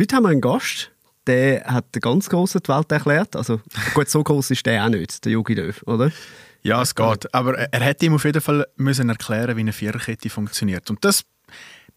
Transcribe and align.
Heute 0.00 0.14
haben 0.14 0.22
wir 0.22 0.28
einen 0.28 0.40
Gast, 0.40 0.92
der 1.26 1.64
hat 1.64 1.92
den 1.92 2.00
ganz 2.00 2.28
grossen 2.28 2.60
die 2.64 2.68
Welt 2.68 2.92
erklärt. 2.92 3.34
Also 3.34 3.60
gut, 3.94 4.08
so 4.08 4.22
groß 4.22 4.52
ist 4.52 4.64
der 4.64 4.84
auch 4.84 4.90
nicht, 4.90 5.24
der 5.24 5.32
Jogi 5.32 5.54
Löw, 5.54 5.82
oder? 5.86 6.12
Ja, 6.62 6.80
es 6.82 6.94
geht. 6.94 7.34
Aber 7.34 7.58
er 7.58 7.80
hätte 7.80 8.06
ihm 8.06 8.14
auf 8.14 8.24
jeden 8.24 8.40
Fall 8.40 8.64
müssen 8.76 9.08
erklären, 9.08 9.56
wie 9.56 9.60
eine 9.60 9.72
Viererkette 9.72 10.30
funktioniert. 10.30 10.88
Und 10.88 11.04
das 11.04 11.24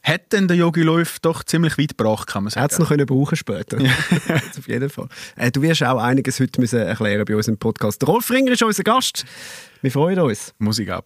hat 0.01 0.21
dann 0.29 0.47
der 0.47 0.57
Yogi 0.57 0.81
Löw 0.81 1.19
doch 1.19 1.43
ziemlich 1.43 1.77
weit 1.77 1.95
gebracht, 1.95 2.27
kann 2.27 2.45
man 2.45 2.49
sagen. 2.49 2.61
Er 2.61 2.63
hat 2.63 2.71
es 2.71 2.79
noch 2.79 2.87
können 2.87 3.05
brauchen 3.05 3.35
später. 3.35 3.79
Ja. 3.79 3.91
auf 4.57 4.67
jeden 4.67 4.89
Fall. 4.89 5.07
Äh, 5.35 5.51
du 5.51 5.61
wirst 5.61 5.83
auch 5.83 6.01
einiges 6.01 6.39
heute 6.39 6.59
müssen 6.59 6.79
erklären 6.79 7.23
bei 7.25 7.35
uns 7.35 7.47
im 7.47 7.59
Podcast. 7.59 8.01
Der 8.01 8.09
Rolf 8.09 8.31
Ringer 8.31 8.53
ist 8.53 8.63
unser 8.63 8.81
Gast. 8.81 9.25
Wir 9.83 9.91
freuen 9.91 10.19
uns. 10.19 10.55
Musik 10.57 10.89
ab. 10.89 11.05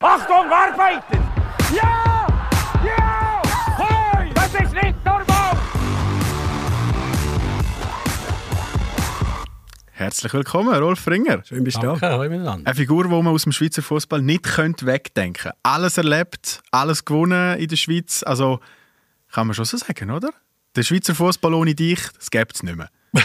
Achtung, 0.00 0.50
arbeiten! 0.50 1.22
Ja! 1.72 2.26
Ja! 2.84 3.42
Hoi! 3.78 4.28
Das 4.34 4.52
ist 4.54 4.72
nicht 4.74 5.04
normal! 5.04 5.31
Herzlich 10.02 10.32
willkommen, 10.34 10.74
Rolf 10.74 11.06
Ringer. 11.06 11.44
Schön 11.44 11.62
bist 11.62 11.76
du 11.76 11.82
Danke, 11.82 12.00
da. 12.00 12.10
hallo 12.18 12.28
miteinander. 12.28 12.66
Eine 12.68 12.74
Figur, 12.74 13.04
die 13.04 13.10
man 13.10 13.28
aus 13.28 13.44
dem 13.44 13.52
Schweizer 13.52 13.82
Fußball 13.82 14.20
nicht 14.20 14.42
könnte 14.42 14.84
wegdenken 14.84 15.42
könnte. 15.44 15.56
Alles 15.62 15.96
erlebt, 15.96 16.60
alles 16.72 17.04
gewonnen 17.04 17.56
in 17.60 17.68
der 17.68 17.76
Schweiz. 17.76 18.24
Also 18.24 18.58
kann 19.30 19.46
man 19.46 19.54
schon 19.54 19.64
so 19.64 19.76
sagen, 19.76 20.10
oder? 20.10 20.30
Der 20.74 20.82
Schweizer 20.82 21.14
Fußball 21.14 21.54
ohne 21.54 21.76
dich, 21.76 22.00
das 22.18 22.32
gibt 22.32 22.52
es 22.56 22.64
nicht 22.64 22.74
mehr. 22.74 22.88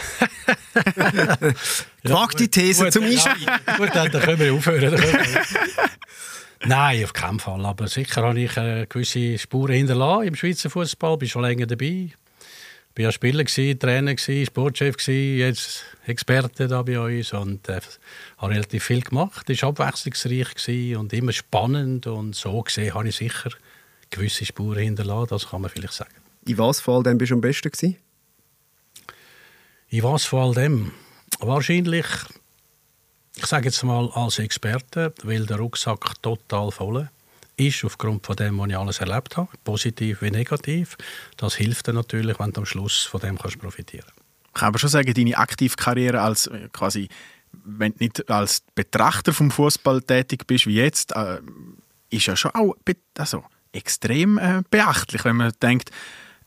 Frag 2.05 2.37
die 2.37 2.47
These 2.47 2.83
Gut, 2.83 2.93
zum 2.93 3.05
ja, 3.05 3.09
Einstieg. 3.09 3.49
Gut, 3.77 3.89
dann 3.95 4.11
dann 4.11 4.21
können 4.21 4.39
wir 4.39 4.53
aufhören. 4.53 4.91
Dann 4.91 4.99
können 5.01 5.13
wir- 5.33 5.41
Nein, 6.67 7.03
auf 7.05 7.13
keinen 7.13 7.39
Fall. 7.39 7.65
Aber 7.65 7.87
sicher 7.87 8.21
habe 8.21 8.39
ich 8.39 8.55
äh, 8.55 8.85
gewisse 8.87 9.39
Spuren 9.39 9.73
hinterlassen 9.73 10.27
im 10.27 10.35
Schweizer 10.35 10.69
Fußball. 10.69 11.17
Bin 11.17 11.27
schon 11.27 11.41
länger 11.41 11.65
dabei. 11.65 12.11
Bin 12.93 13.03
ja 13.03 13.11
Spieler 13.11 13.43
gewesen, 13.43 13.79
Trainer 13.79 14.13
gewesen, 14.13 14.45
Sportchef 14.45 14.95
gewesen, 14.97 15.39
jetzt 15.39 15.83
Experte 16.07 16.67
da 16.67 16.81
bei 16.83 16.99
uns 16.99 17.33
und 17.33 17.67
äh, 17.69 17.79
habe 18.37 18.53
relativ 18.53 18.83
viel 18.83 19.01
gemacht. 19.01 19.49
Es 19.49 19.61
war 19.61 19.69
abwechslungsreich 19.69 20.55
gewesen 20.55 20.97
und 20.97 21.13
immer 21.13 21.33
spannend 21.33 22.07
und 22.07 22.35
so 22.35 22.61
gesehen 22.61 22.93
habe 22.93 23.09
ich 23.09 23.15
sicher 23.15 23.51
gewisse 24.09 24.45
Spuren 24.45 24.79
hinterlassen. 24.79 25.29
Das 25.29 25.49
kann 25.49 25.61
man 25.61 25.69
vielleicht 25.69 25.93
sagen. 25.93 26.15
In 26.45 26.57
was 26.57 26.79
vor 26.79 27.03
allem 27.03 27.17
bist 27.17 27.31
du 27.31 27.35
am 27.35 27.41
besten 27.41 27.71
gewesen? 27.71 27.97
In 29.89 30.03
was 30.03 30.25
vor 30.25 30.43
all 30.43 30.53
dem? 30.53 30.93
Wahrscheinlich, 31.39 32.05
ich 33.35 33.45
sage 33.45 33.65
jetzt 33.65 33.83
mal 33.83 34.09
als 34.13 34.39
Experte, 34.39 35.13
weil 35.23 35.45
der 35.45 35.57
Rucksack 35.57 36.21
total 36.21 36.71
voll 36.71 37.09
ist, 37.57 37.83
aufgrund 37.83 38.25
von 38.25 38.35
dem, 38.35 38.57
was 38.59 38.69
ich 38.69 38.77
alles 38.77 38.99
erlebt 38.99 39.37
habe, 39.37 39.49
positiv 39.63 40.21
wie 40.21 40.31
negativ. 40.31 40.97
Das 41.37 41.55
hilft 41.55 41.87
dir 41.87 41.93
natürlich, 41.93 42.39
wenn 42.39 42.51
du 42.51 42.61
am 42.61 42.65
Schluss 42.65 43.03
von 43.03 43.19
dem 43.19 43.37
kannst 43.37 43.59
profitieren 43.59 44.11
Ich 44.15 44.26
kann 44.57 44.69
aber 44.69 44.79
schon 44.79 44.89
sagen, 44.89 45.13
deine 45.13 45.37
Aktivkarriere 45.37 46.21
als 46.21 46.47
äh, 46.47 46.69
quasi, 46.71 47.09
wenn 47.51 47.93
du 47.93 47.97
nicht 47.99 48.29
als 48.29 48.63
Betrachter 48.75 49.33
vom 49.33 49.51
Fußball 49.51 50.01
tätig 50.01 50.47
bist 50.47 50.67
wie 50.67 50.75
jetzt, 50.75 51.15
äh, 51.15 51.39
ist 52.09 52.25
ja 52.25 52.35
schon 52.35 52.51
auch 52.51 52.75
also, 53.17 53.43
extrem 53.71 54.37
äh, 54.37 54.61
beachtlich, 54.69 55.25
wenn 55.25 55.35
man 55.35 55.51
denkt, 55.61 55.91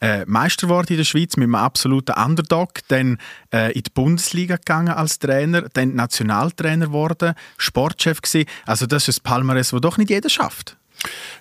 äh, 0.01 0.25
Meister 0.27 0.67
geworden 0.67 0.89
in 0.91 0.97
der 0.97 1.05
Schweiz 1.05 1.37
mit 1.37 1.45
einem 1.45 1.55
absoluten 1.55 2.13
Underdog, 2.13 2.81
dann 2.89 3.19
äh, 3.53 3.73
in 3.73 3.83
die 3.83 3.91
Bundesliga 3.93 4.57
gegangen 4.57 4.95
als 4.95 5.19
Trainer, 5.19 5.69
dann 5.73 5.95
Nationaltrainer 5.95 6.87
geworden, 6.87 7.35
Sportchef 7.59 8.23
gewesen. 8.23 8.49
Also 8.65 8.87
das 8.87 9.09
ist 9.09 9.21
ein 9.21 9.23
Palmares, 9.25 9.71
das 9.71 9.81
doch 9.81 9.99
nicht 9.99 10.11
jeder 10.11 10.31
schafft. 10.31 10.77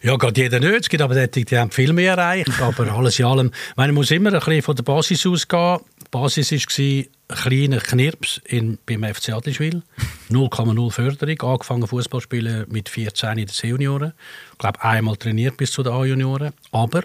Ja, 0.02 0.16
geht 0.16 0.38
jeder 0.38 0.60
nicht. 0.60 0.82
Es 0.82 0.90
gibt 0.90 1.02
aber 1.02 1.14
solche, 1.14 1.46
die 1.46 1.58
haben 1.58 1.72
viel 1.72 1.92
mehr 1.92 2.16
erreicht. 2.16 2.62
Aber 2.62 2.92
alles 2.94 3.20
in 3.20 3.26
allem, 3.26 3.52
man 3.76 3.94
muss 3.94 4.12
immer 4.12 4.32
ein 4.32 4.40
bisschen 4.40 4.62
von 4.62 4.76
der 4.76 4.84
Basis 4.84 5.26
ausgehen. 5.26 5.80
Basis 6.12 6.52
war 6.52 6.58
ein 6.58 7.06
kleiner 7.28 7.80
Knirps 7.80 8.42
in, 8.46 8.80
beim 8.86 9.04
FC 9.04 9.30
Adliswil. 9.30 9.84
0,0 10.30 10.92
Förderung. 10.92 11.42
Angefangen 11.42 11.88
Fußball 11.88 12.22
spielen 12.22 12.66
mit 12.70 12.90
14 12.90 13.32
in 13.32 13.38
den 13.38 13.48
C-Junioren. 13.48 14.14
Ich 14.54 14.58
glaube, 14.58 14.82
einmal 14.84 15.18
trainiert 15.18 15.58
bis 15.58 15.72
zu 15.72 15.84
den 15.84 15.94
A-Junioren. 15.94 16.54
Aber 16.72 17.04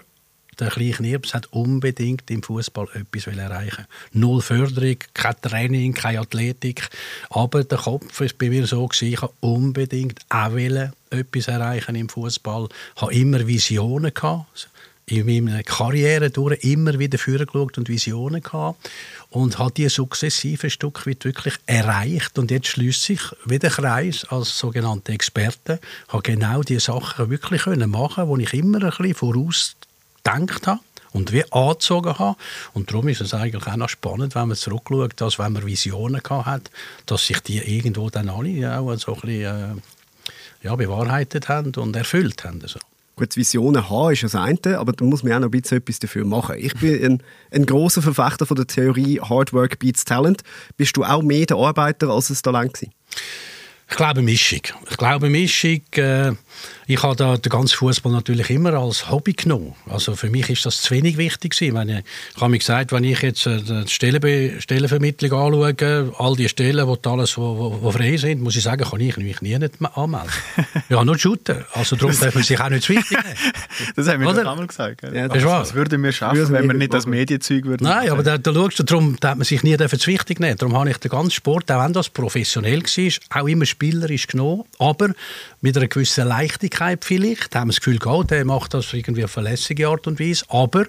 der 0.59 0.69
kleine 0.69 0.93
Knirps 0.93 1.33
hat 1.33 1.51
unbedingt 1.51 2.31
im 2.31 2.41
Fußball 2.41 2.87
etwas 2.93 3.27
erreichen 3.27 3.85
Null 4.13 4.41
Förderung, 4.41 4.97
kein 5.13 5.35
Training, 5.41 5.93
keine 5.93 6.21
Athletik. 6.21 6.89
Aber 7.29 7.63
der 7.63 7.77
Kopf 7.77 8.19
war 8.19 8.27
bei 8.37 8.49
mir 8.49 8.65
so, 8.65 8.87
gewesen, 8.87 9.13
ich 9.13 9.21
wollte 9.21 9.35
unbedingt 9.41 10.19
auch 10.29 10.55
etwas 10.55 11.47
erreichen 11.47 11.95
im 11.95 12.09
Fußball. 12.09 12.69
Ich 12.95 13.01
hatte 13.01 13.13
immer 13.13 13.45
Visionen. 13.45 14.13
Gehabt. 14.13 14.69
In 15.07 15.25
meiner 15.25 15.61
Karriere 15.61 16.31
durch 16.31 16.63
immer 16.63 16.97
wieder 16.97 17.19
vorgeschaut 17.19 17.77
und 17.77 17.89
Visionen 17.89 18.41
gehabt 18.41 18.89
und 19.29 19.59
habe 19.59 19.71
die 19.71 19.87
sukzessive 19.87 20.69
Stück 20.71 21.05
weit 21.05 21.25
wirklich 21.25 21.55
erreicht 21.67 22.39
und 22.39 22.49
jetzt 22.49 22.69
schließt 22.69 23.03
sich 23.03 23.19
wieder 23.45 23.69
Kreis 23.69 24.25
als 24.25 24.57
sogenannte 24.57 25.11
Experte, 25.11 25.79
habe 26.07 26.23
genau 26.23 26.63
die 26.63 26.79
Sachen 26.79 27.29
wirklich 27.29 27.63
können 27.63 27.91
machen, 27.91 28.27
wo 28.27 28.35
ich 28.37 28.53
immer 28.53 28.83
ein 28.83 28.89
bisschen 28.89 29.13
voraus 29.13 29.75
gedacht 30.23 30.65
habe 30.65 30.79
und 31.15 31.31
wie 31.31 31.49
angezogen 31.51 32.19
habe. 32.19 32.37
Und 32.73 32.91
darum 32.91 33.07
ist 33.07 33.21
es 33.21 33.33
eigentlich 33.33 33.65
auch 33.67 33.77
noch 33.77 33.89
spannend, 33.89 34.35
wenn 34.35 34.49
man 34.49 34.57
zurückschaut, 34.57 35.21
dass 35.21 35.39
wenn 35.39 35.53
man 35.53 35.65
Visionen 35.65 36.21
hat, 36.23 36.69
dass 37.05 37.25
sich 37.25 37.39
die 37.39 37.59
irgendwo 37.59 38.09
dann 38.09 38.29
alle 38.29 38.77
auch 38.77 38.93
so 38.97 39.13
ein 39.15 39.21
bisschen, 39.21 39.75
äh, 39.77 39.81
ja, 40.63 40.75
bewahrheitet 40.75 41.47
haben 41.47 41.73
und 41.75 41.95
erfüllt 41.95 42.43
haben. 42.43 42.61
Also. 42.61 42.79
Gut, 43.15 43.37
Visionen 43.37 43.89
haben 43.89 44.11
ist 44.11 44.23
das 44.23 44.35
eine, 44.35 44.77
aber 44.77 44.91
da 44.91 45.05
muss 45.05 45.23
man 45.23 45.33
auch 45.33 45.39
noch 45.39 45.47
ein 45.47 45.51
bisschen 45.51 45.77
etwas 45.77 45.99
dafür 45.99 46.25
machen. 46.25 46.55
Ich 46.57 46.73
bin 46.73 47.01
ein, 47.01 47.23
ein 47.51 47.65
großer 47.65 48.01
Verfechter 48.01 48.45
von 48.45 48.57
der 48.57 48.67
Theorie 48.67 49.21
Hard 49.21 49.53
Work 49.53 49.79
beats 49.79 50.03
Talent. 50.03 50.41
Bist 50.75 50.97
du 50.97 51.03
auch 51.03 51.21
mehr 51.21 51.45
der 51.45 51.55
Arbeiter 51.55 52.09
als 52.09 52.27
das 52.27 52.41
Talent 52.41 52.73
gewesen? 52.73 52.93
Ich 53.89 53.97
glaube 53.97 54.21
Mischung. 54.21 54.61
Ich 54.89 54.97
glaube 54.97 55.29
Mischung. 55.29 55.81
Äh, 55.95 56.33
ich 56.87 57.01
habe 57.01 57.15
da 57.15 57.37
den 57.37 57.49
ganzen 57.49 57.77
Fußball 57.77 58.11
natürlich 58.11 58.49
immer 58.51 58.73
als 58.73 59.09
Hobby 59.09 59.33
genommen. 59.33 59.73
Also 59.89 60.15
für 60.15 60.29
mich 60.29 60.49
ist 60.49 60.65
das 60.65 60.81
zu 60.81 60.93
wenig 60.93 61.17
wichtig 61.17 61.57
gewesen. 61.57 61.89
Ich, 61.89 62.03
ich 62.35 62.41
habe 62.41 62.51
mir 62.51 62.59
gesagt, 62.59 62.91
wenn 62.91 63.03
ich 63.03 63.21
jetzt 63.21 63.47
äh, 63.47 63.59
die 63.61 63.87
Stellenbe 63.87 64.61
Stellenvermittlung 64.61 65.31
anschaue, 65.33 66.13
all 66.17 66.35
die 66.35 66.47
Stellen, 66.47 66.87
wo 66.87 66.95
die 66.95 67.09
alles, 67.09 67.37
wo, 67.37 67.57
wo, 67.57 67.81
wo 67.81 67.91
frei 67.91 68.17
sind, 68.17 68.41
muss 68.41 68.55
ich 68.55 68.63
sagen, 68.63 68.87
kann 68.87 68.99
ich 68.99 69.17
mich 69.17 69.41
nie 69.41 69.57
nicht 69.57 69.73
anmelden. 69.81 70.29
ja, 70.89 71.03
nur 71.03 71.17
shooten. 71.17 71.65
Also 71.73 71.95
darum 71.95 72.17
darf 72.19 72.35
man 72.35 72.43
sich 72.43 72.59
auch 72.59 72.69
nicht 72.69 72.83
zu 72.83 72.93
wichtig 72.93 73.17
nehmen. 73.17 73.35
Das 73.95 74.07
haben 74.07 74.21
wir 74.21 74.29
Oder? 74.29 74.49
einmal 74.49 74.67
gesagt. 74.67 75.01
Ja, 75.03 75.27
das 75.27 75.43
wahr. 75.43 75.61
was 75.61 75.73
würden 75.73 76.01
wir 76.01 76.11
schaffen, 76.11 76.37
wir 76.37 76.49
wenn 76.49 76.67
wir 76.67 76.73
nicht 76.73 76.93
das. 76.93 77.05
Medienzeug 77.05 77.65
würden 77.65 77.83
Nein, 77.83 78.09
aber 78.09 78.23
da, 78.23 78.37
da 78.37 78.53
schaust 78.53 78.79
du, 78.79 78.83
darum 78.83 79.17
da 79.19 79.31
hat 79.31 79.37
man 79.37 79.45
sich 79.45 79.63
nie 79.63 79.77
zu 79.77 80.07
wichtig 80.07 80.39
nehmen. 80.39 80.57
Darum 80.57 80.75
habe 80.75 80.89
ich 80.89 80.97
den 80.97 81.11
ganzen 81.11 81.31
Sport, 81.31 81.71
auch 81.71 81.83
wenn 81.83 81.93
das 81.93 82.09
professionell 82.09 82.81
war, 82.83 83.41
auch 83.41 83.47
immer 83.47 83.65
spielerisch 83.75 84.27
genommen, 84.27 84.63
aber 84.79 85.09
mit 85.59 85.75
einer 85.75 85.87
gewissen 85.87 86.27
Leichtigkeit 86.27 87.03
vielleicht. 87.03 87.53
Da 87.53 87.59
haben 87.59 87.67
wir 87.67 87.73
das 87.73 87.81
Gefühl, 87.81 87.99
gehabt, 87.99 88.31
der 88.31 88.45
macht 88.45 88.73
das 88.73 88.93
irgendwie 88.93 89.25
auf 89.25 89.35
lässige 89.35 89.89
Art 89.89 90.07
und 90.07 90.19
Weise, 90.19 90.45
aber 90.47 90.85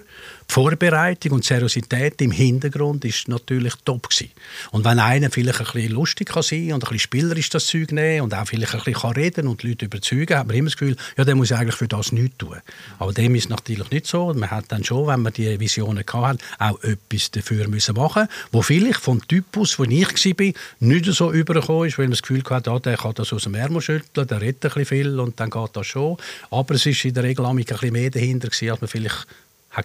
Vorbereitung 0.49 1.33
und 1.33 1.45
Seriosität 1.45 2.21
im 2.21 2.31
Hintergrund 2.31 3.05
ist 3.05 3.27
natürlich 3.27 3.73
top 3.83 4.09
gewesen. 4.09 4.31
Und 4.71 4.85
wenn 4.85 4.99
einer 4.99 5.29
vielleicht 5.29 5.59
ein 5.59 5.65
bisschen 5.65 5.91
lustig 5.91 6.29
kann 6.29 6.41
sein 6.41 6.73
und 6.73 6.75
ein 6.75 6.79
bisschen 6.79 6.99
spielerisch 6.99 7.49
das 7.49 7.67
Zeug 7.67 7.91
nehmen 7.91 8.21
und 8.21 8.33
auch 8.33 8.47
vielleicht 8.47 8.73
ein 8.73 8.79
bisschen 8.79 9.01
kann 9.01 9.11
reden 9.11 9.47
und 9.47 9.61
die 9.61 9.69
Leute 9.69 9.85
überzeugen, 9.85 10.37
hat 10.37 10.47
man 10.47 10.55
immer 10.55 10.69
das 10.69 10.77
Gefühl, 10.77 10.95
ja, 11.17 11.25
der 11.25 11.35
muss 11.35 11.51
eigentlich 11.51 11.75
für 11.75 11.87
das 11.87 12.11
nichts 12.11 12.37
tun. 12.37 12.57
Aber 12.97 13.13
dem 13.13 13.35
ist 13.35 13.49
natürlich 13.49 13.91
nicht 13.91 14.07
so. 14.07 14.33
Man 14.33 14.49
hat 14.49 14.65
dann 14.69 14.83
schon, 14.83 15.07
wenn 15.07 15.21
man 15.21 15.33
die 15.33 15.59
Visionen 15.59 16.05
hatte, 16.11 16.43
auch 16.59 16.81
etwas 16.81 17.29
dafür 17.31 17.67
müssen 17.67 17.95
machen, 17.95 18.27
wo 18.51 18.61
vielleicht 18.61 19.01
vom 19.01 19.25
Typus, 19.27 19.77
wo 19.77 19.83
ich 19.83 20.07
war, 20.07 20.53
nicht 20.79 21.05
so 21.05 21.31
übergekommen 21.31 21.87
ist, 21.87 21.97
weil 21.97 22.05
man 22.05 22.11
das 22.11 22.21
Gefühl 22.21 22.43
hatte, 22.49 22.71
ah, 22.71 22.79
der 22.79 22.97
kann 22.97 23.13
das 23.15 23.33
aus 23.33 23.43
dem 23.43 23.55
Ärmel 23.55 23.81
schütteln, 23.81 24.27
der 24.27 24.41
redet 24.41 24.65
ein 24.65 24.69
bisschen 24.69 24.85
viel 24.85 25.19
und 25.19 25.39
dann 25.39 25.49
geht 25.49 25.69
das 25.73 25.87
schon. 25.87 26.17
Aber 26.49 26.75
es 26.75 26.85
ist 26.85 27.03
in 27.05 27.13
der 27.13 27.23
Regel 27.23 27.45
ein 27.45 27.57
bisschen 27.57 27.93
mehr 27.93 28.09
dahinter 28.09 28.47
gewesen, 28.47 28.71
als 28.71 28.81
man 28.81 28.87
vielleicht 28.87 29.27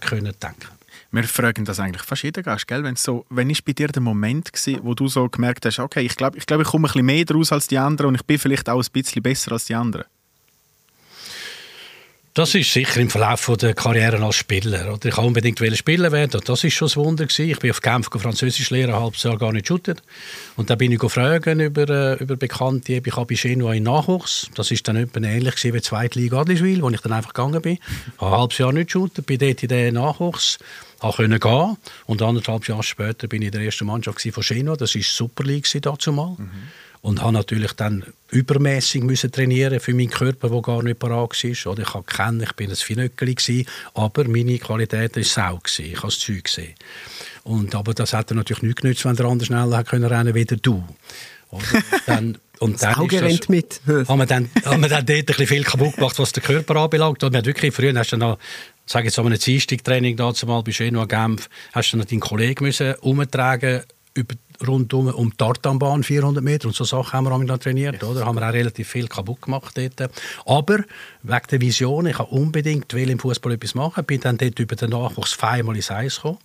können 0.01 0.33
denken. 0.43 0.69
Wir 1.11 1.25
fragen 1.25 1.65
das 1.65 1.79
eigentlich 1.79 2.03
fast 2.03 2.23
jeden 2.23 2.43
Gast, 2.43 2.67
gell? 2.67 2.85
Wenn's 2.85 3.03
so, 3.03 3.27
wenn 3.29 3.51
ist 3.51 3.65
bei 3.65 3.73
dir 3.73 3.89
der 3.89 4.03
Moment 4.03 4.53
gewesen, 4.53 4.81
wo 4.83 4.95
du 4.95 5.09
so 5.09 5.29
gemerkt 5.29 5.67
hast, 5.67 5.79
okay, 5.79 6.01
ich 6.01 6.17
glaube, 6.17 6.39
ich, 6.39 6.47
glaub, 6.47 6.61
ich 6.61 6.67
komme 6.67 6.87
ein 6.87 6.93
bisschen 6.93 7.07
mehr 7.07 7.25
daraus 7.25 7.53
als 7.53 7.67
die 7.67 7.79
anderen 7.79 8.09
und 8.09 8.15
ich 8.15 8.25
bin 8.25 8.39
vielleicht 8.39 8.69
auch 8.69 8.83
ein 8.83 8.93
bisschen 8.93 9.23
besser 9.23 9.53
als 9.53 9.67
die 9.67 9.75
anderen? 9.75 10.07
Das 12.35 12.55
ist 12.55 12.73
sicher 12.73 12.99
im 12.99 13.11
Verlauf 13.11 13.51
der 13.61 13.75
Karriere 13.75 14.25
als 14.25 14.37
Spieler. 14.37 14.95
Oder 14.95 15.11
ich 15.11 15.17
wollte 15.19 15.27
unbedingt 15.27 15.77
Spieler 15.77 16.13
werden. 16.13 16.41
Das 16.43 16.65
ist 16.65 16.73
schon 16.73 16.89
ein 16.89 16.97
Wunder. 16.97 17.27
Gewesen. 17.27 17.51
Ich 17.51 17.59
bin 17.59 17.71
auf 17.71 17.83
Genf 17.83 18.07
Französisch 18.11 18.71
lernen, 18.71 18.95
ein 18.95 19.01
halbes 19.03 19.23
Jahr 19.23 19.37
gar 19.37 19.53
nicht 19.53 19.69
shootet. 19.69 20.03
Und 20.57 20.71
dann 20.71 20.79
bin 20.79 20.93
ich 20.93 21.11
fragen 21.11 21.61
über, 21.61 21.87
äh, 21.91 22.15
über 22.23 22.37
Bekannte. 22.37 22.95
Ich 22.95 23.17
habe 23.17 23.27
bei 23.27 23.35
Genua 23.35 23.75
in 23.75 23.83
Nachwuchs. 23.83 24.49
Das 24.55 24.71
ist 24.71 24.89
dann 24.89 24.97
etwa 24.97 25.21
ähnlich 25.21 25.63
wie 25.63 25.73
die 25.73 25.83
zweite 25.83 26.19
Liga 26.19 26.41
Adliswil, 26.41 26.81
wo 26.81 26.89
ich 26.89 27.03
dann 27.03 27.13
einfach 27.13 27.35
gegangen 27.35 27.61
bin. 27.61 27.79
Habe 28.17 28.35
ein 28.35 28.41
halbes 28.41 28.57
Jahr 28.57 28.73
nicht 28.73 28.93
shootet, 28.93 29.27
bin 29.27 29.39
dort 29.39 29.63
in 29.63 29.69
den 29.69 29.95
Nachwuchs 29.95 30.59
können 31.11 31.41
gehen 31.41 31.77
und 32.07 32.23
anderthalb 32.23 32.69
Jahre 32.69 32.85
später 32.85 33.27
bin 33.27 33.43
ich 33.43 33.47
in 33.47 33.53
der 33.53 33.63
ersten 33.63 33.87
Mannschaft 33.87 34.23
von 34.23 34.43
Genua. 34.43 34.77
Das 34.77 34.95
war 34.95 35.03
Super 35.03 35.45
League 35.45 35.69
dazu. 35.83 36.13
Mhm. 36.13 36.49
Und 37.03 37.21
habe 37.21 37.33
natürlich 37.33 37.73
dann 37.73 38.05
übermäßig 38.31 39.03
müssen 39.03 39.31
trainieren 39.31 39.81
für 39.81 39.93
meinen 39.93 40.09
Körper, 40.11 40.49
der 40.49 40.63
gar 40.63 40.83
nicht 40.83 40.99
parat 41.01 41.31
war. 41.45 41.73
Oder 41.73 41.83
ich 41.83 41.95
habe 41.95 42.05
kennen, 42.05 42.41
ich 42.43 42.53
bin 42.53 42.71
ein 42.71 42.77
Finöckeli 42.77 43.67
aber 43.95 44.25
meine 44.29 44.59
Qualität 44.59 45.17
war 45.17 45.23
Sau. 45.25 45.61
Ich 45.79 45.97
habe 45.97 46.07
das 46.07 46.19
Zeug 46.21 46.45
gesehen. 46.45 46.75
Und, 47.45 47.75
aber 47.75 47.93
das 47.93 48.13
hat 48.13 48.31
natürlich 48.31 48.63
nicht 48.63 48.81
genützt, 48.81 49.05
wenn 49.05 49.17
der 49.17 49.27
andere 49.27 49.47
schneller 49.47 49.83
können 49.85 50.05
rennen 50.05 50.35
wie 50.35 50.45
du. 50.45 50.83
Oder? 51.51 51.65
Dann, 52.07 52.39
und 52.61 52.75
Das 52.75 52.81
dann 52.83 52.95
Auge 52.95 53.17
das- 53.21 53.29
rennt 53.29 53.49
mit. 53.49 53.81
haben 53.87 54.19
wir 54.21 54.27
dann, 54.27 54.49
haben 54.65 54.81
wir 54.83 54.89
dann 54.89 55.05
dort 55.05 55.19
ein 55.19 55.25
bisschen 55.27 55.47
viel 55.49 55.65
kaputt 55.65 55.97
gemacht, 55.97 56.17
was 56.21 56.31
den 56.31 56.45
Körper 56.45 56.77
anbelangt. 56.77 57.23
Und 57.25 57.33
wir 57.33 57.45
wirklich, 57.45 57.75
früher 57.75 57.93
hast 57.99 58.13
du 58.13 58.17
noch, 58.17 58.39
sage 58.87 59.07
jetzt 59.07 59.19
an 59.19 59.27
einem 59.27 59.39
Dienstag-Training 59.41 60.17
dazu 60.17 60.47
mal 60.47 60.63
bei 60.63 60.71
Schön 60.71 60.95
Genf, 61.09 61.51
hast 61.73 61.93
du 61.93 61.97
noch 61.97 62.05
deinen 62.05 62.21
Kollegen 62.21 62.65
müssen 62.65 62.95
umtragen 63.01 63.83
über 64.15 64.35
rundum 64.67 65.09
um 65.09 65.31
die 65.31 65.37
Tartanbahn 65.37 66.03
400 66.03 66.43
Meter 66.43 66.69
und 66.69 66.75
so 66.75 66.85
Sachen 66.85 67.13
haben 67.13 67.25
wir 67.25 67.33
auch 67.33 67.39
noch 67.39 67.59
trainiert, 67.59 68.03
oder? 68.05 68.25
Haben 68.25 68.39
wir 68.39 68.49
auch 68.49 68.53
relativ 68.53 68.89
viel 68.89 69.09
kaputt 69.09 69.43
gemacht 69.43 69.77
dort. 69.77 70.11
Aber 70.47 70.79
wegen 71.23 71.47
der 71.51 71.61
Vision, 71.61 72.07
ich 72.07 72.19
habe 72.19 72.31
unbedingt 72.31 72.93
will 72.95 73.11
im 73.11 73.19
Fußball 73.19 73.53
etwas 73.53 73.75
machen, 73.75 74.05
bin 74.05 74.21
dann 74.21 74.39
dort 74.39 74.59
über 74.59 74.77
den 74.77 74.91
Nachwuchs 74.91 75.33
viermal 75.33 75.77
ins 75.77 75.91
Eis 75.91 76.17
gekommen 76.17 76.39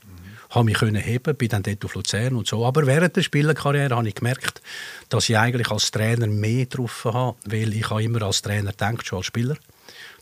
habe 0.49 0.65
mich 0.65 0.77
können 0.77 0.95
heben, 0.95 1.35
bin 1.35 1.49
dann 1.49 1.63
dort 1.63 1.83
auf 1.83 1.95
Luzern 1.95 2.35
und 2.35 2.47
so. 2.47 2.65
Aber 2.65 2.85
während 2.87 3.15
der 3.15 3.21
Spielerkarriere 3.21 3.95
habe 3.95 4.07
ich 4.07 4.15
gemerkt, 4.15 4.61
dass 5.09 5.29
ich 5.29 5.37
eigentlich 5.37 5.69
als 5.71 5.91
Trainer 5.91 6.27
mehr 6.27 6.65
drauf 6.65 7.05
habe, 7.05 7.37
weil 7.45 7.73
ich 7.73 7.89
habe 7.89 8.03
immer 8.03 8.21
als 8.21 8.41
Trainer 8.41 8.71
gedacht, 8.71 9.05
schon 9.05 9.17
als 9.17 9.25
Spieler. 9.25 9.57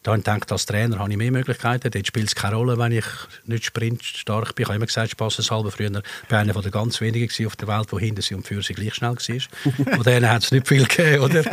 Da 0.06 0.12
habe 0.12 0.19
ich 0.19 0.24
gedacht, 0.24 0.52
als 0.52 0.68
Trainer 0.68 1.00
habe 1.00 1.10
ich 1.10 1.18
mehr 1.18 1.31
Möglichkeiten. 1.31 1.90
Dort 1.90 2.06
spielt 2.06 2.28
es 2.28 2.36
keine 2.36 2.57
Rolle, 2.57 2.78
wenn 2.78 2.92
ich 2.92 3.06
nicht 3.46 3.66
sprintstark 3.66 4.54
bin. 4.54 4.62
Ich 4.62 4.68
habe 4.68 4.75
immer 4.75 4.86
gesagt, 4.86 5.10
spaßeshalber 5.10 5.72
früher 5.72 5.90
bin 5.90 6.04
einer 6.30 6.54
der 6.54 6.69
ganz 6.69 7.02
wenigen 7.02 7.48
auf 7.48 7.56
der 7.56 7.68
Welt, 7.68 7.92
der 7.92 7.98
hinter 7.98 8.22
sie 8.22 8.36
und 8.36 8.46
für 8.46 8.62
sie 8.62 8.75
gleich 8.75 8.94
schnell 8.94 9.16
war. 9.16 9.96
Von 9.96 10.04
denen 10.04 10.30
hat 10.30 10.44
es 10.44 10.52
nicht 10.52 10.68
viel 10.68 10.86
gegeben, 10.86 11.24
oder? 11.24 11.44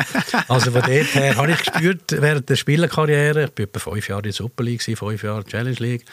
Also 0.49 0.71
von 0.71 0.83
dort 0.83 1.15
her 1.15 1.37
habe 1.37 1.53
ich 1.53 1.65
gespürt, 1.65 2.13
während 2.13 2.51
der 2.51 2.57
Spielerkarriere, 2.57 3.45
ich 3.45 3.59
war 3.59 3.65
etwa 3.65 3.81
fünf 3.81 4.09
Jahre 4.11 4.21
in 4.21 4.25
der 4.25 4.33
Super 4.35 4.65
League, 4.65 4.83
fünf 4.83 5.23
Jahre 5.23 5.45
Challenge 5.45 5.77
League, 5.79 6.05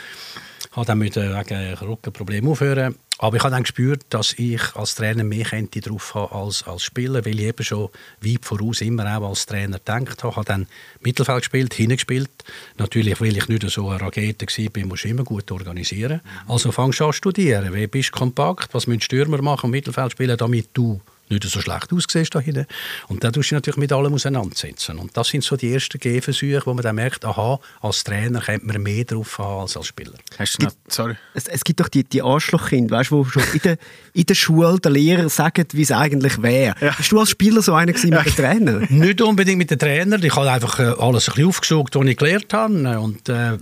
habe 0.72 0.86
dann 0.86 0.98
mit 0.98 1.18
wegen 1.18 1.74
Rückenproblemen 1.74 2.52
aufhören. 2.52 2.96
Aber 3.22 3.36
ich 3.36 3.44
habe 3.44 3.52
dann 3.52 3.64
gespürt, 3.64 4.04
dass 4.12 4.32
ich 4.38 4.62
als 4.78 4.96
Trainer 4.96 5.26
mehr 5.26 5.44
Kente 5.44 5.82
drauf 5.82 6.16
habe 6.16 6.34
als 6.34 6.64
als 6.64 6.84
Spieler, 6.84 7.26
weil 7.26 7.38
ich 7.38 7.48
eben 7.48 7.64
schon 7.66 7.90
weit 8.22 8.46
voraus 8.46 8.80
immer 8.80 9.18
auch 9.18 9.28
als 9.28 9.46
Trainer 9.46 9.78
gedacht 9.78 10.24
habe. 10.24 10.32
Ich 10.32 10.38
habe 10.38 10.46
dann 10.46 10.68
Mittelfeld 11.02 11.40
gespielt, 11.40 11.74
hinten 11.74 11.98
gespielt. 11.98 12.30
Natürlich, 12.78 13.20
weil 13.20 13.36
ich 13.36 13.50
nicht 13.50 13.70
so 13.70 13.90
eine 13.90 14.00
Rakete 14.00 14.46
war, 14.46 14.86
musst 14.86 15.04
du 15.04 15.10
immer 15.10 15.26
gut 15.26 15.52
organisieren. 15.52 16.22
Also 16.48 16.72
fangst 16.72 17.02
du 17.02 17.06
an 17.06 17.12
zu 17.12 17.18
studieren. 17.18 17.74
Wie 17.74 17.88
bist 17.88 18.16
du 18.16 18.20
kompakt? 18.20 18.74
Was 18.74 18.88
müssen 18.88 19.02
Stürmer 19.02 19.42
machen 19.42 19.66
und 19.66 19.72
Mittelfeld 19.72 20.14
spielen, 20.14 20.38
damit 20.38 20.70
du 20.74 21.02
nicht 21.30 21.44
so 21.44 21.62
schlecht 21.62 21.94
aussiehst 21.94 22.34
da 22.34 22.40
hinten. 22.40 22.66
Und 23.08 23.24
dann 23.24 23.34
tust 23.34 23.52
du 23.52 23.56
dich 23.56 23.58
natürlich 23.58 23.78
mit 23.78 23.92
allem 23.92 24.14
auseinandersetzen. 24.14 24.98
Und 24.98 25.16
das 25.16 25.30
sind 25.30 25.44
so 25.44 25.56
die 25.56 25.74
ersten 25.74 26.00
Gehversuche, 26.00 26.62
wo 26.66 26.74
man 26.74 26.84
dann 26.84 26.96
merkt, 26.96 27.26
aha, 27.26 27.60
als 27.82 28.04
Trainer 28.04 28.42
könnte 28.42 28.66
man 28.66 28.82
mehr 28.82 29.06
drauf 29.06 29.38
haben 29.38 29.62
als 29.62 29.78
als 29.78 29.88
Spieler. 29.88 30.14
Hast 30.38 30.60
du 30.60 30.66
noch, 30.66 30.72
sorry. 30.88 31.16
Es, 31.34 31.48
es 31.48 31.64
gibt 31.64 31.80
doch 31.80 31.88
die, 31.88 32.04
die 32.04 32.22
Arschlochkinder, 32.22 32.98
weißt, 32.98 33.12
wo 33.12 33.24
schon 33.26 33.44
in 33.54 33.62
der, 33.64 33.78
in 34.14 34.26
der 34.26 34.36
Schule 34.36 34.80
der 34.80 34.92
Lehrer 34.92 35.30
sagen, 35.30 35.66
wie 35.74 35.82
es 35.82 35.92
eigentlich 35.92 36.42
wäre. 36.42 36.76
Bist 36.98 37.12
du 37.12 37.20
als 37.20 37.30
Spieler 37.30 37.62
so 37.62 37.74
einer 37.74 37.94
gewesen 37.94 38.10
mit 38.12 38.26
den 38.26 38.36
Trainern? 38.36 38.88
Nicht 38.90 39.22
unbedingt 39.22 39.58
mit 39.58 39.72
den 39.72 39.80
Trainern. 39.80 40.24
Ich 40.24 40.36
habe 40.36 40.52
einfach 40.52 40.80
äh, 40.80 40.84
alles 40.84 41.30
ein 41.30 41.36
bisschen 41.36 41.48
aufgesucht, 41.48 41.96
was 41.96 42.06
ich 42.06 42.18
gelernt 42.18 42.54
habe. 42.54 43.00
Und 43.00 43.30
äh, 43.30 43.58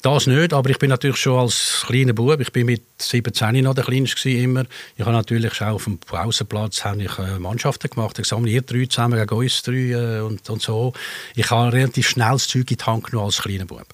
das 0.00 0.26
nicht, 0.26 0.52
aber 0.52 0.70
ich 0.70 0.78
bin 0.78 0.90
natürlich 0.90 1.16
schon 1.16 1.38
als 1.38 1.84
kleiner 1.86 2.12
Bub, 2.12 2.40
ich 2.40 2.52
bin 2.52 2.66
mit 2.66 2.82
17 2.98 3.62
noch 3.62 3.74
der 3.74 3.84
Kleinste 3.84 4.30
immer. 4.30 4.64
Ich 4.96 5.04
habe 5.04 5.12
natürlich 5.12 5.54
schon 5.54 5.68
auf 5.68 5.84
dem 5.84 5.98
Pausenplatz 5.98 6.82
ich, 6.98 7.18
äh, 7.18 7.38
Mannschaften 7.38 7.90
gemacht, 7.90 8.18
examen, 8.18 8.46
ihr 8.46 8.62
drei 8.62 8.86
zusammen 8.86 9.18
gegen 9.18 9.34
uns 9.34 9.62
drei 9.62 9.90
äh, 9.90 10.20
und, 10.20 10.48
und 10.48 10.62
so. 10.62 10.92
Ich 11.34 11.50
habe 11.50 11.72
relativ 11.72 12.08
schnell 12.08 12.32
das 12.32 12.48
Zeug 12.48 12.70
in 12.70 12.76
die 12.76 12.84
Hand 12.84 13.04
genommen 13.04 13.26
als 13.26 13.42
kleiner 13.42 13.66
Bub. 13.66 13.86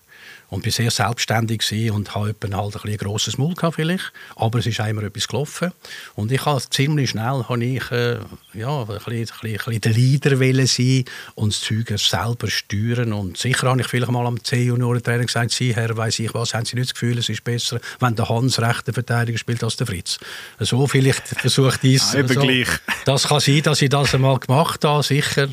Und 0.48 0.62
bin 0.62 0.70
sehr 0.70 0.90
selbstständig 0.90 1.62
und 1.90 2.14
habe 2.14 2.34
halt 2.52 2.76
ein, 2.84 2.90
ein 2.90 2.96
grosses 2.96 3.36
Maul 3.36 3.54
gehabt 3.54 3.76
vielleicht, 3.76 4.12
aber 4.36 4.60
es 4.60 4.66
ist 4.66 4.78
immer 4.78 5.02
etwas 5.02 5.26
gelaufen. 5.26 5.72
Und 6.14 6.30
ich 6.30 6.44
habe 6.44 6.62
ziemlich 6.70 7.10
schnell 7.10 7.44
habe 7.48 7.64
ich, 7.64 7.90
äh, 7.90 8.18
ja, 8.54 8.82
ein 8.82 8.86
bisschen, 8.86 9.28
ein 9.42 9.52
bisschen, 9.52 9.80
der 9.80 9.92
Leader 9.92 10.38
wollen 10.38 10.66
sein 10.66 11.04
und 11.34 11.52
das 11.52 11.60
Zeug 11.60 11.92
selber 11.98 12.48
steuern. 12.48 13.12
Und 13.12 13.36
sicher 13.36 13.68
habe 13.68 13.80
ich 13.80 13.88
vielleicht 13.88 14.12
mal 14.12 14.26
am 14.26 14.42
C-Junioren-Trainer 14.42 15.24
gesagt, 15.24 15.50
Sie, 15.50 15.74
Herr, 15.74 15.96
weiss 15.96 16.18
ich 16.18 16.32
was, 16.32 16.54
haben 16.54 16.64
Sie 16.64 16.76
nicht 16.76 16.90
das 16.90 16.94
Gefühl, 16.94 17.18
es 17.18 17.28
ist 17.28 17.42
besser, 17.42 17.80
wenn 18.00 18.14
der 18.14 18.28
Hans 18.28 18.60
rechter 18.60 18.92
Verteidiger 18.92 19.38
spielt 19.38 19.64
als 19.64 19.76
der 19.76 19.86
Fritz. 19.86 20.18
So 20.60 20.86
vielleicht 20.86 21.26
versucht. 21.28 21.80
Ah, 21.82 22.18
eben 22.18 22.28
so. 22.28 22.72
Das 23.04 23.28
kann 23.28 23.40
sein, 23.40 23.62
dass 23.62 23.82
ich 23.82 23.88
das 23.88 24.14
einmal 24.14 24.38
gemacht 24.38 24.84
habe, 24.84 25.02
sicher. 25.02 25.48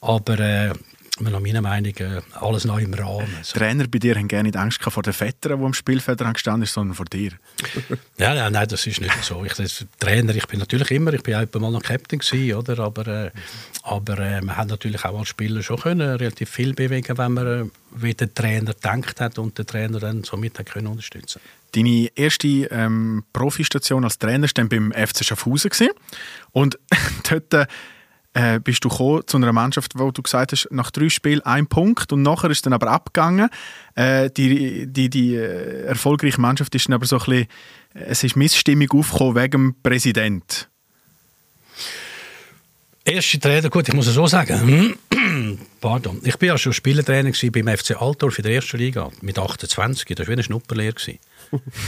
Aber 0.00 0.38
äh, 0.38 0.72
nach 1.20 1.40
meiner 1.40 1.60
Meinung 1.60 1.94
äh, 1.96 2.20
alles 2.32 2.64
noch 2.64 2.78
im 2.78 2.94
Rahmen. 2.94 3.28
So. 3.42 3.58
Trainer 3.58 3.86
bei 3.86 3.98
dir 3.98 4.14
haben 4.16 4.28
gerne 4.28 4.48
nicht 4.48 4.56
Angst 4.56 4.82
vor 4.82 5.02
den 5.02 5.12
Vettern, 5.12 5.58
die 5.58 5.64
am 5.64 5.74
Spielfeld 5.74 6.18
gestanden 6.18 6.66
sind, 6.66 6.72
sondern 6.72 6.94
vor 6.94 7.06
dir. 7.06 7.32
Ja, 8.16 8.34
ja, 8.34 8.50
nein, 8.50 8.66
das 8.68 8.86
ist 8.86 9.00
nicht 9.00 9.24
so. 9.24 9.44
Ich, 9.44 9.54
das, 9.54 9.84
Trainer, 9.98 10.34
ich 10.34 10.46
bin 10.46 10.60
natürlich 10.60 10.90
immer, 10.90 11.12
ich 11.12 11.22
bin 11.22 11.34
auch 11.34 11.60
mal 11.60 11.70
noch 11.70 11.82
Captain 11.82 12.18
gewesen, 12.18 12.54
oder? 12.54 12.78
Aber, 12.78 13.06
äh, 13.06 13.30
aber 13.82 14.18
äh, 14.18 14.40
man 14.40 14.56
hat 14.56 14.68
natürlich 14.68 15.04
auch 15.04 15.18
als 15.18 15.28
Spieler 15.28 15.62
schon 15.62 15.78
können 15.78 16.16
relativ 16.16 16.50
viel 16.50 16.74
bewegen, 16.74 17.18
wenn 17.18 17.32
man 17.32 17.46
äh, 17.46 17.64
wie 17.92 18.14
der 18.14 18.32
Trainer 18.32 18.72
gedacht 18.72 19.20
hat 19.20 19.38
und 19.38 19.58
der 19.58 19.66
Trainer 19.66 19.98
dann 19.98 20.24
somit 20.24 20.58
hat 20.58 20.66
können 20.66 20.86
unterstützen. 20.86 21.40
Deine 21.72 22.08
erste 22.14 22.48
ähm, 22.48 23.24
Profistation 23.32 24.04
als 24.04 24.18
Trainer 24.18 24.44
war 24.44 24.50
dann 24.54 24.68
beim 24.68 24.92
FC 24.92 25.24
Schaffhausen. 25.24 25.70
Gewesen. 25.70 25.92
Und 26.52 26.78
dort 27.30 27.68
äh, 28.34 28.60
bist 28.60 28.84
du 28.84 28.88
gekommen 28.88 29.22
zu 29.26 29.36
einer 29.36 29.52
Mannschaft, 29.52 29.98
wo 29.98 30.10
du 30.10 30.22
gesagt 30.22 30.52
hast, 30.52 30.68
nach 30.70 30.90
drei 30.90 31.08
Spielen 31.08 31.40
ein 31.42 31.66
Punkt 31.66 32.12
und 32.12 32.22
nachher 32.22 32.50
ist 32.50 32.64
dann 32.66 32.72
aber 32.72 32.90
abgegangen. 32.90 33.48
Äh, 33.94 34.30
die 34.30 34.86
die, 34.86 35.10
die 35.10 35.34
äh, 35.34 35.84
erfolgreiche 35.84 36.40
Mannschaft 36.40 36.74
ist 36.74 36.88
dann 36.88 36.94
aber 36.94 37.06
so 37.06 37.18
ein 37.18 37.24
bisschen, 37.24 37.46
es 37.94 38.24
ist 38.24 38.36
Missstimmung 38.36 38.90
aufgekommen 38.92 39.34
wegen 39.34 39.50
dem 39.50 39.74
Präsident. 39.82 40.68
Erste 43.04 43.40
Trainer, 43.40 43.70
gut, 43.70 43.88
ich 43.88 43.94
muss 43.94 44.06
es 44.06 44.14
so 44.14 44.26
sagen. 44.26 44.94
Pardon. 45.80 46.20
Ich 46.22 46.36
bin 46.36 46.48
ja 46.48 46.58
schon 46.58 46.72
Spielertrainer 46.72 47.32
beim 47.50 47.76
FC 47.76 48.00
Altdorf 48.00 48.38
in 48.38 48.44
der 48.44 48.52
ersten 48.52 48.76
Liga 48.76 49.10
mit 49.22 49.38
28. 49.38 50.06
Das 50.08 50.18
war 50.18 50.28
wie 50.28 50.32
eine 50.34 50.42
Schnupperlehre. 50.42 50.92
gewesen. 50.92 51.18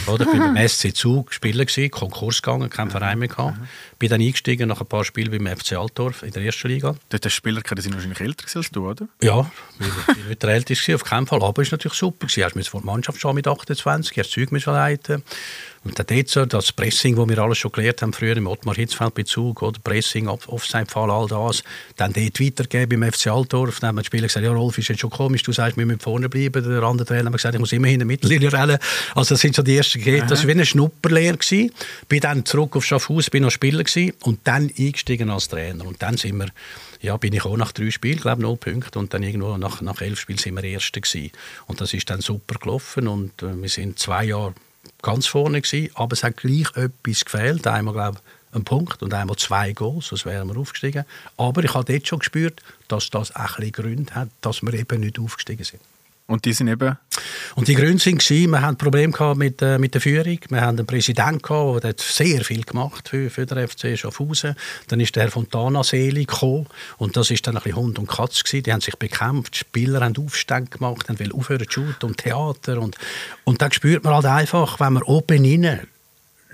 Oder? 0.07 0.27
Ich 0.27 0.39
war 0.39 0.53
beim 0.55 0.69
SC 0.69 0.95
Zug 0.95 1.33
Spieler, 1.33 1.65
gewesen, 1.65 1.91
Konkurs 1.91 2.43
gegangen, 2.43 2.69
keinen 2.71 2.91
Verein 2.91 3.19
mehr 3.19 3.29
gehabt. 3.29 3.59
Bin 3.99 4.09
dann 4.11 4.21
eingestiegen 4.21 4.69
nach 4.69 4.81
ein 4.81 4.87
paar 4.87 5.05
Spielen 5.05 5.31
beim 5.31 5.57
FC 5.57 5.73
Altdorf 5.73 6.23
in 6.23 6.33
der 6.33 6.43
ersten 6.43 6.69
Liga. 6.69 6.95
Dort 7.09 7.25
hast 7.25 7.35
Spieler 7.35 7.61
gehabt, 7.61 7.79
die 7.79 7.83
sind 7.83 7.95
wahrscheinlich 7.95 8.21
älter 8.21 8.43
gewesen 8.43 8.59
als 8.59 8.71
du, 8.71 8.89
oder? 8.89 9.09
Ja, 9.21 9.51
ich 9.79 10.15
bin 10.17 10.27
nicht 10.29 10.43
der 10.43 10.51
Älteste, 10.51 10.95
auf 10.95 11.05
keinen 11.05 11.27
Fall. 11.27 11.43
Aber 11.43 11.63
es 11.63 11.71
war 11.71 11.77
natürlich 11.77 11.99
super. 11.99 12.27
Du 12.27 12.43
hast 12.43 12.69
vor 12.69 12.81
der 12.81 12.87
Mannschaft 12.87 13.21
schon 13.21 13.35
mit 13.35 13.47
28, 13.47 14.19
hast 14.19 14.31
Zeug 14.31 14.51
leiten. 14.51 15.23
Und 15.85 15.99
dort 15.99 16.29
so, 16.29 16.47
das 16.47 16.71
Pressing, 16.73 17.17
das 17.17 17.29
wir 17.29 17.39
alles 17.39 17.59
schon 17.59 17.73
gelernt 17.73 18.03
haben 18.03 18.13
früher 18.13 18.37
im 18.37 18.47
Ottmar 18.47 18.77
Hitzfeld 18.77 19.15
Bezug, 19.15 19.63
oder 19.63 19.81
Pressing, 19.83 20.29
Off- 20.29 20.49
Offside-Fall, 20.49 21.11
all 21.11 21.27
das. 21.27 21.65
Dann 21.97 22.13
dort 22.13 22.41
weitergeben 22.41 23.01
beim 23.01 23.13
FC 23.13 23.27
Altdorf. 23.29 23.81
Dann 23.81 23.89
haben 23.89 23.99
die 23.99 24.05
Spieler 24.05 24.29
gesagt, 24.29 24.45
ja 24.45 24.53
Rolf, 24.53 24.79
ist 24.79 24.89
jetzt 24.89 25.01
schon 25.01 25.11
komisch, 25.11 25.43
du 25.43 25.53
sagst, 25.53 25.77
wir 25.77 25.85
müssen 25.85 25.99
vorne 26.01 26.29
bleiben. 26.29 26.63
Der 26.63 26.83
andere 26.85 27.07
Trainer 27.07 27.27
hat 27.31 27.33
gesagt, 27.37 27.55
ich 27.55 27.61
muss 27.61 27.73
immer 27.73 27.89
in 27.89 27.99
der 27.99 28.07
Mittellinie 28.07 28.53
rennen. 28.53 28.79
Also 29.15 29.35
das 29.35 29.41
sind 29.41 29.57
so 29.57 29.63
die 29.63 29.77
ersten 29.77 30.01
Geräte. 30.03 30.27
Das 30.29 30.41
war 30.43 30.49
wie 30.49 30.53
eine 30.53 30.67
Schnupperlehre. 30.67 31.37
gewesen. 31.37 31.73
Bin 32.09 32.21
dann 32.21 32.45
zurück 32.45 32.77
auf 32.77 32.85
Schaffhaus, 32.85 33.29
bin 33.31 33.43
noch 33.43 33.51
Spieler 33.51 33.83
gewesen 33.83 34.13
und 34.23 34.41
dann 34.45 34.71
eingestiegen 34.79 35.31
als 35.31 35.49
Trainer. 35.49 35.85
Und 35.85 36.01
dann 36.03 36.17
sind 36.17 36.37
wir 36.39 36.49
ja, 37.01 37.17
bin 37.17 37.33
ich 37.33 37.45
auch 37.45 37.57
nach 37.57 37.73
drei 37.73 37.91
Spielen, 37.91 38.21
glaube 38.21 38.43
null 38.43 38.57
Punkte 38.57 38.97
und 39.01 39.13
dann 39.13 39.25
irgendwo 39.25 39.57
nach, 39.57 39.81
nach 39.81 40.01
elf 40.01 40.21
Spielen 40.21 40.39
sind 40.39 40.55
wir 40.55 40.63
Erste 40.63 41.01
gewesen. 41.01 41.33
Und 41.67 41.81
das 41.81 41.93
ist 41.93 42.09
dann 42.09 42.21
super 42.21 42.55
gelaufen 42.61 43.09
und 43.09 43.43
äh, 43.43 43.61
wir 43.61 43.69
sind 43.69 43.99
zwei 43.99 44.27
Jahre 44.27 44.55
ganz 45.03 45.27
vorne 45.27 45.61
gewesen, 45.61 45.91
aber 45.95 46.13
es 46.15 46.23
hat 46.23 46.39
gleich 46.39 46.77
etwas 46.77 47.25
gefehlt. 47.25 47.67
Einmal, 47.67 47.95
glaube 47.95 48.19
ein 48.55 48.65
Punkt 48.65 49.03
und 49.03 49.15
einmal 49.15 49.37
zwei 49.37 49.73
Goals, 49.73 50.09
sonst 50.09 50.27
wären 50.27 50.49
wir 50.49 50.59
aufgestiegen. 50.59 51.05
Aber 51.37 51.65
ich 51.65 51.75
habe 51.75 51.91
dort 51.91 52.07
schon 52.07 52.19
gespürt, 52.19 52.63
dass 52.89 53.11
das 53.11 53.35
auch 53.35 53.41
ein 53.41 53.47
bisschen 53.57 53.73
Gründe 53.73 54.15
hat, 54.15 54.29
dass 54.43 54.63
wir 54.63 54.75
eben 54.75 55.01
nicht 55.01 55.19
aufgestiegen 55.19 55.65
sind. 55.65 55.81
Und 56.33 56.47
die 56.47 56.55
sind 56.55 56.69
eben, 56.69 56.97
Und 57.57 57.69
die 57.69 57.75
Gründe 57.75 58.05
waren, 58.05 58.51
wir 58.51 58.63
hatten 58.63 58.79
Probleme 58.79 59.13
gehabt 59.13 59.39
mit, 59.39 59.61
äh, 59.61 59.79
mit 59.79 59.93
der 59.93 60.01
Führung. 60.01 60.39
Wir 60.49 60.63
hatten 60.63 60.79
einen 60.79 60.87
Präsidenten, 60.87 61.43
gehabt, 61.43 61.85
der 61.85 61.91
hat 61.91 62.01
sehr 62.01 62.43
viel 62.43 62.63
gemacht 62.63 63.11
für, 63.11 63.29
für 63.29 63.45
den 63.45 63.69
FC 63.69 63.99
Schaffhausen. 63.99 64.55
Dann 64.89 65.01
ist 65.01 65.15
der 65.15 65.25
Herr 65.25 65.31
Fontana 65.31 65.85
selig 65.85 66.29
gekommen. 66.29 66.69
Und 66.97 67.17
das 67.17 67.31
ist 67.31 67.47
dann 67.47 67.57
ein 67.57 67.63
bisschen 67.63 67.77
Hund 67.77 67.99
und 67.99 68.09
Katz 68.09 68.43
gewesen. 68.43 68.63
Die 68.63 68.73
haben 68.73 68.81
sich 68.81 68.97
bekämpft. 68.97 69.55
Die 69.55 69.59
Spieler 69.59 70.01
haben 70.01 70.17
Aufstände 70.17 70.71
gemacht, 70.71 71.09
haben 71.09 71.33
aufhören 71.33 71.69
zu 71.69 71.83
shooten 71.83 72.09
und 72.09 72.17
Theater. 72.17 72.81
Und, 72.81 72.97
und 73.45 73.61
dann 73.61 73.73
spürt 73.73 74.03
man 74.03 74.15
halt 74.15 74.27
einfach, 74.27 74.81
wenn 74.81 74.95
man 74.95 75.03
oben 75.03 75.45
rein 75.45 75.87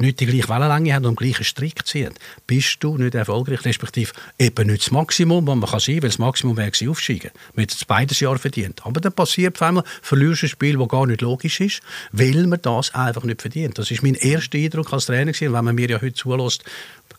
nicht 0.01 0.21
die 0.21 0.27
gleiche 0.27 0.49
Wellenlänge 0.49 0.95
haben 0.95 1.07
und 1.07 1.19
den 1.19 1.27
gleichen 1.27 1.45
Strick 1.45 1.87
ziehen, 1.87 2.15
bist 2.47 2.77
du 2.81 2.97
nicht 2.97 3.15
erfolgreich, 3.15 3.65
respektive 3.65 4.13
eben 4.39 4.67
nicht 4.69 4.83
das 4.83 4.91
Maximum, 4.91 5.47
was 5.47 5.57
man 5.57 5.69
kann 5.69 5.81
sein 5.81 5.95
kann, 5.97 6.03
weil 6.03 6.11
das 6.11 6.19
Maximum 6.19 6.57
wäre 6.57 6.71
gewesen, 6.71 6.89
aufsteigen. 6.89 7.31
Man 7.55 7.67
es 7.67 7.85
beides 7.85 8.21
Jahr 8.21 8.39
verdient. 8.39 8.85
Aber 8.85 9.01
dann 9.01 9.13
passiert 9.13 9.57
auf 9.57 9.63
einmal, 9.63 9.85
verlierst 10.03 10.45
ein 10.45 10.49
Spiel, 10.49 10.79
das 10.79 10.89
gar 10.89 11.07
nicht 11.07 11.21
logisch 11.21 11.61
ist, 11.61 11.81
weil 12.13 12.47
man 12.47 12.61
das 12.63 12.95
einfach 12.95 13.25
nicht 13.25 13.41
verdient. 13.41 13.79
Das 13.79 13.91
ist 13.91 14.03
mein 14.03 14.15
erster 14.15 14.59
Eindruck 14.59 14.93
als 14.93 15.07
Trainer 15.07 15.33
gewesen. 15.33 15.53
wenn 15.53 15.65
man 15.65 15.75
mir 15.75 15.89
ja 15.89 16.01
heute 16.01 16.15
zulässt, 16.15 16.65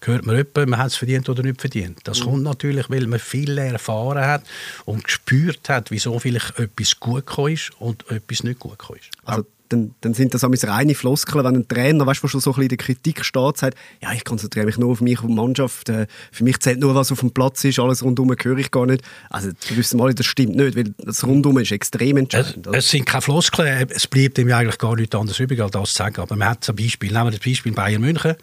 hört 0.01 0.25
man 0.25 0.35
etwa, 0.37 0.65
man 0.65 0.79
hat 0.79 0.87
es 0.87 0.95
verdient 0.95 1.27
oder 1.29 1.43
nicht 1.43 1.59
verdient. 1.59 1.99
Das 2.03 2.19
mhm. 2.19 2.23
kommt 2.23 2.43
natürlich, 2.43 2.89
weil 2.89 3.07
man 3.07 3.19
viel 3.19 3.57
erfahren 3.57 4.25
hat 4.25 4.43
und 4.85 5.03
gespürt 5.03 5.69
hat, 5.69 5.91
wieso 5.91 6.17
vielleicht 6.19 6.57
etwas 6.59 6.99
gut 6.99 7.25
ist 7.49 7.71
und 7.79 8.09
etwas 8.09 8.43
nicht 8.43 8.59
gut 8.59 8.79
ist. 8.95 9.09
Also 9.25 9.45
dann, 9.69 9.95
dann 10.01 10.13
sind 10.13 10.33
das 10.33 10.43
alles 10.43 10.67
reine 10.67 10.95
Floskeln, 10.95 11.45
wenn 11.45 11.55
ein 11.55 11.67
Trainer, 11.67 12.05
weißt, 12.05 12.21
der 12.23 12.27
schon 12.27 12.41
so 12.41 12.51
ein 12.51 12.53
bisschen 12.53 12.63
in 12.63 12.69
der 12.69 12.77
Kritik 12.77 13.23
steht, 13.23 13.57
sagt, 13.57 13.77
ja, 14.01 14.11
ich 14.13 14.25
konzentriere 14.25 14.65
mich 14.65 14.77
nur 14.77 14.91
auf 14.91 15.01
mich 15.01 15.21
und 15.21 15.29
die 15.29 15.35
Mannschaft, 15.35 15.89
äh, 15.89 16.07
für 16.31 16.43
mich 16.43 16.59
zählt 16.59 16.79
nur, 16.79 16.95
was 16.95 17.11
auf 17.11 17.19
dem 17.19 17.31
Platz 17.31 17.63
ist, 17.63 17.79
alles 17.79 18.03
rundum 18.03 18.35
höre 18.41 18.57
ich 18.57 18.71
gar 18.71 18.85
nicht. 18.85 19.03
Also, 19.29 19.49
du 19.51 19.77
wissen 19.77 19.97
mal, 19.97 20.13
das 20.13 20.25
stimmt 20.25 20.55
nicht, 20.55 20.75
weil 20.75 20.93
das 20.97 21.23
rundum 21.25 21.59
ist 21.59 21.71
extrem 21.71 22.17
entscheidend. 22.17 22.67
Es, 22.67 22.75
es 22.75 22.89
sind 22.89 23.05
keine 23.05 23.21
Floskeln, 23.21 23.87
es 23.89 24.07
bleibt 24.07 24.37
ihm 24.39 24.51
eigentlich 24.51 24.77
gar 24.77 24.95
nichts 24.95 25.15
anderes 25.15 25.39
übrig, 25.39 25.61
als 25.61 25.71
das 25.71 25.91
zu 25.91 25.97
sagen. 25.97 26.21
Aber 26.21 26.35
man 26.35 26.49
hat 26.49 26.63
zum 26.63 26.75
Beispiel, 26.75 27.11
nehmen 27.11 27.25
wir 27.25 27.31
das 27.31 27.39
Beispiel 27.39 27.71
Bayern 27.71 28.01
München, 28.01 28.35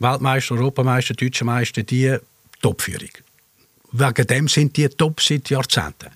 Weltmeister, 0.00 0.54
Europameister, 0.54 1.14
Deutscher 1.14 1.44
Meister, 1.44 1.82
die 1.82 2.16
Topführung. 2.60 3.10
Wegen 3.92 4.26
dem 4.26 4.48
sind 4.48 4.76
die 4.76 4.88
top 4.88 5.20
seit 5.20 5.48
Jahrzehnten. 5.50 6.10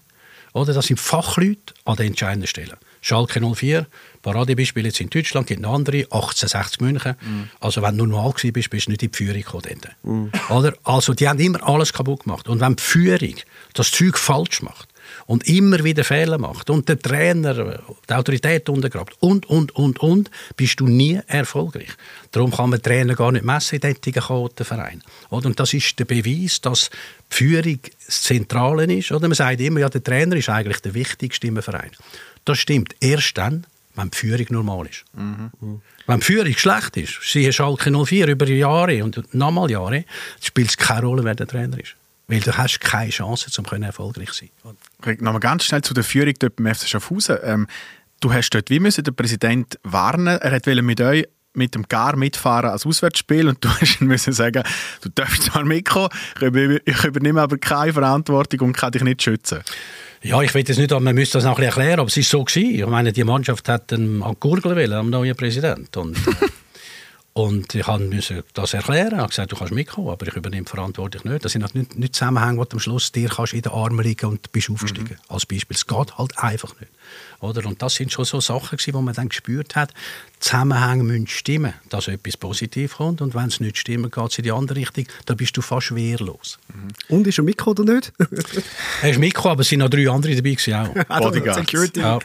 Oder? 0.52 0.74
Das 0.74 0.86
sind 0.86 1.00
Fachleute 1.00 1.74
an 1.84 1.96
den 1.96 2.08
entscheidenden 2.08 2.46
Stellen. 2.46 2.76
Schalke 3.00 3.40
04, 3.40 3.86
Paradebeispiel 4.22 4.86
jetzt 4.86 5.00
in 5.00 5.10
Deutschland, 5.10 5.46
gibt 5.46 5.60
noch 5.60 5.74
andere, 5.74 6.04
1860 6.04 6.80
München. 6.80 7.16
Mm. 7.20 7.42
Also 7.60 7.82
wenn 7.82 7.98
du 7.98 8.06
normal 8.06 8.32
bist, 8.52 8.70
bist 8.70 8.86
du 8.86 8.90
nicht 8.90 9.02
in 9.02 9.10
die 9.10 9.16
Führung 9.16 9.42
gekommen. 9.42 9.80
Mm. 10.02 10.52
Oder? 10.52 10.74
Also 10.84 11.12
die 11.14 11.28
haben 11.28 11.40
immer 11.40 11.62
alles 11.66 11.92
kaputt 11.92 12.24
gemacht. 12.24 12.48
Und 12.48 12.60
wenn 12.60 12.76
die 12.76 12.82
Führung 12.82 13.34
das 13.74 13.90
Zeug 13.90 14.18
falsch 14.18 14.62
macht, 14.62 14.88
und 15.26 15.48
immer 15.48 15.82
wieder 15.84 16.04
Fehler 16.04 16.38
macht 16.38 16.70
und 16.70 16.88
der 16.88 16.98
Trainer 16.98 17.80
die 18.08 18.12
Autorität 18.12 18.68
untergrabt 18.68 19.14
und, 19.20 19.46
und, 19.46 19.74
und, 19.74 20.00
und, 20.00 20.30
bist 20.56 20.80
du 20.80 20.86
nie 20.86 21.20
erfolgreich. 21.26 21.90
Darum 22.30 22.50
kann 22.50 22.70
man 22.70 22.82
Trainer 22.82 23.14
gar 23.14 23.32
nicht 23.32 23.44
messen 23.44 23.80
in 23.80 23.96
diesen 24.00 24.22
Verein. 24.22 25.02
Und 25.28 25.58
das 25.58 25.74
ist 25.74 25.98
der 25.98 26.04
Beweis, 26.04 26.60
dass 26.60 26.90
die 27.30 27.36
Führung 27.36 27.78
das 28.06 28.22
Zentrale 28.22 28.92
ist. 28.92 29.12
Oder 29.12 29.28
man 29.28 29.34
sagt 29.34 29.60
immer, 29.60 29.80
ja, 29.80 29.88
der 29.88 30.02
Trainer 30.02 30.36
ist 30.36 30.48
eigentlich 30.48 30.80
der 30.80 30.94
wichtigste 30.94 31.46
im 31.46 31.62
Verein. 31.62 31.90
Das 32.44 32.58
stimmt 32.58 32.94
erst 33.00 33.38
dann, 33.38 33.66
wenn 33.94 34.10
die 34.10 34.16
Führung 34.16 34.46
normal 34.50 34.86
ist. 34.86 35.04
Mhm. 35.14 35.80
Wenn 36.06 36.20
die 36.20 36.24
Führung 36.24 36.54
schlecht 36.54 36.96
ist, 36.96 37.20
siehe 37.22 37.52
Schalke 37.52 37.90
04 37.90 38.28
über 38.28 38.48
Jahre 38.48 39.04
und 39.04 39.34
nochmal 39.34 39.70
Jahre, 39.70 40.04
spielt 40.40 40.70
es 40.70 40.76
keine 40.76 41.06
Rolle, 41.06 41.24
wer 41.24 41.34
der 41.34 41.46
Trainer 41.46 41.78
ist. 41.78 41.94
Weil 42.28 42.40
du 42.40 42.56
hast 42.56 42.80
keine 42.80 43.10
Chance, 43.10 43.50
um 43.58 43.82
erfolgreich 43.82 44.32
zu 44.32 44.46
sein. 45.04 45.16
Nochmal 45.20 45.40
ganz 45.40 45.64
schnell 45.64 45.82
zu 45.82 45.92
der 45.92 46.04
Führung 46.04 46.34
dort 46.38 46.56
beim 46.56 46.74
FC 46.74 46.88
Schaffhausen. 46.88 47.36
Ähm, 47.42 47.66
du 48.20 48.32
hast 48.32 48.50
dort, 48.50 48.70
wie 48.70 48.80
müssen 48.80 49.04
den 49.04 49.14
Präsident 49.14 49.78
warnen, 49.82 50.38
er 50.38 50.52
wollte 50.52 50.82
mit 50.82 51.00
euch 51.00 51.26
mit 51.54 51.74
dem 51.74 51.86
Gar 51.86 52.16
mitfahren 52.16 52.70
als 52.70 52.86
Auswärtsspiel 52.86 53.48
und 53.48 53.62
du 53.62 53.68
hast 53.80 54.00
müssen 54.00 54.32
sagen, 54.32 54.62
du 55.02 55.10
darfst 55.10 55.44
zwar 55.44 55.64
mitkommen, 55.64 56.08
ich 56.84 57.04
übernehme 57.04 57.42
aber 57.42 57.58
keine 57.58 57.92
Verantwortung 57.92 58.60
und 58.68 58.76
kann 58.76 58.92
dich 58.92 59.02
nicht 59.02 59.22
schützen. 59.22 59.60
Ja, 60.22 60.40
ich 60.40 60.54
will 60.54 60.62
das 60.62 60.78
nicht, 60.78 60.90
man 60.90 61.14
müsste 61.14 61.38
das 61.38 61.44
noch 61.44 61.52
ein 61.52 61.56
bisschen 61.56 61.80
erklären, 61.80 62.00
aber 62.00 62.08
es 62.08 62.16
ist 62.16 62.30
so 62.30 62.44
gewesen. 62.44 62.74
Ich 62.74 62.86
meine, 62.86 63.12
die 63.12 63.24
Mannschaft 63.24 63.68
hat 63.68 63.92
einen 63.92 64.22
an 64.22 64.36
Gurgel 64.38 64.76
wollen, 64.76 64.92
am 64.92 65.10
neuen 65.10 65.36
Präsident 65.36 65.96
und 65.96 66.16
Und 67.34 67.74
ich 67.74 67.86
musste 67.86 68.44
das 68.52 68.74
erklären. 68.74 69.12
Ich 69.12 69.18
habe 69.18 69.28
gesagt, 69.28 69.52
du 69.52 69.56
kannst 69.56 69.72
mitkommen, 69.72 70.10
aber 70.10 70.26
ich 70.26 70.34
übernehme 70.34 70.66
verantwortlich 70.66 71.24
nicht. 71.24 71.44
Das 71.44 71.52
sind 71.52 71.74
nicht, 71.74 71.98
nicht 71.98 72.14
Zusammenhänge, 72.14 72.58
wo 72.58 72.64
du 72.64 72.76
am 72.76 72.80
Schluss 72.80 73.10
dir 73.10 73.30
kannst 73.30 73.54
in 73.54 73.62
den 73.62 73.72
Armen 73.72 74.04
liegen 74.04 74.26
und 74.26 74.52
bist 74.52 74.68
aufgestiegen. 74.68 75.16
Mhm. 75.18 75.34
Als 75.34 75.46
Beispiel. 75.46 75.74
Es 75.74 75.86
geht 75.86 76.18
halt 76.18 76.38
einfach 76.38 76.78
nicht. 76.78 76.92
Oder? 77.40 77.66
Und 77.66 77.82
das 77.82 77.94
sind 77.94 78.12
schon 78.12 78.24
so 78.24 78.40
Sachen, 78.40 78.78
gewesen, 78.78 78.94
wo 78.94 79.00
man 79.00 79.14
dann 79.14 79.28
gespürt 79.28 79.74
hat, 79.76 79.92
Zusammenhänge 80.38 81.04
müssen 81.04 81.28
stimmen, 81.28 81.74
dass 81.88 82.08
etwas 82.08 82.36
positiv 82.36 82.96
kommt. 82.96 83.20
Und 83.20 83.34
wenn 83.34 83.46
es 83.46 83.60
nicht 83.60 83.78
stimmt, 83.78 84.12
geht 84.12 84.30
es 84.30 84.38
in 84.38 84.44
die 84.44 84.52
andere 84.52 84.78
Richtung. 84.78 85.06
Da 85.26 85.34
bist 85.34 85.56
du 85.56 85.62
fast 85.62 85.94
wehrlos. 85.94 86.58
Mhm. 86.74 87.16
Und 87.16 87.26
ist 87.26 87.38
er 87.38 87.44
mitgekommen 87.44 87.78
oder 87.78 87.94
nicht? 87.94 88.12
er 89.02 89.10
ist 89.10 89.18
mitgekommen, 89.20 89.52
aber 89.52 89.60
es 89.60 89.68
sind 89.68 89.78
noch 89.78 89.88
drei 89.88 90.08
andere 90.10 90.34
dabei 90.34 90.50
gewesen 90.50 90.74
auch. 90.74 90.92
Bodyguard. 91.20 91.58
Security 91.58 92.00
ja. 92.00 92.18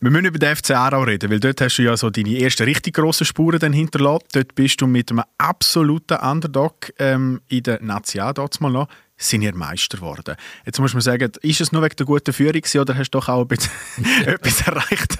Wir 0.00 0.10
müssen 0.10 0.26
über 0.26 0.38
den 0.38 0.56
FC 0.56 0.72
Aarau 0.72 1.02
reden, 1.02 1.30
weil 1.30 1.40
dort 1.40 1.60
hast 1.60 1.76
du 1.76 1.82
ja 1.82 1.96
so 1.96 2.10
deine 2.10 2.38
ersten 2.38 2.64
richtig 2.64 2.94
grossen 2.94 3.24
Spuren 3.24 3.58
dann 3.58 3.72
hinterlassen. 3.72 4.26
Dort 4.32 4.54
bist 4.54 4.80
du 4.80 4.86
mit 4.86 5.10
einem 5.10 5.22
absoluten 5.38 6.18
Underdog 6.18 6.92
ähm, 6.98 7.40
in 7.48 7.62
der 7.62 7.82
National 7.82 8.34
dort 8.34 8.60
mal 8.60 8.70
noch 8.70 8.88
sind 9.16 9.42
ihr 9.42 9.54
Meister 9.54 9.96
geworden. 9.96 10.36
Jetzt 10.64 10.78
muss 10.78 10.92
man 10.92 11.00
sagen, 11.00 11.32
ist 11.40 11.60
es 11.60 11.72
nur 11.72 11.82
wegen 11.82 11.96
der 11.96 12.06
guten 12.06 12.32
Führung 12.32 12.62
oder 12.78 12.96
hast 12.96 13.10
du 13.10 13.18
doch 13.18 13.28
auch 13.28 13.42
ein 13.42 13.48
bisschen 13.48 13.72
etwas 14.26 14.60
erreicht? 14.62 15.18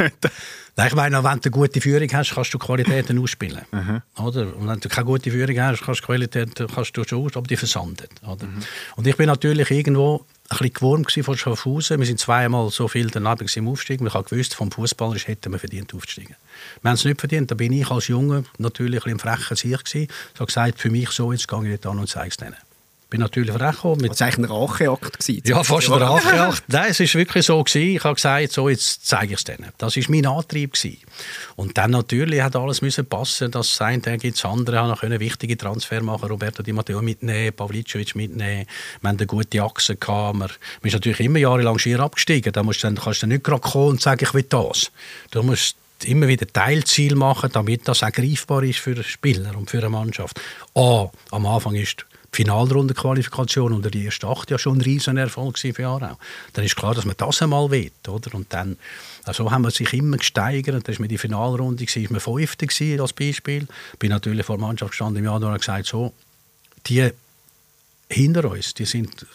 Nein, 0.78 0.88
ich 0.88 0.94
meine, 0.94 1.24
wenn 1.24 1.40
du 1.40 1.44
eine 1.44 1.50
gute 1.50 1.80
Führung 1.80 2.08
hast, 2.12 2.34
kannst 2.34 2.52
du 2.52 2.58
Qualitäten 2.58 3.18
ausspielen. 3.18 3.62
Mhm. 3.72 4.02
Oder? 4.22 4.54
Und 4.54 4.68
wenn 4.68 4.78
du 4.78 4.90
keine 4.90 5.06
gute 5.06 5.30
Führung 5.30 5.58
hast, 5.58 5.82
kannst 5.82 6.02
du 6.02 6.06
Qualitäten 6.06 6.66
kannst 6.66 6.94
du 6.94 7.04
schon 7.04 7.24
aus, 7.24 7.36
aber 7.36 7.46
die 7.46 7.56
versandet. 7.56 8.10
Oder? 8.22 8.44
Mhm. 8.44 8.58
Und 8.96 9.06
ich 9.06 9.16
bin 9.16 9.26
natürlich 9.26 9.70
irgendwo 9.70 10.26
ein 10.50 10.58
bisschen 10.58 10.72
gewurmt 10.74 11.10
von 11.10 11.36
Schaffhausen. 11.36 11.98
Wir 11.98 12.06
sind 12.06 12.20
zweimal 12.20 12.68
so 12.70 12.88
viel 12.88 13.08
daneben 13.08 13.46
im 13.54 13.68
Aufstieg. 13.68 14.02
Ich 14.02 14.14
habe 14.14 14.28
gewusst, 14.28 14.54
vom 14.54 14.70
Fußballer 14.70 15.18
hätten 15.18 15.52
wir 15.52 15.58
verdient 15.58 15.94
aufzusteigen. 15.94 16.36
Wir 16.82 16.90
haben 16.90 16.96
es 16.96 17.04
nicht 17.06 17.18
verdient. 17.18 17.50
Da 17.50 17.54
bin 17.54 17.72
ich 17.72 17.90
als 17.90 18.08
Junge 18.08 18.44
natürlich 18.58 19.06
ein 19.06 19.18
frechen 19.18 19.56
Sieg 19.56 19.82
gewesen. 19.82 20.08
Ich 20.34 20.40
habe 20.40 20.46
gesagt, 20.46 20.78
für 20.78 20.90
mich 20.90 21.10
so, 21.10 21.32
jetzt 21.32 21.48
gehe 21.48 21.58
ich 21.62 21.68
nicht 21.70 21.86
an 21.86 21.98
und 21.98 22.08
zeige 22.08 22.28
es 22.28 22.36
denen 22.36 22.65
bin 23.08 23.20
natürlich 23.20 23.50
vorgekommen. 23.50 24.00
Mit... 24.00 24.12
Das 24.12 24.20
war 24.20 24.26
eigentlich 24.28 24.50
ein 24.50 24.56
Racheakt. 24.56 25.28
Ja, 25.46 25.62
fast 25.62 25.90
ein 25.90 26.02
Racheakt. 26.02 26.64
Nein, 26.68 26.90
es 26.90 27.00
war 27.00 27.14
wirklich 27.14 27.46
so. 27.46 27.62
Gewesen. 27.62 27.96
Ich 27.96 28.04
habe 28.04 28.14
gesagt, 28.14 28.52
so, 28.52 28.68
jetzt 28.68 29.06
zeige 29.06 29.34
ich 29.34 29.38
es 29.38 29.44
denen. 29.44 29.70
Das 29.78 29.96
war 29.96 30.04
mein 30.08 30.26
Antrieb. 30.26 30.72
Gewesen. 30.72 30.98
Und 31.54 31.78
dann 31.78 31.92
natürlich 31.92 32.42
hat 32.42 32.56
alles 32.56 32.82
müssen 32.82 33.06
passen, 33.06 33.50
dass 33.50 33.72
es 33.72 33.80
ein 33.80 34.02
Tag 34.02 34.20
gibt, 34.20 34.36
das 34.36 34.44
andere 34.44 34.78
haben 34.78 34.96
können 34.96 35.20
wichtige 35.20 35.56
Transfer 35.56 36.02
machen, 36.02 36.28
Roberto 36.28 36.62
Di 36.62 36.72
Matteo 36.72 37.00
mitnehmen, 37.00 37.52
Pavlicevic 37.52 38.14
mitnehmen. 38.14 38.66
Wir 39.00 39.08
hatten 39.08 39.18
eine 39.18 39.26
gute 39.26 39.62
Achse. 39.62 39.96
Gehabt. 39.96 40.36
Man, 40.36 40.50
ist 40.82 40.92
natürlich 40.92 41.20
immer 41.20 41.38
jahrelang 41.38 41.78
schier 41.78 42.00
abgestiegen. 42.00 42.52
Da 42.52 42.62
musst 42.62 42.82
du 42.82 42.88
dann, 42.88 42.96
kannst 42.96 43.22
du 43.22 43.26
nicht 43.26 43.44
gerade 43.44 43.60
kommen 43.60 43.90
und 43.90 44.02
sagen, 44.02 44.25
ich 44.25 44.34
will 44.34 44.42
das. 44.42 44.90
Du 45.30 45.42
musst 45.42 45.76
immer 46.04 46.28
wieder 46.28 46.46
Teilziel 46.46 47.14
machen, 47.14 47.50
damit 47.52 47.88
das 47.88 48.02
auch 48.02 48.12
greifbar 48.12 48.62
ist 48.62 48.80
für 48.80 48.94
den 48.94 49.04
Spieler 49.04 49.56
und 49.56 49.70
für 49.70 49.78
eine 49.78 49.88
Mannschaft. 49.88 50.40
Ah, 50.75 51.06
am 51.30 51.46
Anfang 51.46 51.75
ist 51.75 52.04
Finalrundenqualifikation 52.37 53.73
unter 53.73 53.90
die 53.90 54.05
ersten 54.05 54.26
acht 54.26 54.50
ja 54.50 54.59
schon 54.59 54.76
ein 54.76 54.83
Riesenerfolg 54.83 55.57
für 55.59 55.87
Aarau. 55.87 56.19
Dann 56.52 56.64
ist 56.66 56.76
klar, 56.76 56.95
dass 56.95 57.07
man 57.07 57.16
das 57.16 57.40
einmal 57.40 57.71
will, 57.71 57.90
oder? 58.07 58.35
Und 58.35 58.52
dann, 58.52 58.76
also 59.25 59.50
haben 59.50 59.62
wir 59.62 59.71
sich 59.71 59.90
immer 59.95 60.19
gesteigert. 60.19 60.87
Dann 60.87 60.93
ist 60.93 61.00
mir 61.00 61.09
die 61.09 61.16
Finalrunde, 61.16 61.87
war 61.87 62.12
man 62.12 62.21
Fünfte 62.21 63.00
als 63.00 63.12
Beispiel. 63.14 63.66
Bin 63.99 64.11
natürlich 64.11 64.45
vor 64.45 64.59
der 64.59 64.66
Mannschaft 64.66 64.90
gestanden 64.90 65.25
im 65.25 65.25
Januar 65.25 65.52
und 65.52 65.59
gesagt, 65.61 65.87
so, 65.87 66.12
die 66.87 67.11
hinter 68.11 68.50
uns, 68.50 68.75
die 68.75 68.85
sind 68.85 69.26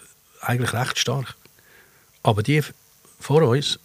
eigentlich 0.41 0.73
recht 0.73 0.99
stark. 0.99 1.35
Aber 2.21 2.43
die 2.43 2.61
vor 3.19 3.41
uns, 3.41 3.79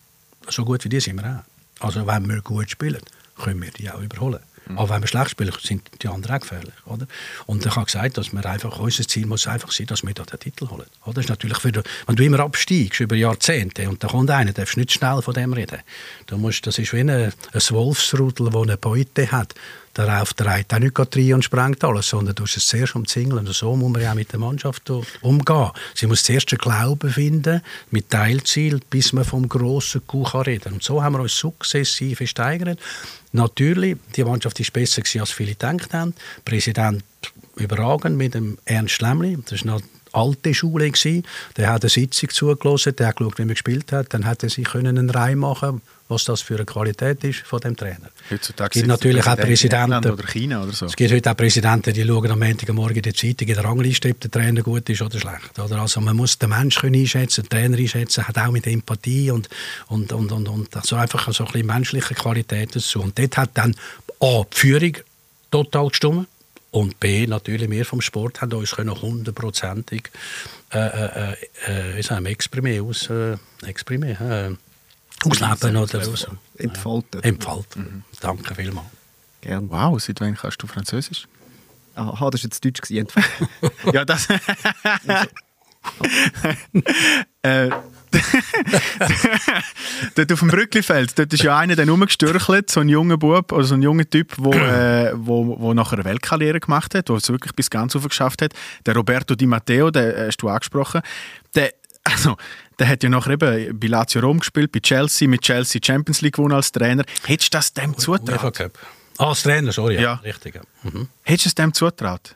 so 0.48 0.62
gut 0.66 0.84
wie 0.84 0.90
die 0.90 1.00
sind 1.00 1.16
wir 1.16 1.42
auch. 1.80 1.86
Also 1.86 2.06
wenn 2.06 2.28
wir 2.28 2.42
gut 2.42 2.70
spielen, 2.70 3.02
können 3.38 3.62
wir 3.62 3.70
die 3.70 3.90
auch 3.90 4.00
überholen. 4.00 4.40
Mhm. 4.66 4.78
Aber 4.78 4.90
wenn 4.90 5.02
wir 5.02 5.08
schlecht 5.08 5.30
spielen, 5.30 5.52
sind 5.62 5.82
die 6.02 6.08
anderen 6.08 6.36
auch 6.36 6.40
gefährlich. 6.40 6.74
Oder? 6.84 7.06
Und 7.46 7.64
ich 7.64 7.74
habe 7.74 7.86
gesagt, 7.86 8.18
dass 8.18 8.32
wir 8.32 8.44
einfach, 8.44 8.78
unser 8.78 9.06
Ziel 9.06 9.26
muss 9.26 9.46
einfach 9.46 9.72
sein, 9.72 9.86
dass 9.86 10.04
wir 10.04 10.14
da 10.14 10.24
den 10.24 10.40
Titel 10.40 10.68
holen. 10.68 10.86
Oder? 11.04 11.20
Ist 11.20 11.28
natürlich 11.28 11.58
für, 11.58 11.72
wenn 12.06 12.16
du 12.16 12.24
immer 12.24 12.40
absteigst 12.40 13.00
über 13.00 13.16
Jahrzehnte 13.16 13.88
und 13.88 14.02
da 14.02 14.08
kommt 14.08 14.30
einer, 14.30 14.52
darfst 14.52 14.76
du 14.76 14.80
nicht 14.80 14.92
schnell 14.92 15.22
von 15.22 15.34
dem 15.34 15.52
reden. 15.52 15.80
Du 16.26 16.36
musst, 16.36 16.66
das 16.66 16.78
ist 16.78 16.92
wie 16.92 17.00
ein, 17.00 17.10
ein 17.10 17.32
Wolfsrudel, 17.52 18.50
das 18.50 18.62
eine 18.62 18.76
Beute 18.76 19.30
hat. 19.30 19.54
Darauf 19.96 20.34
trägt 20.34 20.74
auch 20.74 20.78
nicht 20.78 20.98
rein 20.98 21.32
und 21.32 21.42
sprengt 21.42 21.82
alles, 21.82 22.10
sondern 22.10 22.34
du 22.34 22.42
musst 22.42 22.58
es 22.58 22.66
zuerst 22.66 22.94
umzingeln. 22.94 23.46
Und 23.46 23.54
so 23.54 23.74
muss 23.74 23.90
man 23.90 24.02
ja 24.02 24.10
auch 24.10 24.14
mit 24.14 24.30
der 24.30 24.38
Mannschaft 24.38 24.90
umgehen. 25.22 25.70
Sie 25.94 26.06
muss 26.06 26.22
zuerst 26.22 26.52
den 26.52 26.58
Glauben 26.58 27.10
finden, 27.10 27.62
mit 27.90 28.10
Teilziel, 28.10 28.80
bis 28.90 29.14
man 29.14 29.24
vom 29.24 29.48
grossen 29.48 30.06
Kuh 30.06 30.24
reden. 30.24 30.74
Und 30.74 30.82
so 30.82 31.02
haben 31.02 31.14
wir 31.14 31.20
uns 31.20 31.38
sukzessive 31.38 32.24
gesteigert. 32.24 32.78
Natürlich, 33.32 33.96
die 34.14 34.24
Mannschaft 34.24 34.60
ist 34.60 34.74
besser 34.74 35.02
als 35.18 35.30
viele 35.30 35.52
gedacht 35.52 35.94
haben. 35.94 36.14
Der 36.36 36.50
Präsident 36.50 37.02
überragend 37.56 38.18
mit 38.18 38.34
dem 38.34 38.58
Ernst 38.66 39.00
Lämmli. 39.00 39.38
Das 39.44 39.52
ist 39.52 39.64
alte 40.12 40.54
Schule 40.54 40.90
gewesen. 40.90 41.24
Der 41.56 41.72
hat 41.72 41.82
eine 41.82 41.90
Sitzung 41.90 42.30
zugelassen, 42.30 42.96
der 42.96 43.08
hat 43.08 43.16
geschaut, 43.16 43.38
wie 43.38 43.44
man 43.44 43.54
gespielt 43.54 43.92
hat. 43.92 44.14
Dann 44.14 44.24
hat 44.24 44.42
er 44.42 44.50
sich 44.50 44.74
einen 44.74 45.10
Reim 45.10 45.38
machen 45.38 45.82
was 46.08 46.24
das 46.24 46.40
für 46.40 46.54
eine 46.54 46.64
Qualität 46.64 47.22
ist 47.24 47.40
von 47.40 47.60
dem 47.60 47.76
Trainer. 47.76 48.10
Heutzutage 48.30 48.70
es 48.70 48.74
gibt 48.74 48.86
natürlich 48.86 49.26
auch 49.26 49.36
Präsidenten. 49.36 50.10
Oder 50.10 50.26
China 50.26 50.62
oder 50.62 50.72
so. 50.72 50.86
Es 50.86 50.94
gibt 50.94 51.12
heute 51.12 51.30
auch 51.30 51.36
Präsidenten, 51.36 51.92
die 51.92 52.04
schauen 52.04 52.30
am 52.30 52.38
Montagmorgen 52.38 52.96
in 52.96 53.02
der 53.02 53.14
Zeitung 53.14 53.48
in 53.48 53.54
der 53.54 53.64
Rangliste, 53.64 54.10
ob 54.10 54.20
der 54.20 54.30
Trainer 54.30 54.62
gut 54.62 54.88
ist 54.88 55.02
oder 55.02 55.18
schlecht. 55.18 55.58
Oder? 55.58 55.80
Also 55.80 56.00
man 56.00 56.16
muss 56.16 56.38
den 56.38 56.50
Menschen 56.50 56.94
einschätzen, 56.94 57.42
den 57.42 57.50
Trainer 57.50 57.78
einschätzen, 57.78 58.26
hat 58.26 58.38
auch 58.38 58.52
mit 58.52 58.66
Empathie 58.66 59.30
und, 59.30 59.48
und, 59.88 60.12
und, 60.12 60.30
und, 60.32 60.48
und 60.48 60.76
also 60.76 60.96
einfach 60.96 61.32
so 61.32 61.44
ein 61.44 61.52
bisschen 61.52 61.66
menschliche 61.66 62.14
Qualität 62.14 62.76
dazu. 62.76 63.00
Und 63.00 63.18
dort 63.18 63.36
hat 63.36 63.50
dann 63.54 63.74
A, 64.20 64.44
die 64.52 64.58
Führung 64.58 64.92
total 65.50 65.88
gestimmt. 65.88 66.28
Und 66.70 67.00
B, 67.00 67.26
natürlich, 67.26 67.70
wir 67.70 67.84
vom 67.86 68.00
Sport 68.00 68.40
haben 68.42 68.52
uns 68.52 68.72
können 68.72 69.00
hundertprozentig 69.00 70.10
äh, 70.72 70.78
äh, 70.78 71.36
äh, 71.68 71.98
wir, 71.98 72.26
exprimieren, 72.26 72.86
aus, 72.86 73.08
äh, 73.08 73.36
exprimieren, 73.64 74.30
äh, 74.30 74.50
ausleben 75.24 75.76
oder 75.76 75.98
aus, 75.98 76.26
Entfalten. 76.58 77.22
entfalten. 77.22 78.04
Danke 78.20 78.54
vielmals. 78.54 78.88
Gern. 79.40 79.70
Wow, 79.70 80.00
seit 80.02 80.20
wann 80.20 80.34
kannst 80.34 80.62
du 80.62 80.66
Französisch? 80.66 81.28
Aha, 81.94 82.30
das 82.30 82.42
war 82.42 82.50
jetzt 82.50 82.64
Deutsch. 82.64 82.90
Ja, 83.92 84.04
das. 84.04 84.28
äh, 87.42 87.70
dort 90.14 90.32
auf 90.32 90.38
dem 90.40 90.48
Brücklifeld, 90.48 91.18
dort 91.18 91.32
ist 91.32 91.42
ja 91.42 91.58
einer 91.58 91.76
dann 91.76 91.88
rumgestürchelt, 91.88 92.70
so 92.70 92.80
ein 92.80 92.88
junger 92.88 93.16
Bub, 93.16 93.52
oder 93.52 93.64
so 93.64 93.74
ein 93.74 93.82
junger 93.82 94.08
Typ, 94.08 94.32
wo, 94.36 94.52
äh, 94.52 95.12
wo, 95.14 95.58
wo 95.60 95.74
nachher 95.74 95.94
eine 95.94 96.04
Weltkarriere 96.04 96.60
gemacht 96.60 96.94
hat, 96.94 97.08
der 97.08 97.16
es 97.16 97.28
wirklich 97.28 97.54
bis 97.54 97.70
ganz 97.70 97.94
hoch 97.94 98.08
geschafft 98.08 98.42
hat. 98.42 98.52
Der 98.84 98.94
Roberto 98.94 99.34
Di 99.34 99.46
Matteo, 99.46 99.90
den 99.90 100.14
hast 100.26 100.38
du 100.38 100.48
angesprochen. 100.48 101.00
Der, 101.54 101.70
also, 102.04 102.36
der 102.78 102.88
hat 102.88 103.02
ja 103.02 103.08
nachher 103.08 103.32
eben 103.32 103.78
bei 103.78 103.86
Lazio 103.88 104.20
Rom 104.20 104.38
gespielt, 104.40 104.72
bei 104.72 104.80
Chelsea, 104.80 105.28
mit 105.28 105.42
Chelsea 105.42 105.80
Champions 105.84 106.20
League 106.20 106.34
gewonnen 106.36 106.54
als 106.54 106.72
Trainer. 106.72 107.04
Hättest 107.24 107.52
du 107.52 107.58
das 107.58 107.72
dem 107.72 107.96
zutraut? 107.96 108.60
Ah, 109.18 109.28
als 109.28 109.42
Trainer, 109.42 109.72
sorry. 109.72 109.94
Ja, 109.94 110.00
Ja. 110.00 110.12
richtig. 110.24 110.56
Ja. 110.56 110.60
Mhm. 110.82 111.08
Hättest 111.22 111.46
du 111.46 111.48
es 111.48 111.54
dem 111.54 111.72
zutraut? 111.72 112.34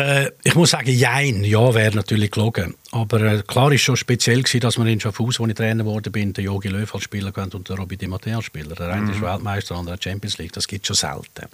Äh, 0.00 0.32
ich 0.42 0.54
muss 0.54 0.70
sagen, 0.70 0.90
jein, 0.90 1.44
ja, 1.44 1.74
wäre 1.74 1.94
natürlich 1.94 2.30
gelogen. 2.30 2.74
Aber 2.90 3.20
äh, 3.20 3.42
klar 3.46 3.70
ist 3.72 3.82
schon 3.82 3.96
speziell 3.96 4.42
gewesen, 4.42 4.60
dass 4.60 4.78
man 4.78 4.86
in 4.86 4.98
Schaffhausen, 4.98 5.44
wo 5.44 5.48
ich 5.48 5.54
Trainer 5.54 5.84
geworden 5.84 6.10
bin, 6.10 6.32
den 6.32 6.44
Jogi 6.44 6.68
Löw 6.68 6.94
als 6.94 7.04
Spieler 7.04 7.32
kennt 7.32 7.54
und 7.54 7.68
den 7.68 7.76
Robby 7.76 7.96
Di 7.96 8.06
Matteo 8.06 8.36
als 8.36 8.46
Spieler. 8.46 8.74
Der 8.74 8.88
eine 8.88 9.12
ist 9.12 9.20
Weltmeister, 9.20 9.74
der 9.74 9.78
andere 9.78 9.98
Champions 10.00 10.38
League. 10.38 10.52
Das 10.52 10.66
gibt 10.66 10.86
schon 10.86 10.96
selten. 10.96 11.48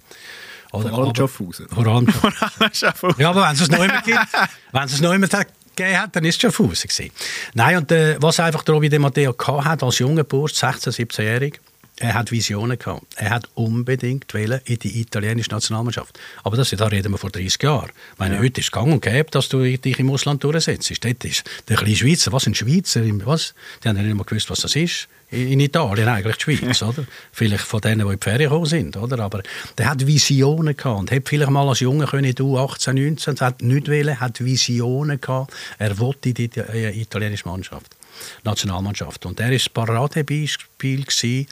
Oder, 0.72 0.88
Vor 0.90 0.98
allem 0.98 1.14
Schaffhausen. 1.14 1.68
Vor 1.68 1.86
allem 1.86 2.06
Ja, 3.18 3.30
aber 3.30 3.42
wenn 3.46 3.54
es 3.54 3.60
es 3.60 3.70
noch 3.70 3.82
immer 3.82 4.02
gibt, 4.02 4.18
wenn 4.72 4.82
es 4.84 4.92
es 4.92 5.00
noch 5.00 5.12
immer 5.12 5.28
gegeben 5.28 6.00
hat, 6.00 6.14
dann 6.14 6.24
ist 6.24 6.42
es 6.42 6.56
gewesen. 6.56 7.10
Nein, 7.54 7.76
und 7.78 7.92
äh, 7.92 8.16
was 8.20 8.40
einfach 8.40 8.62
der 8.62 8.74
Robby 8.74 8.88
De 8.88 8.98
Matteo 8.98 9.32
gehabt 9.32 9.64
hat 9.64 9.82
als 9.82 9.98
junger 9.98 10.24
Bursch, 10.24 10.52
16-, 10.52 10.90
17-jährig, 10.90 11.60
er 11.98 12.14
hat 12.14 12.30
Visionen 12.30 12.78
gehabt. 12.78 13.06
Er 13.16 13.30
hat 13.30 13.48
unbedingt 13.54 14.32
wollen 14.34 14.60
in 14.64 14.78
die 14.78 15.00
italienische 15.00 15.50
Nationalmannschaft. 15.50 16.18
Aber 16.44 16.56
das, 16.56 16.70
da 16.70 16.86
reden 16.86 17.12
wir 17.12 17.18
vor 17.18 17.30
30 17.30 17.62
Jahren. 17.62 17.90
Ich 18.12 18.18
meine, 18.18 18.38
heute 18.38 18.60
ist 18.60 18.66
es 18.66 18.72
gang 18.72 18.92
und 18.92 19.00
gäbe, 19.00 19.30
dass 19.30 19.48
du 19.48 19.62
dich 19.64 19.98
im 19.98 20.10
Ausland 20.10 20.44
durchsetzt. 20.44 20.92
Dort 21.02 21.24
ist 21.24 21.44
der 21.68 21.76
kleine 21.76 21.96
Schweizer, 21.96 22.32
was 22.32 22.42
sind 22.44 22.56
Schweizer? 22.56 23.02
Was? 23.24 23.54
Die 23.82 23.88
haben 23.88 23.96
ja 23.96 24.02
nicht 24.02 24.14
mal 24.14 24.24
gewusst, 24.24 24.50
was 24.50 24.60
das 24.60 24.76
ist. 24.76 25.08
In 25.30 25.58
Italien 25.58 26.08
eigentlich 26.08 26.36
die 26.36 26.56
Schweiz, 26.56 26.82
oder? 26.82 27.04
Vielleicht 27.32 27.64
von 27.64 27.80
denen, 27.80 28.06
die 28.06 28.12
in 28.12 28.20
die 28.20 28.24
Ferien 28.24 28.50
gekommen 28.50 28.66
sind, 28.66 28.96
oder? 28.96 29.18
Aber 29.20 29.42
der 29.78 29.90
hat 29.90 30.06
Visionen 30.06 30.76
gehabt 30.76 31.00
und 31.00 31.10
hat 31.10 31.22
vielleicht 31.26 31.50
mal 31.50 31.66
als 31.66 31.80
Junge 31.80 32.06
können, 32.06 32.34
du 32.34 32.58
18, 32.58 32.94
19, 32.94 33.40
hat 33.40 33.62
nicht 33.62 33.88
wollen, 33.88 34.20
hat 34.20 34.44
Visionen 34.44 35.20
gehabt. 35.20 35.52
Er 35.78 35.98
wollte 35.98 36.28
in 36.28 36.34
die 36.34 36.50
äh, 36.58 37.00
italienische 37.00 37.48
Mannschaft, 37.48 37.96
Nationalmannschaft. 38.44 39.26
Und 39.26 39.40
er 39.40 39.50
ist 39.50 39.66
das 39.66 39.72
Paradebeispiel 39.72 41.04
gewesen, 41.04 41.48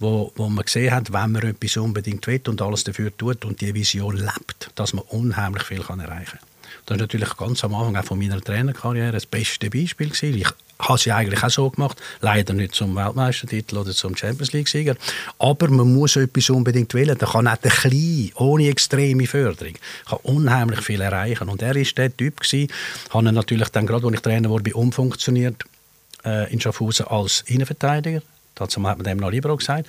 wo, 0.00 0.32
wo 0.34 0.48
man 0.48 0.64
gesehen 0.64 0.92
hat, 0.92 1.12
wenn 1.12 1.32
man 1.32 1.42
etwas 1.42 1.76
unbedingt 1.76 2.26
will 2.26 2.40
und 2.48 2.60
alles 2.60 2.84
dafür 2.84 3.16
tut 3.16 3.44
und 3.44 3.60
die 3.60 3.74
Vision 3.74 4.16
lebt, 4.16 4.70
dass 4.74 4.94
man 4.94 5.04
unheimlich 5.04 5.62
viel 5.64 5.82
kann 5.82 6.00
erreichen 6.00 6.38
kann. 6.38 6.50
Das 6.86 6.96
ist 6.96 7.00
natürlich 7.00 7.36
ganz 7.36 7.62
am 7.62 7.74
Anfang 7.74 7.96
auch 7.96 8.04
von 8.04 8.18
meiner 8.18 8.40
Trainerkarriere 8.40 9.12
das 9.12 9.26
beste 9.26 9.70
Beispiel 9.70 10.08
gewesen. 10.08 10.38
Ich 10.38 10.48
habe 10.78 10.94
es 10.94 11.04
ja 11.04 11.16
eigentlich 11.16 11.42
auch 11.42 11.50
so 11.50 11.70
gemacht, 11.70 12.00
leider 12.20 12.54
nicht 12.54 12.74
zum 12.74 12.96
Weltmeistertitel 12.96 13.76
oder 13.76 13.92
zum 13.92 14.16
Champions 14.16 14.52
League-Sieger, 14.52 14.96
aber 15.38 15.68
man 15.68 15.92
muss 15.92 16.16
etwas 16.16 16.48
unbedingt 16.48 16.94
wollen. 16.94 17.18
Da 17.18 17.26
kann 17.26 17.46
auch 17.46 17.56
der 17.56 17.70
Kleine, 17.70 18.30
ohne 18.36 18.68
extreme 18.68 19.26
Förderung, 19.26 19.74
kann 20.08 20.18
unheimlich 20.22 20.80
viel 20.80 21.00
erreichen. 21.00 21.48
Und 21.48 21.60
er 21.60 21.76
ist 21.76 21.98
der 21.98 22.16
Typ 22.16 22.40
gewesen, 22.40 22.72
habe 23.10 23.30
natürlich 23.30 23.68
dann, 23.68 23.86
gerade 23.86 24.06
als 24.06 24.14
ich 24.14 24.22
Trainer 24.22 24.48
wurde, 24.48 24.74
umfunktioniert 24.74 25.64
äh, 26.24 26.50
in 26.52 26.60
Schaffhausen 26.60 27.06
als 27.08 27.42
Innenverteidiger. 27.46 28.22
Dazu 28.60 28.86
hat 28.86 28.98
man 28.98 29.04
dem 29.04 29.18
noch 29.18 29.30
Libero 29.30 29.56
gesagt. 29.56 29.88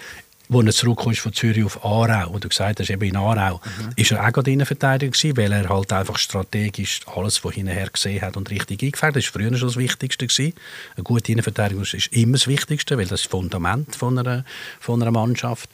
Als 0.53 0.65
er 0.65 0.71
zurückkam 0.73 1.13
von 1.13 1.33
Zürich 1.33 1.63
auf 1.63 1.85
Aarau, 1.85 2.33
wo 2.33 2.39
du 2.39 2.49
gesagt 2.49 2.79
hast, 2.79 2.89
eben 2.89 3.03
in 3.03 3.15
Aarau, 3.15 3.61
ist 3.95 4.11
er 4.11 4.25
auch 4.25 4.33
gerade 4.33 4.51
Innenverteidiger 4.51 5.11
gewesen, 5.11 5.37
weil 5.37 5.51
er 5.51 5.69
halt 5.69 5.93
einfach 5.93 6.17
strategisch 6.17 7.01
alles 7.05 7.37
von 7.37 7.53
hinten 7.53 7.71
her 7.71 7.89
gesehen 7.91 8.21
hat 8.21 8.35
und 8.35 8.49
richtig 8.49 8.83
eingefährt. 8.83 9.15
Das 9.15 9.25
war 9.25 9.31
früher 9.31 9.57
schon 9.57 9.69
das 9.69 9.77
Wichtigste. 9.77 10.27
Gewesen. 10.27 10.53
Eine 10.95 11.03
gute 11.03 11.31
Innenverteidigung 11.31 11.83
ist 11.83 12.07
immer 12.07 12.33
das 12.33 12.47
Wichtigste, 12.47 12.97
weil 12.97 13.05
das 13.05 13.21
ist 13.21 13.25
das 13.25 13.31
Fundament 13.31 13.95
von 13.95 14.19
einer, 14.19 14.43
von 14.79 15.01
einer 15.01 15.11
Mannschaft. 15.11 15.69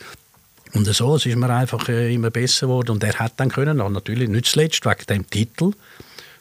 Und 0.73 0.85
so 0.85 1.15
es 1.15 1.25
ist 1.25 1.35
mir 1.35 1.49
einfach 1.49 1.89
äh, 1.89 2.13
immer 2.13 2.29
besser 2.29 2.67
geworden. 2.67 2.91
Und 2.91 3.03
er 3.03 3.15
hat 3.15 3.33
dann 3.37 3.49
können, 3.49 3.77
natürlich 3.77 4.29
nicht 4.29 4.45
zuletzt 4.45 4.85
wegen 4.85 5.05
dem 5.09 5.29
Titel, 5.29 5.71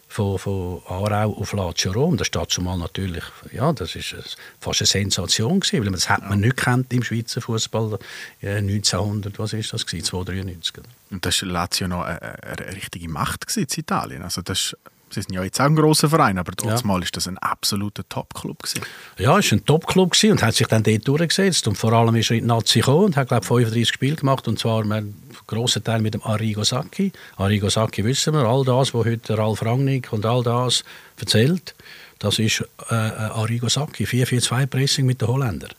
von, 0.09 0.39
von 0.39 0.83
Aarau 0.87 1.37
auf 1.37 1.53
Lazio 1.53 1.93
Rom. 1.93 2.17
Das 2.17 2.29
steht 2.29 2.51
zumal 2.51 2.79
natürlich, 2.79 3.25
ja, 3.53 3.73
das 3.73 3.95
ist 3.95 4.15
fast 4.61 4.81
eine 4.81 4.87
Sensation 4.87 5.61
gewesen, 5.61 5.85
weil 5.85 5.93
das 5.93 6.09
hat 6.09 6.29
man 6.29 6.41
nicht 6.41 6.57
kennt 6.57 6.93
im 6.93 7.03
Schweizer 7.03 7.41
Fußball 7.41 7.99
äh, 8.43 8.57
1900, 8.57 9.39
was 9.39 9.53
ist 9.53 9.73
das 9.73 9.87
gewesen, 9.87 10.05
293. 10.05 10.85
Und 11.11 11.25
das 11.25 11.43
war 11.43 11.49
Lazio 11.49 11.89
noch 11.89 12.03
eine, 12.03 12.43
eine 12.43 12.75
richtige 12.75 13.09
Macht 13.09 13.57
in 13.57 13.67
Italien. 13.77 14.23
Also 14.23 14.43
das 14.43 14.59
ist, 14.59 14.77
sie 15.17 15.23
sind 15.23 15.35
ja 15.35 15.43
jetzt 15.43 15.61
auch 15.61 15.65
ein 15.65 15.75
grosser 15.75 16.11
Verein, 16.11 16.39
aber 16.39 16.53
trotzdem 16.53 16.89
mal 16.89 17.03
ist 17.03 17.17
das 17.17 17.27
ein 17.27 17.39
absoluter 17.39 18.07
Top-Club. 18.09 18.59
Ja, 19.19 19.39
es 19.39 19.51
war 19.51 19.59
ein 19.59 19.65
Top-Club 19.65 20.13
und 20.25 20.43
hat 20.43 20.55
sich 20.55 20.67
dann 20.67 20.83
dort 20.83 21.09
durchgesetzt. 21.09 21.67
Und 21.67 21.77
vor 21.77 21.93
allem 21.93 22.15
ist 22.17 22.31
er 22.31 22.37
in 22.37 22.43
die 22.45 22.49
Nazi 22.49 22.81
gekommen 22.81 23.07
und 23.07 23.17
hat, 23.17 23.29
glaube 23.29 23.43
ich, 23.43 23.49
35 23.49 23.89
Spiele 23.89 24.17
gemacht. 24.17 24.47
Und 24.47 24.59
zwar 24.59 24.83
einen 24.83 25.15
grossen 25.47 25.83
Teil 25.83 26.01
mit 26.01 26.15
dem 26.15 26.23
Arrigo 26.23 26.65
Sacchi. 26.65 27.13
Arrigo 27.37 27.71
Sacchi 27.71 28.05
wissen 28.05 28.35
wir, 28.35 28.45
all 28.45 28.65
das, 28.65 28.93
was 28.93 29.07
heute 29.07 29.39
Ralf 29.39 29.65
Rangnick 29.65 30.13
und 30.13 30.27
all 30.27 30.43
das 30.43 30.85
erzählt, 31.19 31.75
das 32.19 32.39
ist 32.39 32.65
äh, 32.91 32.95
äh, 32.95 33.31
Arrigo 33.33 33.69
Sacchi, 33.69 34.05
4-4-2-Pressing 34.05 35.07
mit 35.07 35.21
den 35.23 35.29
Holländern. 35.29 35.71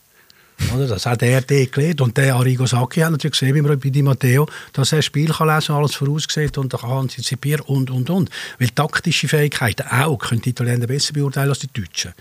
Oder? 0.74 0.86
Das 0.86 1.06
hat 1.06 1.22
er 1.22 1.40
dort 1.40 1.72
gelernt. 1.72 2.00
Und 2.00 2.16
der 2.16 2.34
Arrigo 2.34 2.66
Sacchi 2.66 3.00
hat 3.00 3.12
natürlich 3.12 3.38
gesehen, 3.38 3.54
wie 3.54 3.62
man 3.62 3.78
bei 3.78 3.90
Di 3.90 4.02
Matteo, 4.02 4.46
dass 4.72 4.92
er 4.92 5.02
Spiel 5.02 5.30
kann 5.30 5.48
lesen 5.48 5.74
alles 5.74 5.94
voraussieht 5.94 6.58
und 6.58 6.72
kann 6.72 6.90
antizipieren 6.90 7.64
und, 7.66 7.90
und, 7.90 8.10
und. 8.10 8.30
Weil 8.58 8.68
taktische 8.70 9.28
Fähigkeiten 9.28 9.86
auch 9.88 10.18
können 10.18 10.42
die 10.42 10.50
Italiener 10.50 10.86
besser 10.86 11.12
beurteilen 11.12 11.48
als 11.48 11.60
die 11.60 11.72
Deutschen. 11.72 12.12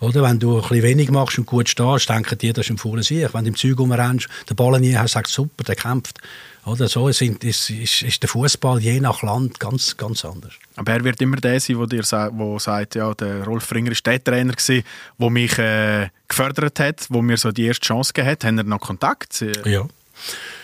Oder? 0.00 0.22
Wenn 0.22 0.38
du 0.38 0.56
ein 0.56 0.62
bisschen 0.62 0.82
wenig 0.82 1.10
machst 1.10 1.38
und 1.38 1.46
gut 1.46 1.68
stehst, 1.68 2.08
denken 2.08 2.38
die, 2.38 2.52
das 2.52 2.66
ist 2.66 2.70
ein 2.70 2.78
fauler 2.78 3.02
Sieg. 3.02 3.32
Wenn 3.34 3.44
du 3.44 3.50
im 3.50 3.56
Zeug 3.56 3.78
rumrennst, 3.78 4.28
den 4.48 4.56
Ball 4.56 4.80
nie 4.80 4.96
hast, 4.96 5.12
sagst 5.12 5.34
super, 5.34 5.64
der 5.64 5.76
kämpft. 5.76 6.18
Oder 6.64 6.86
so 6.86 7.10
sind, 7.10 7.42
ist, 7.42 7.70
ist, 7.70 8.02
ist 8.02 8.22
der 8.22 8.28
Fußball 8.28 8.78
je 8.80 9.00
nach 9.00 9.22
Land 9.22 9.58
ganz, 9.58 9.96
ganz 9.96 10.24
anders. 10.24 10.54
Aber 10.76 10.92
er 10.92 11.02
wird 11.02 11.20
immer 11.20 11.36
der 11.36 11.58
sein, 11.58 11.76
der 11.76 11.86
dir 11.86 12.30
wo 12.34 12.58
sagt, 12.58 12.94
ja, 12.94 13.12
der 13.14 13.44
Rolf 13.44 13.64
Fringer 13.64 13.90
war 13.90 13.96
der 14.04 14.22
Trainer, 14.22 14.52
gewesen, 14.52 14.84
der 15.18 15.30
mich 15.30 15.58
äh, 15.58 16.08
gefördert 16.28 16.78
hat, 16.78 17.06
wo 17.08 17.20
mir 17.20 17.36
so 17.36 17.50
die 17.50 17.66
erste 17.66 17.86
Chance 17.86 18.12
gegeben 18.12 18.30
hat. 18.30 18.44
Haben 18.44 18.56
wir 18.58 18.64
noch 18.64 18.80
Kontakt? 18.80 19.44
Ja. 19.64 19.88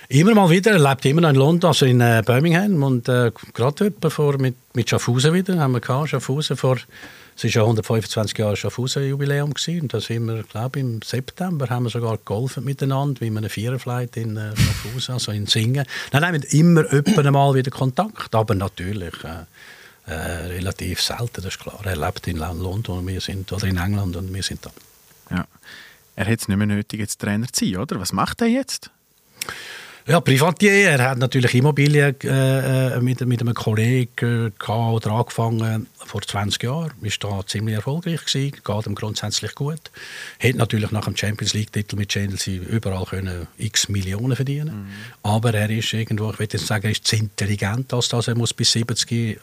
Immer 0.08 0.34
mal 0.34 0.48
wieder, 0.48 0.70
er 0.70 0.78
lebt 0.78 1.04
immer 1.04 1.20
noch 1.20 1.30
in 1.30 1.36
London, 1.36 1.68
also 1.68 1.84
in 1.84 2.00
äh, 2.00 2.22
Birmingham 2.24 2.82
und 2.82 3.08
äh, 3.08 3.32
gerade 3.52 3.92
vor, 4.08 4.38
mit, 4.38 4.54
mit 4.72 4.88
Schaffhausen 4.88 5.34
wieder, 5.34 5.58
haben 5.58 5.72
wir 5.72 5.80
gehabt, 5.80 6.10
Schaffhausen 6.10 6.56
vor, 6.56 6.78
es 7.38 7.44
war 7.44 7.50
ja 7.50 7.62
125 7.62 8.36
Jahre 8.36 8.56
Schaffhausen-Jubiläum 8.56 9.52
und 9.52 9.94
da 9.94 10.00
sind 10.00 10.26
wir, 10.26 10.42
glaube 10.42 10.80
im 10.80 11.00
September 11.02 11.70
haben 11.70 11.84
wir 11.84 11.90
sogar 11.90 12.16
gegolfen 12.16 12.64
miteinander, 12.64 13.20
wie 13.20 13.30
man 13.30 13.44
eine 13.44 13.48
Viererflight 13.48 14.16
in 14.16 14.36
äh, 14.36 14.56
Schaffhausen, 14.56 15.14
also 15.14 15.30
in 15.30 15.46
Singen. 15.46 15.86
Nein, 16.12 16.22
nein, 16.22 16.34
wir 16.34 16.40
haben 16.40 16.48
immer 16.50 16.80
öppe 16.80 17.30
mal 17.30 17.54
wieder 17.54 17.70
Kontakt, 17.70 18.34
aber 18.34 18.56
natürlich 18.56 19.14
äh, 19.22 19.44
äh, 20.10 20.14
relativ 20.46 21.00
selten, 21.00 21.42
das 21.42 21.46
ist 21.46 21.60
klar. 21.60 21.78
Er 21.84 21.96
lebt 21.96 22.26
in 22.26 22.38
London 22.38 22.82
und 22.86 23.06
wir 23.06 23.20
sind, 23.20 23.52
oder 23.52 23.68
in 23.68 23.76
England 23.76 24.16
und 24.16 24.34
wir 24.34 24.42
sind 24.42 24.66
da. 24.66 24.70
Ja. 25.30 25.46
Er 26.16 26.26
hat 26.26 26.40
es 26.40 26.48
nicht 26.48 26.56
mehr 26.56 26.66
nötig, 26.66 26.98
jetzt 26.98 27.20
Trainer 27.20 27.46
zu 27.52 27.64
sein, 27.64 27.76
oder? 27.76 28.00
Was 28.00 28.12
macht 28.12 28.40
er 28.40 28.48
jetzt? 28.48 28.90
Ja, 30.08 30.22
Privatier, 30.22 30.72
er 30.72 31.10
hat 31.10 31.18
natürlich 31.18 31.54
Immobilien 31.54 32.16
äh, 32.24 32.96
äh, 32.96 33.00
mit, 33.02 33.20
mit 33.26 33.42
einem 33.42 33.52
Kollegen 33.52 34.54
äh, 34.58 34.70
oder 34.70 35.10
angefangen 35.10 35.86
vor 35.98 36.22
20 36.22 36.62
Jahren. 36.62 36.92
Ist 37.02 37.22
da 37.22 37.44
ziemlich 37.44 37.74
erfolgreich 37.76 38.24
gewesen, 38.24 38.52
geht 38.64 38.86
ihm 38.86 38.94
grundsätzlich 38.94 39.54
gut. 39.54 39.90
Hat 40.42 40.54
natürlich 40.54 40.92
nach 40.92 41.04
dem 41.04 41.14
Champions 41.14 41.52
League 41.52 41.74
Titel 41.74 41.96
mit 41.96 42.08
Chelsea 42.08 42.58
überall 42.58 43.04
können 43.04 43.48
x 43.58 43.90
Millionen 43.90 44.34
verdienen. 44.34 44.88
Aber 45.22 45.52
er 45.52 45.68
ist 45.68 45.92
irgendwo, 45.92 46.30
ich 46.30 46.38
will 46.38 46.48
jetzt 46.50 46.66
sagen, 46.66 46.86
er 46.86 46.92
ist 46.92 47.06
zu 47.06 47.16
intelligent, 47.16 47.92
als 47.92 48.08
dass 48.08 48.28
er 48.28 48.34
muss 48.34 48.54
bis 48.54 48.72
70 48.72 49.38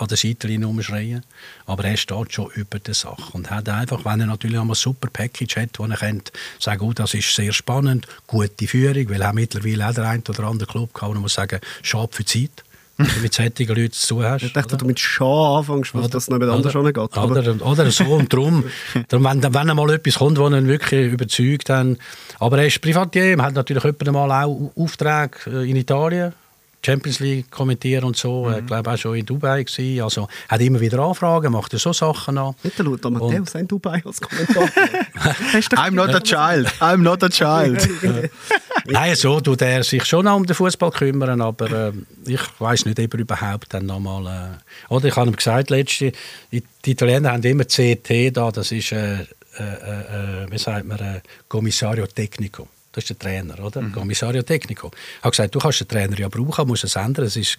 an 0.00 0.08
der 0.08 0.16
Seitenlinie 0.16 0.66
rumschreien. 0.66 1.22
Aber 1.66 1.84
er 1.84 1.96
steht 1.96 2.32
schon 2.32 2.50
über 2.54 2.78
der 2.78 2.94
Sache 2.94 3.32
und 3.32 3.50
hat 3.50 3.68
einfach, 3.68 4.04
wenn 4.04 4.20
er 4.20 4.26
natürlich 4.26 4.58
einmal 4.58 4.74
ein 4.74 4.80
super 4.80 5.08
Package 5.12 5.56
hat, 5.56 5.78
wo 5.78 5.84
er 5.84 5.96
könnte 5.96 6.32
sagen, 6.58 6.82
oh, 6.82 6.92
das 6.92 7.14
ist 7.14 7.34
sehr 7.34 7.52
spannend, 7.52 8.06
gute 8.26 8.66
Führung, 8.66 9.08
weil 9.10 9.22
er 9.22 9.32
mittlerweile 9.32 9.88
auch 9.88 9.94
der 9.94 10.08
ein 10.08 10.22
oder 10.28 10.44
andere 10.44 10.70
Club 10.70 10.94
kann, 10.94 11.10
wo 11.10 11.14
man 11.14 11.22
muss 11.22 11.34
sagen, 11.34 11.60
schade 11.82 12.08
für 12.12 12.24
die 12.24 12.48
Zeit, 12.48 12.64
wenn 12.96 13.14
du 13.14 13.20
mit 13.20 13.34
solchen 13.34 13.68
Leuten 13.68 13.92
zu 13.92 14.14
tun 14.14 14.24
hast. 14.24 14.42
Ich 14.42 14.52
dachte, 14.52 14.68
oder? 14.68 14.76
du 14.78 14.86
mit 14.86 15.00
Schah 15.00 15.58
anfängst, 15.58 15.94
weil 15.94 16.08
das 16.08 16.28
noch 16.28 16.38
mit 16.38 16.48
anders 16.48 16.72
schon 16.72 16.84
geht. 16.84 16.96
Oder, 16.96 17.66
oder 17.66 17.90
so 17.90 18.04
und 18.04 18.32
darum, 18.32 18.64
darum 19.08 19.24
wenn, 19.24 19.42
wenn 19.42 19.70
einmal 19.70 19.90
etwas 19.90 20.16
kommt, 20.16 20.38
das 20.38 20.52
ihn 20.52 20.68
wirklich 20.68 21.12
überzeugt, 21.12 21.68
dann, 21.68 21.98
aber 22.38 22.58
er 22.58 22.66
ist 22.66 22.80
Privatier, 22.80 23.36
man 23.36 23.46
hat 23.46 23.54
natürlich 23.54 23.84
jemanden 23.84 24.12
mal 24.12 24.44
auch 24.44 24.72
Aufträge 24.76 25.38
äh, 25.46 25.70
in 25.70 25.76
Italien, 25.76 26.32
Champions 26.84 27.20
League 27.20 27.50
kommentieren 27.50 28.04
und 28.04 28.16
so. 28.16 28.46
Mhm. 28.46 28.58
Ich 28.58 28.66
glaube 28.66 28.90
auch 28.90 28.96
schon 28.96 29.16
in 29.16 29.26
Dubai 29.26 29.62
gewesen. 29.62 30.02
Also 30.02 30.28
hat 30.48 30.60
immer 30.60 30.80
wieder 30.80 30.98
Anfragen, 31.00 31.52
macht 31.52 31.72
so 31.78 31.92
Sachen 31.92 32.38
an. 32.38 32.54
Nicht 32.62 32.78
der 32.78 32.84
Lothar 32.86 33.10
Matthäus 33.10 33.54
in 33.54 33.68
Dubai 33.68 34.02
als 34.04 34.20
Kommentator. 34.20 34.64
I'm 35.76 35.92
not 35.92 36.14
a 36.14 36.20
child. 36.20 36.68
I'm 36.80 36.98
not 36.98 37.22
a 37.22 37.28
child. 37.28 37.88
Nein, 38.86 39.14
so 39.14 39.40
tut 39.40 39.62
er 39.62 39.84
sich 39.84 40.04
schon 40.04 40.26
auch 40.26 40.36
um 40.36 40.46
den 40.46 40.56
Fußball 40.56 40.90
kümmern, 40.90 41.40
aber 41.40 41.88
äh, 41.88 41.92
ich 42.26 42.40
weiß 42.58 42.86
nicht, 42.86 42.98
ob 42.98 43.14
er 43.14 43.20
überhaupt 43.20 43.74
dann 43.74 43.86
nochmal. 43.86 44.26
Äh, 44.26 44.92
oder 44.92 45.06
ich 45.06 45.16
habe 45.16 45.30
ihm 45.30 45.36
gesagt, 45.36 45.70
letzte, 45.70 46.12
die 46.50 46.62
Italiener 46.86 47.32
haben 47.32 47.42
immer 47.42 47.64
CT 47.64 48.36
da, 48.36 48.50
das 48.50 48.72
ist, 48.72 48.92
äh, 48.92 49.20
äh, 49.58 49.62
äh, 49.62 50.50
wie 50.50 50.58
sagt 50.58 50.86
man, 50.86 50.98
äh, 50.98 51.20
Commissario 51.48 52.06
Tecnico. 52.06 52.68
Das 52.92 53.04
ist 53.04 53.10
der 53.10 53.18
Trainer, 53.18 53.64
oder? 53.64 53.82
Mhm. 53.82 53.92
Commissario 53.92 54.42
Tecnico. 54.42 54.90
Ich 54.92 55.22
habe 55.22 55.30
gesagt, 55.30 55.54
du 55.54 55.60
kannst 55.60 55.80
den 55.80 55.88
Trainer 55.88 56.18
ja 56.18 56.28
brauchen, 56.28 56.66
musst 56.66 56.82
es 56.82 56.96
ändern. 56.96 57.26
Es 57.26 57.36
ist 57.36 57.56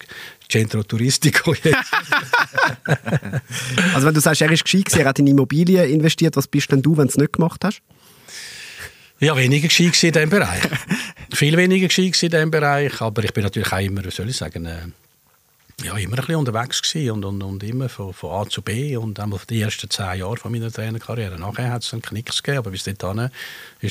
Centro 0.48 0.82
Turistico 0.82 1.54
jetzt. 1.54 1.74
also 3.94 4.06
wenn 4.06 4.14
du 4.14 4.20
sagst, 4.20 4.42
er 4.42 4.52
ist 4.52 4.64
gescheit 4.64 4.94
er 4.94 5.06
hat 5.06 5.18
in 5.18 5.26
Immobilien 5.26 5.88
investiert, 5.88 6.36
was 6.36 6.46
bist 6.46 6.70
denn 6.70 6.82
du, 6.82 6.96
wenn 6.98 7.06
du 7.06 7.10
es 7.10 7.16
nicht 7.16 7.32
gemacht 7.32 7.64
hast? 7.64 7.80
Ja, 9.20 9.36
weniger 9.36 9.68
gescheit 9.68 10.02
in 10.02 10.12
diesem 10.12 10.30
Bereich. 10.30 10.62
Viel 11.32 11.56
weniger 11.56 11.86
gescheit 11.86 12.22
in 12.22 12.30
diesem 12.30 12.50
Bereich, 12.50 13.00
aber 13.00 13.24
ich 13.24 13.32
bin 13.32 13.44
natürlich 13.44 13.72
auch 13.72 13.80
immer, 13.80 14.02
soll 14.10 14.28
ich 14.28 14.36
sagen, 14.36 14.66
äh, 14.66 14.88
ja, 15.84 15.96
immer 15.96 16.14
ein 16.14 16.16
bisschen 16.16 16.36
unterwegs 16.36 16.82
gewesen 16.82 17.10
und, 17.10 17.24
und, 17.24 17.42
und 17.42 17.62
immer 17.62 17.88
von, 17.88 18.12
von 18.12 18.30
A 18.30 18.48
zu 18.48 18.62
B 18.62 18.96
und 18.96 19.18
einmal 19.20 19.40
die 19.48 19.60
ersten 19.60 19.90
zehn 19.90 20.20
Jahre 20.20 20.36
von 20.36 20.52
meiner 20.52 20.70
Trainerkarriere. 20.70 21.38
Nachher 21.38 21.70
hat 21.70 21.82
es 21.82 21.92
einen 21.92 22.02
Knicks 22.02 22.42
gegeben, 22.42 22.58
aber 22.58 22.70
bis 22.70 22.84
dahin 22.84 23.18
war 23.18 23.30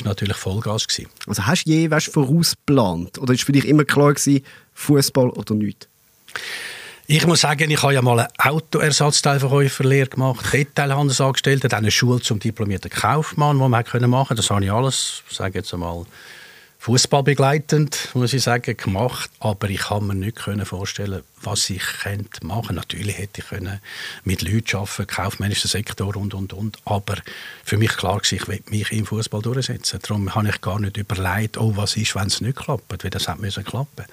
natürlich 0.04 0.36
Vollgas. 0.36 0.88
Gewesen. 0.88 1.10
Also 1.26 1.46
hast 1.46 1.64
du 1.64 1.70
je 1.70 1.90
weißt, 1.90 2.12
vorausgeplant 2.12 3.18
oder 3.18 3.32
ist 3.32 3.44
für 3.44 3.52
dich 3.52 3.66
immer 3.66 3.84
klar 3.84 4.14
gewesen, 4.14 4.44
Fußball 4.74 5.30
oder 5.30 5.54
nicht? 5.54 5.88
Ich 7.06 7.26
muss 7.26 7.40
sagen, 7.40 7.70
ich 7.70 7.82
habe 7.82 7.94
ja 7.94 8.00
mal 8.00 8.20
eine 8.20 8.28
Autoersatzteilverkäuferlehre 8.38 10.08
gemacht, 10.08 10.52
Detailhandelsangestellter, 10.52 11.68
dann 11.68 11.80
eine 11.80 11.90
Schule 11.90 12.20
zum 12.20 12.38
diplomierten 12.38 12.90
Kaufmann, 12.90 13.56
die 13.56 13.60
man 13.60 13.70
machen 13.70 14.02
konnte. 14.04 14.34
Das 14.36 14.50
habe 14.50 14.64
ich 14.64 14.72
alles, 14.72 15.22
sage 15.28 15.58
jetzt 15.58 15.74
einmal, 15.74 16.06
fußballbegleitend, 16.82 18.08
muss 18.14 18.32
ich 18.32 18.42
sagen, 18.42 18.76
gemacht. 18.76 19.30
Aber 19.38 19.70
ich 19.70 19.82
kann 19.82 20.04
mir 20.04 20.16
nicht 20.16 20.40
vorstellen, 20.64 21.22
was 21.40 21.70
ich 21.70 21.84
könnte 22.02 22.44
machen. 22.44 22.74
Natürlich 22.74 23.18
hätte 23.18 23.40
ich 23.40 23.46
können 23.46 23.80
mit 24.24 24.42
Leuten 24.42 24.78
arbeiten, 24.78 25.06
kaufmännischer 25.06 25.68
Sektor 25.68 26.16
und 26.16 26.34
und 26.34 26.52
und. 26.52 26.78
Aber 26.84 27.18
für 27.64 27.76
mich 27.76 27.96
klar 27.96 28.16
war, 28.16 28.32
ich 28.32 28.48
will 28.48 28.60
mich 28.66 28.90
im 28.90 29.06
Fußball 29.06 29.42
durchsetzen. 29.42 30.00
Darum 30.02 30.34
habe 30.34 30.48
ich 30.48 30.60
gar 30.60 30.80
nicht 30.80 30.96
überlegt, 30.96 31.56
oh, 31.56 31.76
was 31.76 31.96
ist, 31.96 32.16
wenn 32.16 32.26
es 32.26 32.40
nicht 32.40 32.56
klappt, 32.58 33.04
weil 33.04 33.10
das 33.10 33.28
hat 33.28 33.38
müssen 33.38 33.62
klappen. 33.62 34.04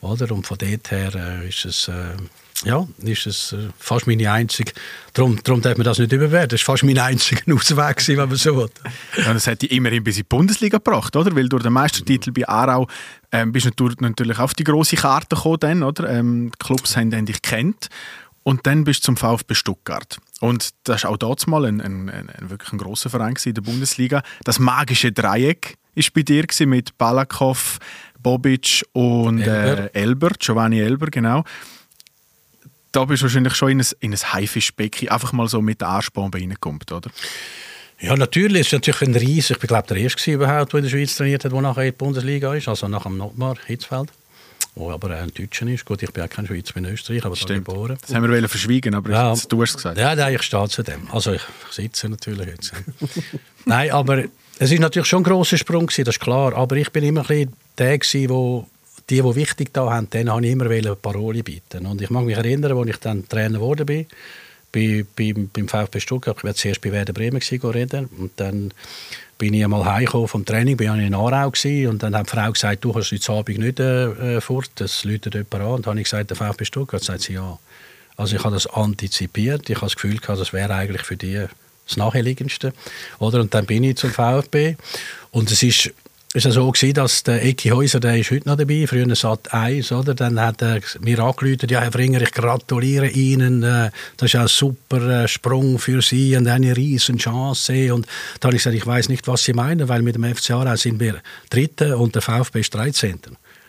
Oder? 0.00 0.32
Und 0.32 0.48
von 0.48 0.58
dort 0.58 0.90
her 0.90 1.14
äh, 1.14 1.48
ist 1.48 1.64
es 1.64 1.86
äh, 1.86 2.16
ja, 2.64 2.86
ist 3.02 3.26
es 3.26 3.52
äh, 3.52 3.68
fast 3.78 4.06
meine 4.06 4.30
einzige, 4.30 4.72
darum, 5.12 5.38
darum 5.42 5.60
darf 5.60 5.76
man 5.76 5.84
das 5.84 5.98
nicht 5.98 6.12
überwerten, 6.12 6.50
das 6.50 6.66
war 6.66 6.74
fast 6.74 6.84
mein 6.84 6.98
einziger 6.98 7.42
Ausweg, 7.54 8.08
wenn 8.08 8.16
man 8.16 8.36
so 8.36 8.56
will. 8.56 8.70
Ja, 9.18 9.34
das 9.34 9.46
hat 9.46 9.62
dich 9.62 9.70
immerhin 9.70 10.02
bis 10.02 10.16
in 10.16 10.22
die 10.22 10.28
Bundesliga 10.28 10.78
gebracht, 10.78 11.14
oder? 11.16 11.36
Weil 11.36 11.48
durch 11.48 11.62
den 11.62 11.72
Meistertitel 11.72 12.32
bei 12.32 12.48
Aarau 12.48 12.88
ähm, 13.32 13.52
bist 13.52 13.70
du 13.76 13.90
natürlich 13.98 14.38
auf 14.38 14.54
die 14.54 14.64
grosse 14.64 14.96
Karte 14.96 15.36
gekommen, 15.36 15.60
dann, 15.60 15.82
oder? 15.82 16.08
Ähm, 16.08 16.50
die 16.50 16.64
Clubs 16.64 16.96
haben 16.96 17.26
dich 17.26 17.42
kennt 17.42 17.88
und 18.42 18.66
dann 18.66 18.84
bist 18.84 19.00
du 19.00 19.06
zum 19.06 19.16
VfB 19.16 19.54
Stuttgart. 19.54 20.18
Und 20.40 20.70
das 20.84 21.04
war 21.04 21.10
auch 21.10 21.16
dort 21.18 21.46
mal 21.46 21.66
ein, 21.66 21.80
ein, 21.80 22.08
ein, 22.08 22.50
wirklich 22.50 22.72
ein 22.72 22.78
grosser 22.78 23.10
Verein 23.10 23.34
in 23.44 23.54
der 23.54 23.62
Bundesliga. 23.62 24.22
Das 24.44 24.58
magische 24.58 25.12
Dreieck 25.12 25.76
war 25.94 26.04
bei 26.14 26.22
dir 26.22 26.44
mit 26.66 26.96
Balakov, 26.96 27.78
Bobic 28.18 28.84
und 28.92 29.40
Elber. 29.40 29.94
Äh, 29.94 30.00
Elber, 30.00 30.30
Giovanni 30.38 30.80
Elber, 30.80 31.06
genau 31.06 31.44
da 32.92 33.04
bist 33.04 33.22
du 33.22 33.26
wahrscheinlich 33.26 33.54
schon 33.54 33.70
in 33.70 33.80
ein, 33.80 33.86
in 34.00 34.12
ein 34.12 34.32
Haifischbecken 34.32 35.08
einfach 35.08 35.32
mal 35.32 35.48
so 35.48 35.60
mit 35.60 35.80
der 35.80 35.88
Arschbombe 35.88 36.38
reingekommen, 36.38 36.80
oder? 36.90 37.10
Ja, 38.00 38.16
natürlich. 38.16 38.60
Es 38.60 38.66
ist 38.68 38.72
natürlich 38.72 39.02
ein 39.02 39.14
Ries. 39.14 39.50
Ich 39.50 39.58
bin, 39.58 39.68
glaube 39.68 39.88
der 39.88 39.96
Erste 39.96 40.30
überhaupt, 40.30 40.72
der 40.72 40.78
in 40.78 40.84
der 40.84 40.90
Schweiz 40.90 41.16
trainiert 41.16 41.44
hat, 41.44 41.52
der 41.52 41.60
nachher 41.60 41.84
in 41.84 41.92
die 41.92 41.96
Bundesliga 41.96 42.54
ist. 42.54 42.68
Also 42.68 42.88
nach 42.88 43.04
dem 43.04 43.16
Notmar 43.16 43.56
Hitzfeld. 43.66 44.10
Wo 44.74 44.90
aber 44.90 45.10
ein 45.16 45.32
Deutscher 45.32 45.66
ist. 45.68 45.86
Gut, 45.86 46.02
ich 46.02 46.10
bin 46.10 46.22
auch 46.22 46.28
kein 46.28 46.46
Schweizer, 46.46 46.74
bin 46.74 46.84
Österreich, 46.84 47.24
aber 47.24 47.34
Stimmt. 47.34 47.66
da 47.66 47.72
geboren. 47.72 47.98
Das 47.98 48.14
haben 48.14 48.30
wir 48.30 48.48
verschwiegen, 48.48 48.94
aber 48.94 49.10
ja, 49.10 49.32
ich, 49.32 49.46
du 49.46 49.62
hast 49.62 49.70
es 49.70 49.76
gesagt. 49.76 49.98
Ja, 49.98 50.14
nein, 50.14 50.34
ich 50.34 50.42
stehe 50.42 50.68
zu 50.68 50.82
dem. 50.82 51.10
Also 51.10 51.32
ich 51.32 51.42
sitze 51.70 52.10
natürlich 52.10 52.46
jetzt. 52.46 52.72
nein, 53.64 53.90
aber 53.90 54.24
es 54.58 54.70
ist 54.70 54.80
natürlich 54.80 55.08
schon 55.08 55.20
ein 55.20 55.24
grosser 55.24 55.56
Sprung, 55.56 55.86
das 55.86 55.98
ist 55.98 56.20
klar. 56.20 56.54
Aber 56.54 56.76
ich 56.76 56.92
bin 56.92 57.04
immer 57.04 57.22
ein 57.22 57.26
bisschen 57.26 57.52
der, 57.78 57.98
der 57.98 58.64
die, 59.08 59.22
die 59.22 59.34
wichtig 59.34 59.72
da 59.72 59.90
haben, 59.90 60.10
denen 60.10 60.32
habe 60.32 60.44
ich 60.44 60.52
immer 60.52 60.70
eine 60.70 60.96
Parole 60.96 61.42
bieten. 61.42 61.86
Und 61.86 62.02
ich 62.02 62.10
mag 62.10 62.24
mich 62.24 62.36
erinnern, 62.36 62.76
als 62.76 62.88
ich 62.88 62.96
dann 62.96 63.28
Trainer 63.28 63.58
geworden 63.58 63.86
bin, 63.86 64.06
bei, 64.72 65.04
bei, 65.16 65.32
beim 65.52 65.68
VfB 65.68 66.00
Stuttgart, 66.00 66.36
ich 66.38 66.44
war 66.44 66.54
zuerst 66.54 66.80
bei 66.80 66.92
Werder 66.92 67.12
Bremen 67.12 67.40
reden 67.40 68.08
und 68.18 68.32
dann 68.36 68.72
bin 69.38 69.54
ich 69.54 69.64
einmal 69.64 69.84
heimgekommen 69.84 70.28
vom 70.28 70.44
Training, 70.44 70.76
bin 70.76 70.98
ich 70.98 71.06
in 71.06 71.14
Aarau 71.14 71.50
gewesen, 71.50 71.88
und 71.88 72.02
dann 72.02 72.16
hat 72.16 72.26
die 72.26 72.30
Frau 72.30 72.50
gesagt, 72.50 72.84
du 72.84 72.92
kannst 72.92 73.12
heute 73.12 73.32
Abend 73.32 73.58
nicht 73.58 73.80
äh, 73.80 74.40
fort, 74.40 74.70
das 74.76 75.04
läutet 75.04 75.34
jemand 75.34 75.54
an. 75.54 75.66
Und 75.66 75.86
dann 75.86 75.90
habe 75.92 76.00
ich 76.00 76.04
gesagt, 76.04 76.30
der 76.30 76.36
VfB 76.36 76.64
Stuttgart, 76.64 77.02
sagt 77.02 77.22
sie 77.22 77.34
ja. 77.34 77.58
Also 78.16 78.36
ich 78.36 78.44
habe 78.44 78.54
das 78.54 78.66
antizipiert, 78.66 79.68
ich 79.68 79.76
habe 79.76 79.86
das 79.86 79.94
Gefühl 79.94 80.18
gehabt, 80.18 80.40
das 80.40 80.52
wäre 80.54 80.74
eigentlich 80.74 81.02
für 81.02 81.16
die 81.16 81.46
das 81.86 81.96
Naheliegendste. 81.96 82.72
Oder? 83.18 83.40
Und 83.40 83.54
dann 83.54 83.66
bin 83.66 83.84
ich 83.84 83.96
zum 83.96 84.10
VfB 84.10 84.76
und 85.30 85.50
es 85.50 85.62
ist 85.62 85.92
es 86.36 86.44
war 86.44 86.52
so, 86.52 86.70
gewesen, 86.70 86.92
dass 86.92 87.22
der 87.22 87.42
Eki 87.42 87.70
Häuser, 87.70 87.98
der 87.98 88.18
ist 88.18 88.30
heute 88.30 88.46
noch 88.46 88.58
dabei, 88.58 88.86
früher 88.86 89.16
Sat 89.16 89.54
1, 89.54 89.90
oder? 89.90 90.14
Dann 90.14 90.38
hat 90.38 90.60
er 90.60 90.80
mir 91.00 91.18
angerufen, 91.20 91.66
ja, 91.70 91.80
Herr 91.80 91.90
Fringer, 91.90 92.20
ich 92.20 92.30
gratuliere 92.30 93.08
Ihnen, 93.08 93.62
äh, 93.62 93.90
das 94.18 94.34
ist 94.34 94.36
ein 94.36 94.46
super 94.46 95.22
äh, 95.24 95.28
Sprung 95.28 95.78
für 95.78 96.02
Sie 96.02 96.36
und 96.36 96.46
eine 96.46 96.76
riesen 96.76 97.16
Chance. 97.16 97.94
Und 97.94 98.06
da 98.40 98.48
habe 98.48 98.56
ich 98.56 98.62
gesagt, 98.62 98.76
ich 98.76 98.86
weiß 98.86 99.08
nicht, 99.08 99.26
was 99.26 99.44
Sie 99.44 99.54
meinen, 99.54 99.88
weil 99.88 100.02
mit 100.02 100.16
dem 100.16 100.24
FC 100.24 100.50
Aarau 100.50 100.76
sind 100.76 101.00
wir 101.00 101.22
Dritte 101.48 101.96
und 101.96 102.14
der 102.14 102.20
VfB 102.20 102.60
ist 102.60 102.74
13. 102.74 103.18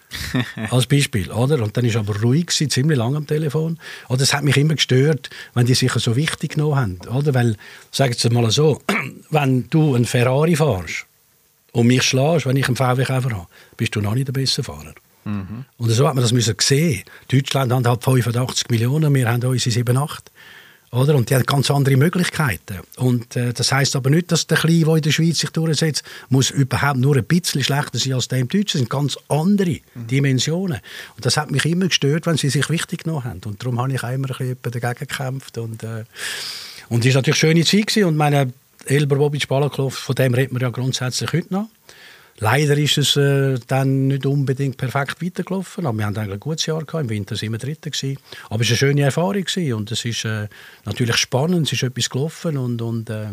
als 0.69 0.87
Beispiel, 0.87 1.31
oder? 1.31 1.63
Und 1.63 1.77
dann 1.77 1.85
ist 1.85 1.95
aber 1.95 2.19
ruhig 2.19 2.47
gewesen, 2.47 2.69
ziemlich 2.69 2.97
lange 2.97 3.15
am 3.15 3.27
Telefon. 3.27 3.79
Oder 4.09 4.23
es 4.23 4.33
hat 4.33 4.43
mich 4.43 4.57
immer 4.57 4.75
gestört, 4.75 5.29
wenn 5.53 5.65
die 5.65 5.73
sich 5.73 5.93
so 5.93 6.17
wichtig 6.17 6.55
genommen 6.55 6.75
haben, 6.75 6.99
oder? 7.15 7.33
Weil, 7.33 7.55
sagen 7.91 8.13
Sie 8.17 8.29
mal 8.29 8.51
so, 8.51 8.81
wenn 9.29 9.69
du 9.69 9.95
einen 9.95 10.05
Ferrari 10.05 10.57
fahrst 10.57 11.07
und 11.71 11.87
mich 11.87 12.03
schlägst, 12.03 12.45
wenn 12.45 12.55
ich 12.55 12.67
einen 12.67 12.75
VW-Käfer 12.75 13.31
habe, 13.31 13.47
bist 13.75 13.95
du 13.95 14.01
noch 14.01 14.15
nicht 14.15 14.27
der 14.27 14.33
beste 14.33 14.63
Fahrer. 14.63 14.93
Mhm. 15.25 15.65
Und 15.77 15.89
so 15.89 16.07
hat 16.07 16.15
man 16.15 16.21
das 16.21 16.31
müssen 16.31 16.55
sehen. 16.59 17.03
Deutschland 17.31 17.73
hat 17.73 17.85
halt 17.85 18.03
85 18.03 18.69
Millionen, 18.69 19.13
wir 19.13 19.29
haben 19.29 19.43
unsere 19.43 19.71
7, 19.71 19.97
8. 19.97 20.31
Oder? 20.91 21.15
Und 21.15 21.29
die 21.29 21.35
haben 21.35 21.45
ganz 21.45 21.69
andere 21.69 21.97
Möglichkeiten. 21.97 22.79
Und 22.95 23.35
äh, 23.35 23.51
das 23.51 23.73
heißt 23.73 23.97
aber 23.97 24.09
nicht, 24.09 24.31
dass 24.31 24.47
der 24.47 24.57
Kleine, 24.57 24.85
der 24.85 24.95
in 24.95 25.01
der 25.01 25.11
Schweiz 25.11 25.39
sich 25.39 25.49
durchsetzt, 25.49 26.03
muss 26.29 26.49
überhaupt 26.49 26.97
nur 26.97 27.17
ein 27.17 27.25
bisschen 27.25 27.61
schlechter 27.61 27.99
sein 27.99 28.13
als 28.13 28.29
der 28.29 28.39
im 28.39 28.47
Deutschen. 28.47 28.65
Das 28.65 28.79
sind 28.79 28.89
ganz 28.89 29.17
andere 29.27 29.79
mhm. 29.95 30.07
Dimensionen. 30.07 30.79
Und 31.15 31.25
das 31.25 31.35
hat 31.35 31.51
mich 31.51 31.65
immer 31.65 31.87
gestört, 31.87 32.25
wenn 32.25 32.37
sie 32.37 32.49
sich 32.49 32.69
wichtig 32.69 33.03
genommen 33.03 33.25
haben. 33.25 33.41
Und 33.45 33.61
darum 33.61 33.81
habe 33.81 33.93
ich 33.93 34.01
auch 34.01 34.13
immer 34.13 34.29
ein 34.39 34.55
bisschen 34.55 34.81
dagegen 34.81 35.07
gekämpft. 35.07 35.57
Und, 35.57 35.83
äh, 35.83 36.05
und 36.87 37.05
es 37.05 37.13
war 37.13 37.19
natürlich 37.19 37.43
eine 37.43 37.53
schöne 37.53 37.65
Zeit. 37.65 37.87
Gewesen. 37.87 38.05
Und 38.05 38.15
meine, 38.15 38.53
Elber 38.87 39.17
Bobic 39.17 39.47
Balaklov, 39.47 39.95
von 39.95 40.15
dem 40.15 40.33
redet 40.33 40.53
man 40.53 40.61
ja 40.61 40.69
grundsätzlich 40.69 41.31
heute 41.33 41.53
noch. 41.53 41.67
Leider 42.39 42.77
ist 42.77 42.97
es 42.99 43.15
äh, 43.15 43.57
dann 43.67 44.07
nicht 44.07 44.25
unbedingt 44.25 44.77
perfekt 44.77 45.23
weitergelaufen, 45.23 45.87
aber 45.87 45.97
wir 45.97 46.05
hatten 46.05 46.19
ein 46.19 46.39
gutes 46.39 46.67
Jahr 46.67 46.83
gehabt. 46.85 47.03
Im 47.03 47.09
Winter 47.09 47.35
waren 47.35 47.51
wir 47.51 47.57
Dritte 47.57 47.89
gewesen. 47.89 48.19
Aber 48.49 48.61
es 48.61 48.67
war 48.67 48.73
eine 48.73 48.77
schöne 48.77 49.01
Erfahrung 49.01 49.43
gewesen. 49.43 49.73
und 49.73 49.91
es 49.91 50.05
ist 50.05 50.23
äh, 50.23 50.47
natürlich 50.85 51.17
spannend, 51.17 51.65
es 51.65 51.73
ist 51.73 51.83
etwas 51.83 52.09
gelaufen 52.09 52.57
und, 52.57 52.81
und 52.83 53.09
äh, 53.09 53.29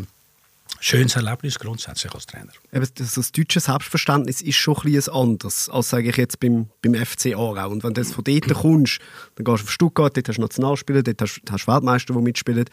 schönes 0.79 1.15
Erlebnis 1.15 1.59
grundsätzlich 1.59 2.13
als 2.13 2.25
Trainer. 2.25 2.51
Eben, 2.73 2.87
das, 2.95 3.13
das 3.13 3.31
deutsche 3.31 3.59
Selbstverständnis 3.59 4.41
ist 4.41 4.55
schon 4.55 4.75
ein 4.77 4.91
bisschen 4.91 5.13
anders 5.13 5.69
als 5.69 5.89
sage 5.89 6.09
ich 6.09 6.17
jetzt 6.17 6.39
beim, 6.39 6.67
beim 6.81 6.95
FC 6.95 7.35
Aarau. 7.35 7.69
Und 7.69 7.83
wenn 7.83 7.93
du 7.93 8.03
von 8.03 8.23
dort 8.23 8.53
kommst, 8.55 8.99
dann 9.35 9.45
gehst 9.45 9.61
du 9.61 9.65
auf 9.65 9.71
Stuttgart, 9.71 10.17
dort 10.17 10.29
hast 10.29 10.37
du 10.37 10.41
Nationalspieler, 10.41 11.03
dort 11.03 11.21
hast 11.21 11.41
du 11.43 11.71
Weltmeister, 11.71 12.13
die 12.13 12.21
mitspielen. 12.21 12.65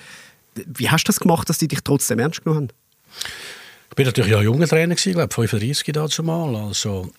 Wie 0.55 0.91
hast 0.91 1.05
du 1.05 1.09
das 1.09 1.21
gemacht, 1.21 1.49
dass 1.49 1.59
die 1.59 1.69
dich 1.69 1.81
trotzdem 1.83 2.19
ernst 2.19 2.45
genommen 2.45 2.69
haben? 2.69 2.77
Ich 3.91 3.99
war 3.99 4.05
natürlich 4.07 4.31
ja 4.31 4.41
junger 4.41 4.67
Trainer, 4.67 4.95
ich 4.95 5.03
glaube 5.03 5.33
35 5.33 5.93
dazu. 5.93 6.23
Also 6.23 7.12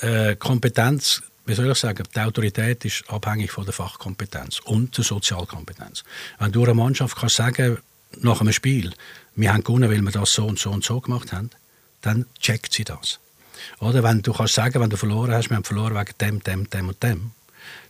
äh, 0.00 0.36
Kompetenz, 0.36 1.22
wie 1.46 1.54
soll 1.54 1.70
ich 1.70 1.78
sagen, 1.78 2.04
die 2.14 2.20
Autorität 2.20 2.84
ist 2.84 3.04
abhängig 3.08 3.52
von 3.52 3.64
der 3.64 3.72
Fachkompetenz 3.72 4.60
und 4.60 4.96
der 4.96 5.04
Sozialkompetenz. 5.04 6.04
Wenn 6.38 6.52
du 6.52 6.62
einer 6.64 6.74
Mannschaft 6.74 7.16
kannst 7.16 7.36
sagen, 7.36 7.78
nach 8.20 8.40
einem 8.40 8.52
Spiel, 8.52 8.92
wir 9.34 9.52
haben 9.52 9.64
gewonnen, 9.64 9.90
weil 9.90 10.00
wir 10.00 10.10
das 10.10 10.32
so 10.32 10.46
und 10.46 10.58
so 10.58 10.70
und 10.70 10.84
so 10.84 11.00
gemacht 11.00 11.32
haben, 11.32 11.50
dann 12.02 12.26
checkt 12.38 12.72
sie 12.72 12.84
das. 12.84 13.18
Oder 13.80 14.02
wenn 14.02 14.22
du 14.22 14.32
kannst 14.32 14.54
sagen, 14.54 14.80
wenn 14.80 14.90
du 14.90 14.96
verloren 14.96 15.32
hast, 15.32 15.48
wir 15.48 15.56
haben 15.56 15.64
verloren 15.64 15.94
wegen 15.94 16.18
dem, 16.20 16.42
dem, 16.42 16.70
dem 16.70 16.88
und 16.88 17.02
dem, 17.02 17.30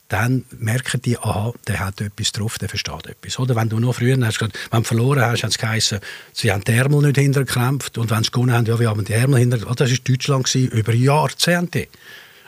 dann 0.09 0.45
merken 0.59 1.01
die, 1.03 1.19
aha, 1.19 1.53
der 1.67 1.81
hat 1.81 2.01
etwas 2.01 2.33
drauf, 2.33 2.59
der 2.59 2.69
versteht 2.69 3.07
etwas. 3.07 3.39
Oder 3.39 3.57
wenn 3.57 3.69
du 3.69 3.81
noch 3.81 3.95
früher 3.95 4.19
hast, 4.25 4.41
wenn 4.41 4.51
du 4.71 4.83
verloren 4.83 5.23
hast, 5.23 5.43
hat 5.43 5.51
es 5.51 5.59
geheißen, 5.59 6.01
sie 6.33 6.53
haben 6.53 6.63
die 6.63 6.73
Ärmel 6.73 7.03
nicht 7.03 7.17
hintergekämpft 7.17 7.97
und 7.99 8.11
wenn 8.11 8.23
sie 8.23 8.31
gewonnen 8.31 8.53
haben, 8.53 8.67
ja, 8.67 8.79
wir 8.79 8.89
haben 8.89 9.05
die 9.05 9.13
Ärmel 9.13 9.41
hinter... 9.41 9.59
Oh, 9.69 9.75
das 9.75 9.91
war 9.91 9.99
Deutschland 10.05 10.45
gewesen, 10.45 10.71
über 10.71 10.95
Jahrzehnte. 10.95 11.89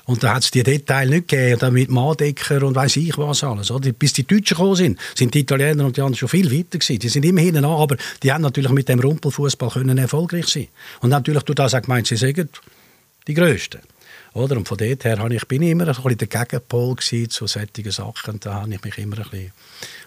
Und 0.05 0.23
da 0.23 0.35
hat 0.35 0.45
es 0.45 0.53
die 0.53 0.63
Details 0.63 1.11
nicht 1.11 1.29
gegeben, 1.29 1.61
und 1.67 1.73
mit 1.73 1.91
Manndecker 1.91 2.63
und 2.63 2.77
weiß 2.77 2.97
ich 2.97 3.19
was 3.19 3.43
alles. 3.43 3.73
Oder? 3.73 3.91
Bis 3.93 4.13
die 4.13 4.25
Deutschen 4.25 4.57
gekommen 4.57 4.77
sind, 4.77 5.01
sind 5.17 5.35
die 5.35 5.41
Italiener 5.41 5.85
und 5.85 5.97
die 5.97 6.01
anderen 6.01 6.17
schon 6.17 6.29
viel 6.29 6.51
weiter 6.53 6.79
gewesen. 6.79 7.01
Die 7.01 7.09
sind 7.09 7.25
immer 7.25 7.41
hinten 7.41 7.65
an, 7.65 7.73
aber 7.73 7.97
die 8.23 8.33
haben 8.33 8.43
natürlich 8.43 8.71
mit 8.71 8.89
dem 8.89 9.01
Rumpelfußball 9.01 9.99
erfolgreich 9.99 10.47
sein. 10.47 10.69
Und 11.01 11.11
natürlich 11.11 11.43
durch 11.43 11.57
das 11.57 11.75
auch 11.75 11.83
gemeint, 11.83 12.07
sie 12.07 12.17
sagen, 12.17 12.49
die 13.27 13.35
Größten. 13.35 13.81
Oder? 14.37 14.59
Und 14.59 14.69
von 14.69 14.77
dort 14.77 15.05
her 15.05 15.19
habe 15.19 15.35
ich, 15.35 15.49
bin 15.49 15.63
ich 15.63 15.71
immer 15.71 15.89
ein 15.89 15.95
bisschen 15.95 16.19
der 16.19 16.29
Gegenpol 16.29 16.97
zu 16.99 17.47
solchen 17.47 17.91
Sachen. 17.91 18.39
Da 18.41 18.55
habe 18.55 18.75
ich 18.75 18.85
mich 18.85 18.99
immer 18.99 19.17
ein 19.17 19.23
bisschen, 19.23 19.53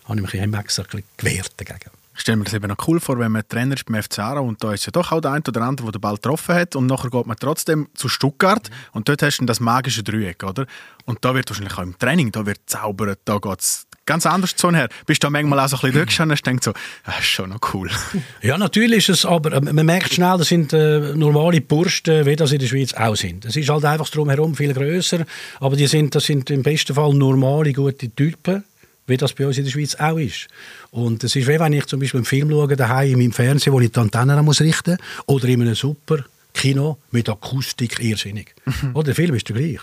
habe 0.06 0.18
ich 0.18 0.22
mich 0.22 0.34
immer 0.36 0.60
ein 0.60 0.64
bisschen 0.64 1.04
gewehrt 1.18 1.54
dagegen. 1.58 1.90
Ich 2.14 2.22
stelle 2.22 2.38
mir 2.38 2.44
das 2.44 2.54
eben 2.54 2.68
noch 2.68 2.88
cool 2.88 3.00
vor, 3.00 3.18
wenn 3.18 3.32
man 3.32 3.48
Trainer 3.48 3.76
ist 3.76 3.86
beim 3.86 4.04
FC 4.04 4.20
Aarau 4.20 4.46
und 4.46 4.62
da 4.62 4.74
ist 4.74 4.86
ja 4.86 4.92
doch 4.92 5.12
auch 5.12 5.22
der 5.22 5.32
eine 5.32 5.44
oder 5.48 5.62
andere, 5.62 5.86
der 5.86 5.94
den 5.94 6.02
Ball 6.02 6.16
getroffen 6.16 6.54
hat 6.54 6.76
und 6.76 6.86
nachher 6.86 7.10
geht 7.10 7.26
man 7.26 7.38
trotzdem 7.40 7.88
zu 7.94 8.10
Stuttgart 8.10 8.70
mhm. 8.70 8.76
und 8.92 9.10
dort 9.10 9.24
hast 9.24 9.38
du 9.38 9.46
das 9.46 9.62
magische 9.62 10.04
Dreieck, 10.04 10.44
oder? 10.44 10.68
Und 11.06 11.24
da 11.24 11.34
wird 11.34 11.50
wahrscheinlich 11.50 11.78
auch 11.78 11.84
im 11.84 11.98
Training, 11.98 12.34
da 12.34 12.46
wird 12.46 12.60
zaubert, 12.66 13.20
da 13.24 13.38
geht 13.38 13.62
es 13.62 13.88
ganz 14.10 14.26
anders 14.26 14.56
zu 14.56 14.72
her. 14.72 14.90
Bist 15.06 15.24
du 15.24 15.28
da 15.28 15.30
manchmal 15.30 15.60
auch 15.60 15.68
so 15.68 15.78
ein 15.78 15.82
bisschen 15.82 15.94
durchgeschaut 16.00 16.30
und 16.30 16.46
denkst 16.46 16.66
so, 16.66 16.74
das 17.06 17.20
ist 17.20 17.26
schon 17.26 17.50
noch 17.52 17.74
cool. 17.74 17.90
Ja, 18.42 18.58
natürlich 18.58 19.10
ist 19.10 19.20
es, 19.20 19.26
aber 19.26 19.54
äh, 19.54 19.62
man 19.62 19.86
merkt 19.86 20.14
schnell, 20.14 20.38
das 20.38 20.48
sind 20.48 20.74
äh, 20.74 21.14
normale 21.14 21.62
Bursten, 21.62 22.26
wie 22.26 22.36
das 22.36 22.52
in 22.52 22.60
der 22.60 22.68
Schweiz 22.68 22.94
auch 22.94 23.16
sind. 23.16 23.46
Es 23.46 23.56
ist 23.56 23.70
halt 23.70 23.86
einfach 23.86 24.10
drumherum 24.10 24.56
viel 24.56 24.74
grösser, 24.74 25.26
aber 25.60 25.76
die 25.76 25.88
sind, 25.88 26.16
das 26.16 26.24
sind 26.26 26.50
im 26.50 26.64
besten 26.64 26.96
Fall 26.96 27.14
normale, 27.14 27.72
gute 27.74 28.10
Typen 28.10 28.64
wie 29.06 29.18
das 29.18 29.34
bei 29.34 29.48
uns 29.48 29.58
in 29.58 29.64
der 29.64 29.72
Schweiz 29.72 29.96
auch 29.96 30.18
ist. 30.18 30.48
Und 30.92 31.24
es 31.24 31.36
ist 31.36 31.48
wie 31.48 31.60
wenn 31.60 31.74
ich 31.74 31.88
zum 31.88 32.00
Beispiel 32.00 32.20
einen 32.20 32.26
Film 32.26 32.52
schaue, 32.52 32.76
daheim 32.76 33.14
in 33.14 33.18
meinem 33.18 33.32
Fernsehen, 33.32 33.74
wo 33.74 33.80
ich 33.80 33.92
die 33.92 34.00
Antennen 34.00 34.46
muss 34.46 34.62
richten 34.62 34.98
muss, 34.98 35.28
oder 35.28 35.48
in 35.48 35.62
einem 35.64 35.74
super 35.74 36.24
Kino 36.54 36.98
mit 37.10 37.28
Akustik 37.28 38.00
irrsinnig. 38.00 38.54
oder 38.94 39.06
der 39.06 39.16
Film 39.16 39.34
ist 39.34 39.50
der 39.50 39.56
gleich. 39.56 39.80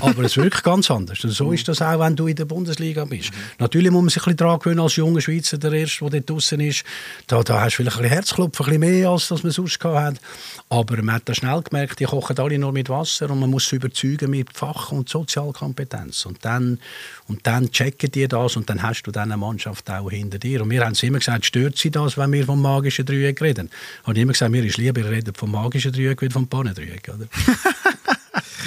Aber 0.00 0.22
es 0.22 0.36
wirkt 0.36 0.62
ganz 0.62 0.90
anders. 0.90 1.24
Und 1.24 1.30
so 1.30 1.52
ist 1.52 1.66
das 1.66 1.82
auch, 1.82 1.98
wenn 1.98 2.14
du 2.14 2.28
in 2.28 2.36
der 2.36 2.44
Bundesliga 2.44 3.04
bist. 3.04 3.30
Natürlich 3.58 3.90
muss 3.90 4.02
man 4.02 4.08
sich 4.08 4.22
ein 4.22 4.24
bisschen 4.24 4.36
daran 4.36 4.58
gewöhnen, 4.60 4.80
als 4.80 4.96
junger 4.96 5.20
Schweizer, 5.20 5.58
der 5.58 5.72
Erste, 5.72 6.04
der 6.04 6.20
dort 6.20 6.30
draußen 6.30 6.60
ist. 6.60 6.84
Da, 7.26 7.42
da 7.42 7.60
hast 7.60 7.74
du 7.74 7.82
vielleicht 7.82 7.96
ein 7.96 8.02
bisschen 8.02 8.14
Herzklopfen, 8.14 8.66
ein 8.66 8.80
bisschen 8.80 9.00
mehr, 9.00 9.08
als 9.08 9.28
das 9.28 9.42
man 9.42 9.52
sonst 9.52 9.82
hat. 9.82 10.20
Aber 10.68 11.02
man 11.02 11.16
hat 11.16 11.28
da 11.28 11.34
schnell 11.34 11.60
gemerkt, 11.62 11.98
die 11.98 12.04
kochen 12.04 12.38
alle 12.38 12.58
nur 12.58 12.72
mit 12.72 12.88
Wasser 12.88 13.28
und 13.30 13.40
man 13.40 13.50
muss 13.50 13.68
sie 13.68 13.76
überzeugen 13.76 14.30
mit 14.30 14.56
Fach- 14.56 14.92
und 14.92 15.08
Sozialkompetenz. 15.08 16.24
Und 16.26 16.44
dann, 16.44 16.78
und 17.26 17.46
dann 17.46 17.70
checken 17.70 18.10
die 18.12 18.28
das 18.28 18.56
und 18.56 18.70
dann 18.70 18.82
hast 18.82 19.02
du 19.02 19.10
diese 19.10 19.36
Mannschaft 19.36 19.90
auch 19.90 20.10
hinter 20.10 20.38
dir. 20.38 20.62
Und 20.62 20.70
wir 20.70 20.84
haben 20.84 20.94
immer 20.94 21.18
gesagt, 21.18 21.46
stört 21.46 21.78
sie 21.78 21.90
das, 21.90 22.16
wenn 22.16 22.32
wir 22.32 22.44
vom 22.44 22.62
magischen 22.62 23.04
Dreieck 23.06 23.42
reden? 23.42 23.70
Ich 24.06 24.16
immer 24.16 24.32
gesagt, 24.32 24.52
mir 24.52 24.64
ist 24.64 24.78
lieber, 24.78 25.04
reden 25.10 25.34
vom 25.34 25.50
magischen 25.50 25.92
Dreieck 25.92 26.22
als 26.22 26.32
vom 26.32 26.46
Pannendreieck. 26.46 27.10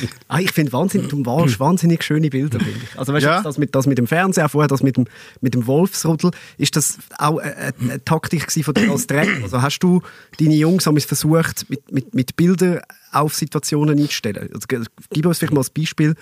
ah, 0.27 0.39
ich 0.39 0.51
finde 0.51 0.73
wahnsinnig, 0.73 1.09
du 1.09 1.17
malst 1.17 1.59
wahnsinnig 1.59 2.03
schöne 2.03 2.29
Bilder, 2.29 2.59
finde 2.59 2.79
ich. 2.83 2.99
Also 2.99 3.13
weißt 3.13 3.25
ja. 3.25 3.41
das, 3.41 3.57
mit, 3.57 3.75
das 3.75 3.87
mit 3.87 3.97
dem 3.97 4.07
Fernseher, 4.07 4.49
vorher 4.49 4.67
das 4.67 4.83
mit 4.83 4.97
dem, 4.97 5.05
mit 5.41 5.53
dem 5.53 5.67
Wolfsrudel, 5.67 6.31
ist 6.57 6.75
das 6.75 6.97
auch 7.17 7.37
eine, 7.37 7.73
eine 7.79 8.03
Taktik 8.03 8.51
von 8.51 8.73
dir 8.73 8.91
als 8.91 9.07
Trainer? 9.07 9.43
Also 9.43 9.61
hast 9.61 9.79
du 9.79 10.01
deine 10.39 10.55
Jungs 10.55 10.83
versucht, 10.83 11.69
mit, 11.69 11.91
mit, 11.91 12.13
mit 12.13 12.35
Bildern 12.35 12.81
auf 13.11 13.35
Situationen 13.35 13.99
einzustellen? 13.99 14.49
Also, 14.53 14.67
gib 15.09 15.25
uns 15.25 15.37
vielleicht 15.39 15.53
mal 15.53 15.61
ein 15.61 15.67
Beispiel, 15.75 16.15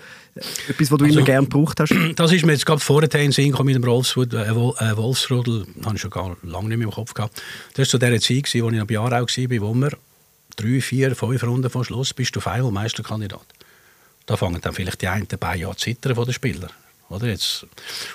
etwas, 0.67 0.91
was 0.91 0.97
du 0.97 1.05
also, 1.05 1.17
immer 1.17 1.25
gerne 1.25 1.47
gebraucht 1.47 1.79
hast. 1.79 1.93
Das 2.15 2.31
ist 2.31 2.45
mir 2.45 2.53
jetzt 2.53 2.65
gerade 2.65 2.79
vorher 2.79 3.13
in 3.15 3.31
Sinn 3.31 3.55
mit 3.63 3.75
dem 3.75 3.85
Wolfsrudel, 3.85 4.39
äh, 4.39 4.49
äh, 4.49 4.97
Wolfsrudel, 4.97 5.65
habe 5.83 5.95
ich 5.95 6.01
schon 6.01 6.11
gar 6.11 6.37
lange 6.43 6.69
nicht 6.69 6.77
mehr 6.77 6.87
im 6.87 6.93
Kopf 6.93 7.13
gehabt. 7.13 7.41
Das 7.73 7.79
war 7.79 7.85
so 7.85 7.97
der 7.97 8.19
Zeit, 8.19 8.45
wo 8.53 8.69
ich 8.69 8.77
noch 8.77 8.87
bei 8.87 8.93
Jahren 8.93 9.13
auch 9.13 9.27
war, 9.27 9.61
wo 9.61 9.73
wir 9.73 9.91
drei, 10.55 10.81
vier, 10.81 11.15
fünf 11.15 11.43
Runden 11.43 11.69
vor 11.69 11.85
Schluss 11.85 12.13
bist 12.13 12.35
du 12.35 12.39
Final 12.39 12.71
Meisterkandidat. 12.71 13.45
Da 14.25 14.37
fangen 14.37 14.61
dann 14.61 14.73
vielleicht 14.73 15.01
die 15.01 15.07
einen 15.07 15.27
dabei 15.27 15.65
an 15.65 15.77
zu 15.77 15.85
zittern 15.85 16.15
von 16.15 16.25
den 16.25 16.33
Spielern. 16.33 16.71
Oder 17.09 17.27
jetzt. 17.27 17.67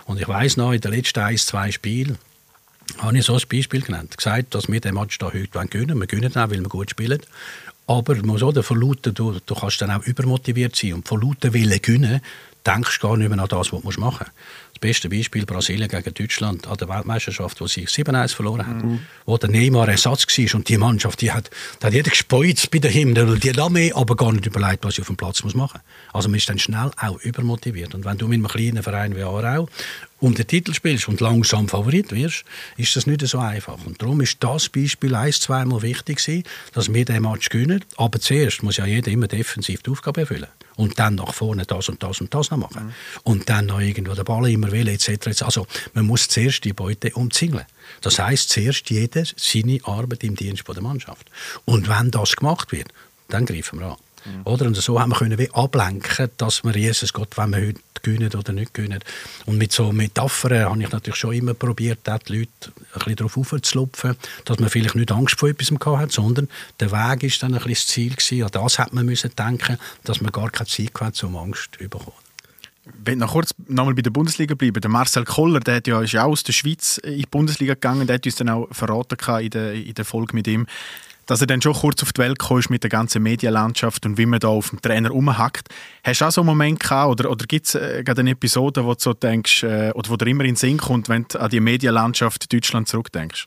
Und 0.06 0.20
ich 0.20 0.26
weiß 0.26 0.56
noch, 0.56 0.72
in 0.72 0.80
den 0.80 0.92
letzten 0.92 1.20
ein, 1.20 1.36
zwei 1.36 1.70
Spielen 1.70 2.18
habe 2.98 3.18
ich 3.18 3.24
so 3.24 3.34
ein 3.34 3.42
Beispiel 3.48 3.82
genannt. 3.82 4.16
Gesagt, 4.16 4.54
dass 4.54 4.68
wir 4.68 4.80
den 4.80 4.94
Match 4.94 5.18
da 5.18 5.26
heute 5.26 5.46
gewinnen 5.46 5.90
wollen. 5.90 6.00
Wir 6.00 6.06
gewinnen 6.06 6.32
auch, 6.32 6.50
weil 6.50 6.60
wir 6.60 6.68
gut 6.68 6.90
spielen. 6.90 7.20
Aber 7.86 8.14
man 8.16 8.26
muss 8.26 8.42
auch 8.42 8.62
von 8.62 8.80
Lauten, 8.80 9.14
du, 9.14 9.38
du 9.44 9.54
kannst 9.54 9.80
dann 9.80 9.90
auch 9.90 10.04
übermotiviert 10.04 10.76
sein. 10.76 10.94
Und 10.94 11.08
von 11.08 11.20
Lauten 11.20 11.52
Willen 11.52 11.80
gewinnen, 11.80 12.20
denkst 12.66 13.00
gar 13.00 13.16
nicht 13.16 13.28
mehr 13.28 13.38
an 13.38 13.48
das, 13.48 13.72
was 13.72 13.82
du 13.82 14.00
machen 14.00 14.00
musst. 14.00 14.20
Das 14.20 14.80
beste 14.80 15.08
Beispiel 15.08 15.44
Brasilien 15.44 15.88
gegen 15.88 16.14
Deutschland 16.14 16.66
an 16.66 16.76
der 16.76 16.88
Weltmeisterschaft, 16.88 17.60
wo 17.60 17.66
sie 17.66 17.86
7-1 17.86 18.34
verloren 18.34 18.66
haben. 18.66 18.92
Mhm. 18.92 19.00
Wo 19.26 19.36
der 19.36 19.50
Neymar 19.50 19.88
Ersatz 19.88 20.26
war 20.26 20.54
und 20.54 20.68
die 20.68 20.78
Mannschaft, 20.78 21.20
die 21.20 21.32
hat, 21.32 21.50
die 21.82 21.86
hat 21.86 21.92
jeder 21.92 22.10
gespeuzt 22.10 22.70
bei 22.70 22.78
der 22.78 22.90
Himmel, 22.90 23.38
die 23.38 23.50
hat 23.52 23.70
mehr, 23.70 23.96
aber 23.96 24.16
gar 24.16 24.32
nicht 24.32 24.46
überlegt, 24.46 24.84
was 24.84 24.94
sie 24.94 25.02
auf 25.02 25.08
dem 25.08 25.16
Platz 25.16 25.42
muss 25.42 25.54
machen 25.54 25.80
muss. 25.82 26.14
Also 26.14 26.28
man 26.28 26.38
ist 26.38 26.48
dann 26.48 26.58
schnell 26.58 26.90
auch 26.98 27.20
übermotiviert. 27.20 27.94
Und 27.94 28.04
wenn 28.04 28.18
du 28.18 28.26
mit 28.26 28.38
einem 28.38 28.48
kleinen 28.48 28.82
Verein 28.82 29.16
wie 29.16 29.22
Aarau 29.22 29.68
um 30.20 30.34
den 30.34 30.46
Titel 30.46 30.74
spielst 30.74 31.08
und 31.08 31.20
langsam 31.20 31.68
Favorit 31.68 32.12
wirst, 32.12 32.44
ist 32.76 32.94
das 32.94 33.06
nicht 33.06 33.26
so 33.26 33.38
einfach. 33.38 33.78
Und 33.84 34.00
darum 34.00 34.20
ist 34.20 34.36
das 34.40 34.68
Beispiel 34.68 35.14
ein, 35.14 35.32
zweimal 35.32 35.82
wichtig 35.82 36.18
gewesen, 36.18 36.44
dass 36.72 36.92
wir 36.92 37.04
den 37.04 37.22
Match 37.22 37.48
gewinnen. 37.48 37.84
Aber 37.96 38.20
zuerst 38.20 38.62
muss 38.62 38.76
ja 38.76 38.86
jeder 38.86 39.10
immer 39.10 39.28
defensiv 39.28 39.82
die 39.82 39.90
Aufgabe 39.90 40.20
erfüllen. 40.22 40.48
Und 40.76 40.98
dann 40.98 41.16
nach 41.16 41.34
vorne 41.34 41.66
das 41.66 41.88
und 41.88 42.02
das 42.02 42.20
und 42.20 42.32
das 42.32 42.50
noch 42.50 42.58
machen. 42.58 42.86
Mhm. 42.86 42.92
Und 43.24 43.48
dann 43.50 43.66
noch 43.66 43.80
irgendwo 43.80 44.14
den 44.14 44.24
Ball 44.24 44.50
immer 44.50 44.72
wählen, 44.72 44.94
etc. 44.94 45.42
Also 45.42 45.66
man 45.94 46.06
muss 46.06 46.28
zuerst 46.28 46.64
die 46.64 46.72
Beute 46.72 47.10
umzingeln. 47.14 47.64
Das 48.00 48.18
heißt 48.18 48.50
zuerst 48.50 48.88
jeder 48.90 49.24
seine 49.36 49.80
Arbeit 49.84 50.24
im 50.24 50.36
Dienst 50.36 50.64
der 50.66 50.82
Mannschaft. 50.82 51.30
Und 51.64 51.88
wenn 51.88 52.10
das 52.10 52.36
gemacht 52.36 52.72
wird, 52.72 52.88
dann 53.28 53.46
greifen 53.46 53.80
wir 53.80 53.86
an. 53.86 53.96
Mhm. 54.24 54.42
Oder? 54.44 54.66
Und 54.66 54.76
so 54.76 55.00
haben 55.00 55.10
wir 55.10 55.18
können 55.18 55.38
wie 55.38 55.50
ablenken, 55.52 56.30
dass 56.36 56.64
wir 56.64 56.76
Jesus 56.76 57.12
Gott, 57.12 57.36
wenn 57.36 57.50
wir 57.50 57.66
heute 57.68 57.80
gewinnen 58.02 58.32
oder 58.34 58.52
nicht 58.52 58.74
gewinnen. 58.74 59.00
Und 59.46 59.58
mit 59.58 59.72
so 59.72 59.92
Metaphern 59.92 60.64
habe 60.64 60.82
ich 60.82 60.90
natürlich 60.90 61.18
schon 61.18 61.34
immer 61.34 61.54
probiert, 61.54 62.00
die 62.06 62.38
Leute 62.38 62.50
ein 62.64 62.94
bisschen 62.94 63.16
darauf 63.16 63.36
aufzulupfen, 63.36 64.16
dass 64.44 64.58
man 64.58 64.68
vielleicht 64.68 64.94
nicht 64.94 65.12
Angst 65.12 65.38
vor 65.38 65.48
etwas 65.48 65.70
hat, 65.70 66.12
sondern 66.12 66.48
der 66.78 66.90
Weg 66.92 67.24
ist 67.24 67.42
dann 67.42 67.54
ein 67.54 67.58
bisschen 67.58 67.74
das 67.74 67.86
Ziel 67.86 68.14
gewesen. 68.14 68.44
An 68.44 68.50
das 68.52 68.78
hat 68.78 68.92
man 68.92 69.06
müssen 69.06 69.30
denken, 69.36 69.78
dass 70.04 70.20
man 70.20 70.32
gar 70.32 70.50
keine 70.50 70.68
Zeit 70.68 70.92
hat, 71.00 71.22
um 71.24 71.36
Angst 71.36 71.70
zu 71.72 71.88
bekommen. 71.88 72.12
Wenn 73.04 73.18
noch 73.18 73.32
kurz 73.32 73.54
nochmal 73.68 73.94
bei 73.94 74.02
der 74.02 74.10
Bundesliga 74.10 74.54
bleiben. 74.54 74.80
Der 74.80 74.90
Marcel 74.90 75.24
Koller, 75.24 75.60
der 75.60 75.76
hat 75.76 75.86
ja, 75.86 76.00
ist 76.00 76.12
ja 76.12 76.24
auch 76.24 76.30
aus 76.30 76.42
der 76.42 76.52
Schweiz 76.52 76.98
in 76.98 77.18
die 77.18 77.26
Bundesliga 77.26 77.74
gegangen, 77.74 78.06
der 78.06 78.14
hat 78.14 78.26
uns 78.26 78.36
dann 78.36 78.48
auch 78.48 78.68
verraten 78.72 79.16
in 79.40 79.50
der, 79.50 79.74
in 79.74 79.94
der 79.94 80.04
Folge 80.04 80.34
mit 80.34 80.48
ihm, 80.48 80.66
dass 81.30 81.40
er 81.40 81.46
dann 81.46 81.62
schon 81.62 81.74
kurz 81.74 82.02
auf 82.02 82.12
die 82.12 82.20
Welt 82.22 82.40
kam 82.40 82.60
mit 82.70 82.82
der 82.82 82.90
ganzen 82.90 83.22
Medienlandschaft 83.22 84.04
und 84.04 84.18
wie 84.18 84.26
man 84.26 84.40
da 84.40 84.48
auf 84.48 84.70
den 84.70 84.82
Trainer 84.82 85.10
rumhackt. 85.10 85.68
Hast 86.02 86.20
du 86.20 86.24
auch 86.24 86.32
so 86.32 86.40
einen 86.40 86.46
Moment 86.46 86.80
gehabt 86.80 87.08
oder, 87.08 87.30
oder 87.30 87.46
gibt 87.46 87.66
es 87.66 87.76
äh, 87.76 88.02
eine 88.04 88.30
Episode, 88.30 88.84
wo 88.84 88.94
du 88.94 89.00
so 89.00 89.14
denkst, 89.14 89.62
äh, 89.62 89.92
oder 89.94 90.10
wo 90.10 90.16
dir 90.16 90.26
immer 90.26 90.42
in 90.42 90.50
den 90.50 90.56
Sinn 90.56 90.78
kommt, 90.78 91.08
wenn 91.08 91.26
du 91.28 91.38
an 91.38 91.48
die 91.48 91.60
Medienlandschaft 91.60 92.52
Deutschland 92.52 92.88
zurückdenkst? 92.88 93.46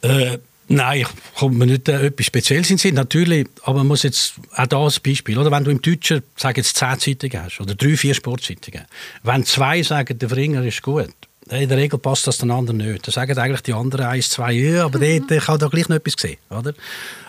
Äh, 0.00 0.38
nein, 0.68 1.02
ich 1.02 1.06
komme 1.38 1.54
mir 1.58 1.66
nicht 1.66 1.90
äh, 1.90 2.06
etwas 2.06 2.24
Spezielles 2.24 2.70
in 2.70 2.76
den 2.76 2.80
Sinn. 2.80 2.94
Natürlich, 2.94 3.46
aber 3.64 3.78
man 3.78 3.88
muss 3.88 4.02
jetzt 4.02 4.36
auch 4.56 4.66
da 4.66 4.78
als 4.78 5.00
Beispiel, 5.00 5.36
oder? 5.36 5.50
Wenn 5.50 5.64
du 5.64 5.70
im 5.70 5.82
Deutschen, 5.82 6.22
sag 6.36 6.56
jetzt 6.56 6.78
zehn 6.78 6.98
Zeitungen 6.98 7.44
hast 7.44 7.60
oder 7.60 7.74
drei, 7.74 7.94
vier 7.94 8.14
Sportzeitungen, 8.14 8.86
wenn 9.22 9.44
zwei 9.44 9.82
sagen, 9.82 10.18
der 10.18 10.30
Verringer 10.30 10.64
ist 10.64 10.80
gut, 10.80 11.12
in 11.60 11.68
der 11.68 11.78
Regel 11.78 11.98
passt 11.98 12.26
das 12.26 12.38
den 12.38 12.50
anderen 12.50 12.78
nicht. 12.78 13.06
Da 13.06 13.12
sagen 13.12 13.36
eigentlich 13.36 13.62
die 13.62 13.72
anderen 13.72 14.06
eins, 14.06 14.30
zwei, 14.30 14.52
ja, 14.52 14.84
aber 14.84 14.98
mhm. 14.98 15.26
der, 15.26 15.40
kann 15.40 15.58
da 15.58 15.68
gleich 15.68 15.88
noch 15.88 15.96
etwas 15.96 16.14
sehen. 16.18 16.38
Oder? 16.50 16.72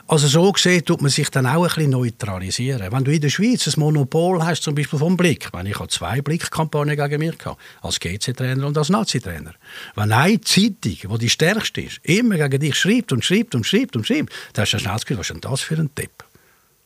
Also 0.07 0.27
so 0.27 0.51
gesehen 0.51 0.83
tut 0.83 1.01
man 1.01 1.09
sich 1.09 1.29
dann 1.29 1.45
auch 1.45 1.63
ein 1.63 1.67
bisschen 1.67 1.91
neutralisieren. 1.91 2.91
Wenn 2.91 3.03
du 3.03 3.11
in 3.11 3.21
der 3.21 3.29
Schweiz 3.29 3.67
ein 3.67 3.79
Monopol 3.79 4.43
hast, 4.43 4.63
zum 4.63 4.75
Beispiel 4.75 4.99
vom 4.99 5.15
Blick, 5.15 5.49
wenn 5.53 5.65
ich 5.65 5.79
habe 5.79 5.87
zwei 5.87 6.21
Blickkampagnen 6.21 6.95
gegen 6.95 7.19
mich 7.19 7.33
hatte, 7.45 7.57
als 7.81 7.99
GC-Trainer 7.99 8.67
und 8.67 8.77
als 8.77 8.89
Nazi-Trainer. 8.89 9.53
Wenn 9.95 10.11
eine 10.11 10.41
Zeitung, 10.41 10.73
die 10.83 11.17
die 11.19 11.29
stärkste 11.29 11.81
ist, 11.81 11.99
immer 12.03 12.37
gegen 12.37 12.59
dich 12.59 12.75
schreibt 12.75 13.11
und 13.11 13.23
schreibt 13.23 13.55
und 13.55 13.65
schreibt 13.65 13.95
und 13.95 14.05
schreibt, 14.05 14.31
dann 14.53 14.63
hast 14.63 14.73
du 14.73 14.79
schnell 14.79 14.93
das 14.93 15.05
Gefühl, 15.05 15.19
was 15.19 15.27
ist 15.27 15.33
denn 15.33 15.41
das 15.41 15.61
für 15.61 15.75
ein 15.75 15.93
Tipp? 15.95 16.23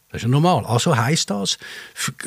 Das 0.10 0.20
ist 0.20 0.24
ja 0.24 0.30
normal. 0.30 0.66
Also 0.66 0.96
heisst 0.96 1.30
das, 1.30 1.58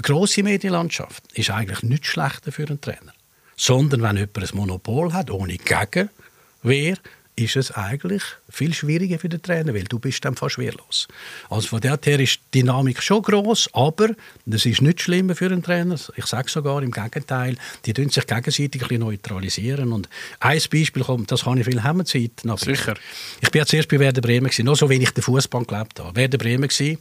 grosse 0.03 0.43
Medienlandschaft 0.43 1.23
ist 1.33 1.51
eigentlich 1.51 1.83
nichts 1.83 2.09
schlechter 2.09 2.53
für 2.53 2.67
einen 2.67 2.81
Trainer 2.81 3.13
sondern 3.61 4.01
wenn 4.01 4.17
jemand 4.17 4.39
ein 4.39 4.57
Monopol 4.57 5.13
hat, 5.13 5.31
ohne 5.31 5.59
Gegenwehr, 5.59 6.97
ist 7.37 7.57
es 7.57 7.71
eigentlich 7.73 8.23
viel 8.49 8.73
schwieriger 8.73 9.19
für 9.19 9.29
den 9.29 9.43
Trainer, 9.43 9.75
weil 9.75 9.85
du 9.85 9.99
bist 9.99 10.25
dann 10.25 10.35
fast 10.35 10.57
wehrlos. 10.57 11.09
Also 11.51 11.69
von 11.69 11.81
der 11.81 11.99
her 12.03 12.21
ist 12.21 12.41
die 12.55 12.61
Dynamik 12.61 13.03
schon 13.03 13.21
groß, 13.21 13.71
aber 13.75 14.11
das 14.47 14.65
ist 14.65 14.81
nicht 14.81 15.03
schlimmer 15.03 15.35
für 15.35 15.47
einen 15.47 15.63
Trainer. 15.63 15.97
Ich 16.17 16.25
sage 16.25 16.51
sogar 16.51 16.83
im 16.83 16.91
Gegenteil, 16.91 17.57
die 17.85 17.93
tun 17.93 18.09
sich 18.09 18.27
gegenseitig 18.27 18.81
ein 18.83 18.89
bisschen 18.89 19.01
neutralisieren. 19.01 19.93
Und 19.93 20.09
ein 20.41 20.61
Beispiel 20.71 21.05
kommt, 21.05 21.31
das 21.31 21.45
kann 21.45 21.59
ich 21.59 21.67
viel 21.67 21.83
haben 21.83 22.05
Zeit. 22.07 22.43
Sicher. 22.57 22.95
Ich 23.41 23.51
bin 23.51 23.59
ja 23.61 23.67
zuerst 23.67 23.89
bei 23.89 23.99
Werder 23.99 24.23
Bremen 24.23 24.47
gewesen, 24.47 24.65
nur 24.65 24.77
so 24.77 24.89
wie 24.89 25.03
ich 25.03 25.11
den 25.11 25.23
Fußball 25.23 25.65
gelebt 25.65 26.01
habe. 26.01 26.17
Werder 26.17 26.39
Bremen 26.39 26.69
gewesen, 26.69 26.99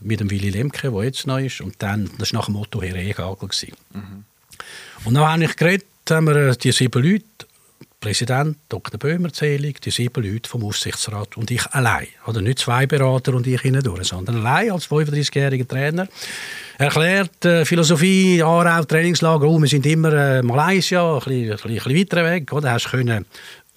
mit 0.00 0.18
dem 0.18 0.30
Willy 0.30 0.50
Lemke, 0.50 0.90
der 0.90 1.04
jetzt 1.04 1.26
neu 1.26 1.46
ist, 1.46 1.60
und 1.60 1.76
dann 1.78 2.10
das 2.18 2.32
war 2.32 2.40
nach 2.40 2.46
dem 2.46 2.54
Motto 2.54 2.82
Herr 2.82 2.96
Egagel. 2.96 3.48
Mhm. 3.92 4.24
Und 5.04 5.14
dann 5.14 5.26
habe 5.26 5.44
ich 5.44 5.56
geredet, 5.56 5.86
haben 6.10 6.26
wir 6.26 6.36
äh, 6.36 6.56
die 6.56 6.72
sieben 6.72 7.02
Leute 7.02 7.24
Präsident 8.00 8.56
Dr. 8.70 8.98
Böhmer 8.98 9.30
zählig, 9.30 9.82
die 9.82 9.90
sieben 9.90 10.24
Leute 10.24 10.48
vom 10.48 10.64
Aufsichtsrat 10.64 11.36
und 11.36 11.50
ich 11.50 11.66
allein. 11.72 12.06
Oder 12.26 12.40
nicht 12.40 12.60
zwei 12.60 12.86
Berater 12.86 13.34
und 13.34 13.46
ich 13.46 13.60
hindurch, 13.60 14.08
sondern 14.08 14.36
allein 14.36 14.70
als 14.70 14.88
35-jähriger 14.88 15.68
Trainer. 15.68 16.08
Erklärt 16.78 17.44
äh, 17.44 17.66
Philosophie, 17.66 18.42
Aarau, 18.42 18.84
Trainingslager, 18.84 19.46
oh, 19.46 19.60
wir 19.60 19.68
sind 19.68 19.84
immer 19.84 20.12
äh, 20.14 20.42
Malaysia, 20.42 21.18
ein 21.18 21.18
bisschen, 21.18 21.52
ein 21.52 21.74
bisschen 21.74 21.98
weiter 21.98 22.24
weg. 22.24 22.50
Oder? 22.54 22.72
Hast 22.72 22.90
können 22.90 23.26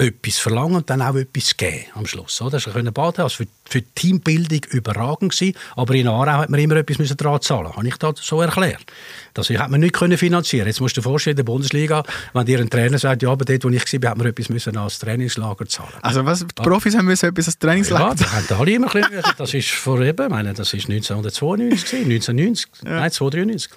etwas 0.03 0.37
verlangen 0.39 0.75
und 0.75 0.89
dann 0.89 1.01
auch 1.01 1.15
etwas 1.15 1.55
geben 1.57 1.85
am 1.95 2.05
Schluss. 2.05 2.41
Oder? 2.41 2.55
Also 2.55 2.71
können 2.71 2.93
baden, 2.93 3.21
also 3.21 3.37
für, 3.37 3.47
für 3.65 3.81
die 3.81 3.87
Teambildung 3.95 4.61
überragend 4.71 5.31
gewesen, 5.31 5.55
aber 5.75 5.95
in 5.95 6.07
Aarau 6.07 6.39
hat 6.39 6.49
man 6.49 6.59
immer 6.59 6.75
etwas 6.75 6.99
müssen 6.99 7.17
dran 7.17 7.41
zahlen. 7.41 7.75
Habe 7.75 7.87
ich 7.87 7.95
das 7.97 8.19
so 8.21 8.41
erklärt. 8.41 8.85
Das 9.33 9.49
hat 9.49 9.69
man 9.69 9.79
nicht 9.79 9.93
können 9.93 10.17
finanzieren. 10.17 10.67
Jetzt 10.67 10.79
musst 10.79 10.95
du 10.95 11.01
dir 11.01 11.03
vorstellen, 11.03 11.33
in 11.33 11.37
der 11.37 11.43
Bundesliga, 11.43 12.03
wenn 12.33 12.45
dir 12.45 12.59
ein 12.59 12.69
Trainer 12.69 12.99
sagt, 12.99 13.23
ja, 13.23 13.31
aber 13.31 13.45
dort, 13.45 13.63
wo 13.63 13.69
ich 13.69 13.93
war, 14.03 14.11
hat 14.11 14.17
man 14.17 14.27
etwas 14.27 14.49
müssen 14.49 14.77
als 14.77 14.99
Trainingslager 14.99 15.65
zahlen. 15.65 15.93
Also 16.01 16.25
was, 16.25 16.39
die 16.39 16.53
Profis 16.55 16.95
haben 16.95 17.05
müssen 17.05 17.29
etwas 17.29 17.47
als 17.47 17.57
Trainingslager 17.57 18.09
Ja, 18.09 18.15
das 18.15 18.31
haben 18.31 18.59
alle 18.59 18.71
immer 18.71 18.95
ein 18.95 19.01
bisschen, 19.01 19.33
das 19.37 19.53
ist 19.53 19.69
vor 19.71 19.99
eben, 20.01 20.29
meine, 20.29 20.53
das 20.53 20.73
ist 20.73 20.89
1992 20.89 21.85
gewesen, 21.85 22.11
1990, 22.11 22.69
ja. 22.83 22.89
nein, 22.89 23.03
1993. 23.03 23.71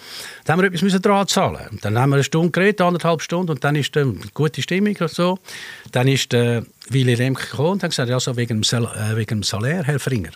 Da 0.45 0.53
haben 0.53 0.61
wir 0.61 0.67
etwas 0.69 0.83
müssen 0.83 1.03
dran 1.03 1.27
zahlen. 1.27 1.69
Und 1.71 1.85
dann 1.85 1.99
haben 1.99 2.11
wir 2.11 2.17
eine 2.17 2.25
Stunde 2.25 2.51
geredet, 2.51 2.81
anderthalb 2.81 3.23
Stunden, 3.23 3.51
und 3.51 3.65
dann 3.65 3.77
ist 3.77 3.97
eine 3.97 4.15
gute 4.35 4.63
Stimmung 4.63 4.97
und 5.01 5.11
so. 5.11 5.39
Dann 5.93 6.09
ist 6.09 6.16
der 6.17 6.65
Willy 6.89 7.15
Remke 7.15 7.47
gekommen 7.51 7.73
und 7.73 7.83
hat 7.83 7.91
gesagt, 7.91 8.11
ja, 8.11 8.19
so 8.21 8.37
wegen 8.37 8.59
dem, 8.59 8.63
Sal 8.63 8.85
äh, 8.85 9.17
wegen 9.17 9.41
dem 9.41 9.43
Salär, 9.43 9.85
Herr 9.85 9.99
Fringer. 10.01 10.33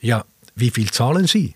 Ja, 0.00 0.24
wie 0.54 0.70
viel 0.70 0.90
zahlen 0.90 1.26
Sie? 1.26 1.54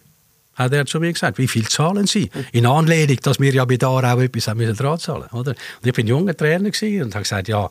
Hat 0.54 0.72
er 0.72 0.86
zu 0.86 0.98
mir 0.98 1.12
gesagt. 1.12 1.38
Wie 1.38 1.46
viel 1.46 1.68
zahlen 1.68 2.06
Sie? 2.06 2.30
In 2.50 2.66
Anlehnung, 2.66 3.18
dass 3.22 3.38
wir 3.38 3.52
ja 3.52 3.64
bei 3.64 3.76
da 3.76 3.88
auch 3.88 4.02
etwas 4.02 4.48
haben 4.48 4.58
müssen 4.58 4.76
dran 4.76 4.98
zahlen. 4.98 5.28
Oder? 5.30 5.52
Und 5.52 5.86
ich 5.86 5.92
bin 5.92 6.06
junger 6.06 6.36
Trainer 6.36 6.66
und 6.66 7.14
habe 7.14 7.22
gesagt, 7.22 7.46
ja, 7.46 7.70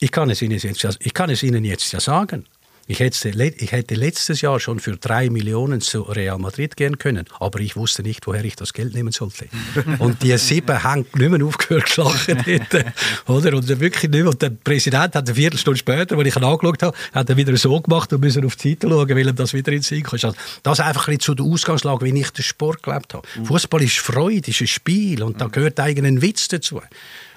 ich 0.00 0.10
kann 0.10 0.28
es 0.28 0.42
Ihnen 0.42 0.58
jetzt, 0.58 0.98
ich 1.00 1.14
kann 1.14 1.30
es 1.30 1.42
Ihnen 1.42 1.64
jetzt 1.64 1.92
ja 1.92 2.00
sagen. 2.00 2.46
Ich 2.86 3.00
hätte, 3.00 3.30
ich 3.30 3.72
hätte 3.72 3.94
letztes 3.94 4.42
Jahr 4.42 4.60
schon 4.60 4.78
für 4.78 4.96
drei 4.96 5.30
Millionen 5.30 5.80
zu 5.80 6.02
Real 6.02 6.38
Madrid 6.38 6.76
gehen 6.76 6.98
können, 6.98 7.24
aber 7.40 7.60
ich 7.60 7.76
wusste 7.76 8.02
nicht, 8.02 8.26
woher 8.26 8.44
ich 8.44 8.56
das 8.56 8.74
Geld 8.74 8.94
nehmen 8.94 9.10
sollte. 9.10 9.46
Und 9.98 10.22
die 10.22 10.36
sieben 10.36 10.82
haben 10.82 11.06
nicht 11.14 11.30
mehr 11.30 11.44
aufgehört 11.44 11.88
zu 11.88 12.02
lachen 12.02 12.44
dort, 12.44 12.84
oder? 13.26 13.56
Und 13.56 13.68
wirklich 13.80 14.02
nicht 14.02 14.12
mehr. 14.12 14.28
Und 14.28 14.42
der 14.42 14.50
Präsident 14.50 15.14
hat 15.14 15.28
eine 15.28 15.34
Viertelstunde 15.34 15.78
später, 15.78 16.18
als 16.18 16.28
ich 16.28 16.36
ihn 16.36 16.44
angeschaut 16.44 16.82
habe, 16.82 16.96
hat 17.12 17.30
er 17.30 17.36
wieder 17.36 17.56
so 17.56 17.80
gemacht 17.80 18.12
und 18.12 18.20
müssen 18.20 18.44
auf 18.44 18.56
die 18.56 18.70
Seite 18.70 18.88
schauen, 18.88 19.08
weil 19.08 19.28
ihm 19.28 19.36
das 19.36 19.54
wieder 19.54 19.72
ins 19.72 19.88
Sinn 19.88 20.02
kam. 20.02 20.12
Also 20.14 20.34
das 20.62 20.78
ist 20.78 20.84
einfach 20.84 21.08
ein 21.08 21.20
zu 21.20 21.34
der 21.34 21.46
Ausgangslage, 21.46 22.04
wie 22.04 22.20
ich 22.20 22.30
den 22.30 22.42
Sport 22.42 22.82
gelebt 22.82 23.14
habe. 23.14 23.26
Mhm. 23.36 23.46
Fußball 23.46 23.82
ist 23.82 23.98
Freude, 23.98 24.50
ist 24.50 24.60
ein 24.60 24.66
Spiel 24.66 25.22
und 25.22 25.40
da 25.40 25.46
gehört 25.46 25.80
eigenen 25.80 26.20
Witz 26.20 26.48
dazu. 26.48 26.82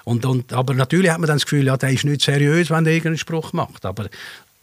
Und, 0.04 0.24
und, 0.24 0.54
aber 0.54 0.72
natürlich 0.72 1.10
hat 1.10 1.18
man 1.18 1.26
dann 1.26 1.36
das 1.36 1.44
Gefühl, 1.44 1.66
ja, 1.66 1.76
der 1.76 1.90
ist 1.90 2.04
nicht 2.04 2.22
seriös, 2.22 2.70
wenn 2.70 2.86
er 2.86 2.92
irgendeinen 2.92 3.18
Spruch 3.18 3.52
macht. 3.52 3.84
Aber 3.84 4.08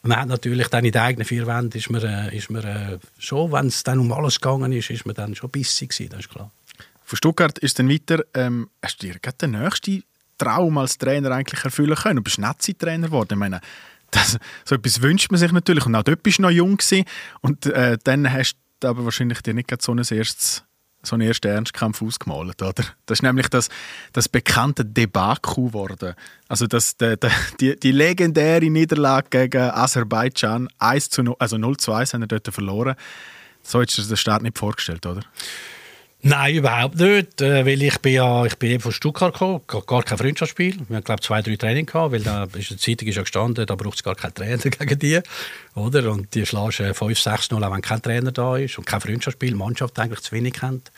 man 0.06 0.20
hat 0.20 0.28
natürlich 0.28 0.68
dann 0.68 0.86
in 0.86 0.92
den 0.92 1.02
eigenen 1.02 1.26
vier 1.26 1.48
Wänden 1.48 1.78
ist 1.78 1.90
man, 1.90 2.04
äh, 2.04 2.36
ist 2.36 2.50
man 2.50 2.64
äh, 2.64 3.00
schon, 3.18 3.52
wenn 3.52 3.68
es 3.68 3.84
dann 3.84 4.00
um 4.00 4.12
alles 4.12 4.40
gegangen 4.40 4.72
ist, 4.72 4.90
ist 4.90 5.06
man 5.06 5.16
dann 5.16 5.36
schon 5.36 5.50
bissig 5.50 5.90
gewesen, 5.90 6.10
das 6.10 6.20
ist 6.22 6.30
klar. 6.30 6.52
Von 7.04 7.18
Stuttgart 7.18 7.58
ist 7.60 7.78
dann 7.78 7.90
weiter, 7.90 8.24
ähm, 8.34 8.70
hast 8.82 9.02
du 9.02 9.08
dir 9.08 9.16
den 9.42 9.52
nächsten 9.52 10.04
Traum 10.38 10.78
als 10.78 10.98
Trainer 10.98 11.32
eigentlich 11.32 11.64
erfüllen 11.64 11.96
können? 11.96 12.18
Du 12.18 12.24
bist 12.24 12.40
Nazi-Trainer 12.40 13.08
geworden. 13.08 13.34
Ich 13.34 13.38
meine, 13.38 13.62
das, 14.12 14.38
so 14.66 14.76
etwas 14.76 15.02
wünscht 15.02 15.32
man 15.32 15.40
sich 15.40 15.52
natürlich. 15.52 15.86
Und 15.86 15.96
auch 15.96 16.04
dort 16.04 16.24
bist 16.24 16.40
du 16.40 16.44
noch 16.44 16.50
jung 16.50 16.78
gewesen. 16.78 17.06
Und 17.42 17.68
äh, 17.68 17.98
dann 18.04 18.32
hast 18.32 18.58
du 18.80 18.88
aber 18.88 19.06
wahrscheinlich 19.06 19.42
dir 19.42 19.54
nicht 19.54 19.82
so 19.82 19.94
ein 19.94 20.00
erstes 20.00 20.65
so 21.06 21.16
einen 21.16 21.28
ersten 21.28 21.48
Ernstkampf 21.48 22.02
ausgemalt, 22.02 22.62
oder? 22.62 22.84
Das 23.06 23.20
ist 23.20 23.24
nämlich 23.24 23.48
das, 23.50 23.70
das 24.14 24.30
bekannte 24.30 24.86
Debakel 24.86 25.66
geworden. 25.66 26.16
Also 26.48 26.68
das, 26.68 26.98
die, 26.98 27.16
die, 27.60 27.80
die 27.80 27.92
legendäre 27.92 28.70
Niederlage 28.70 29.30
gegen 29.30 29.72
Aserbaidschan, 29.72 30.68
1 30.80 31.10
zu 31.10 31.24
0, 31.24 31.36
also 31.40 31.58
0 31.58 31.78
zu 31.78 31.94
1 31.94 32.14
haben 32.14 32.22
wir 32.22 32.28
dort 32.28 32.48
verloren. 32.54 32.96
So 33.64 33.82
hättest 33.82 33.98
du 33.98 34.02
dir 34.04 34.10
den 34.10 34.18
Start 34.18 34.44
nicht 34.44 34.58
vorgestellt, 34.58 35.06
oder? 35.06 35.22
Nein, 36.28 36.56
überhaupt 36.56 36.96
nicht, 36.96 37.40
äh, 37.40 37.68
weil 37.68 37.84
ich 37.84 38.00
bin 38.00 38.14
ja 38.14 38.48
ich 38.48 38.56
bin 38.56 38.72
eben 38.72 38.82
von 38.82 38.92
Stuttgart 38.92 39.32
gekommen, 39.32 39.62
gar 39.68 40.02
kein 40.02 40.18
Freundschaftsspiel. 40.18 40.76
Wir 40.88 40.96
haben 40.96 41.04
glaube 41.04 41.22
zwei, 41.22 41.44
drei 41.44 41.56
Training 41.56 41.86
gehabt, 41.86 42.14
weil 42.14 42.24
da 42.24 42.46
ist 42.46 42.72
die 42.72 42.78
Zeitung 42.78 43.08
ist 43.08 43.16
ja 43.18 43.22
gestanden, 43.22 43.64
da 43.68 43.76
braucht 43.76 43.98
es 43.98 44.04
gar 44.04 44.16
keinen 44.16 44.34
Trainer 44.34 44.58
gegen 44.58 44.98
die, 44.98 45.20
oder? 45.76 46.12
Und 46.12 46.34
die 46.34 46.44
schlagen 46.48 46.72
5-6-0, 46.72 47.64
auch 47.64 47.72
wenn 47.72 47.82
kein 47.84 48.02
Trainer 48.02 48.32
da 48.32 48.58
ist 48.58 48.76
und 48.80 48.86
kein 48.86 49.02
Freundschaftsspiel, 49.02 49.54
Mannschaft 49.54 50.00
eigentlich 50.00 50.22
zu 50.22 50.32
wenig 50.32 50.54
kennt. 50.54 50.92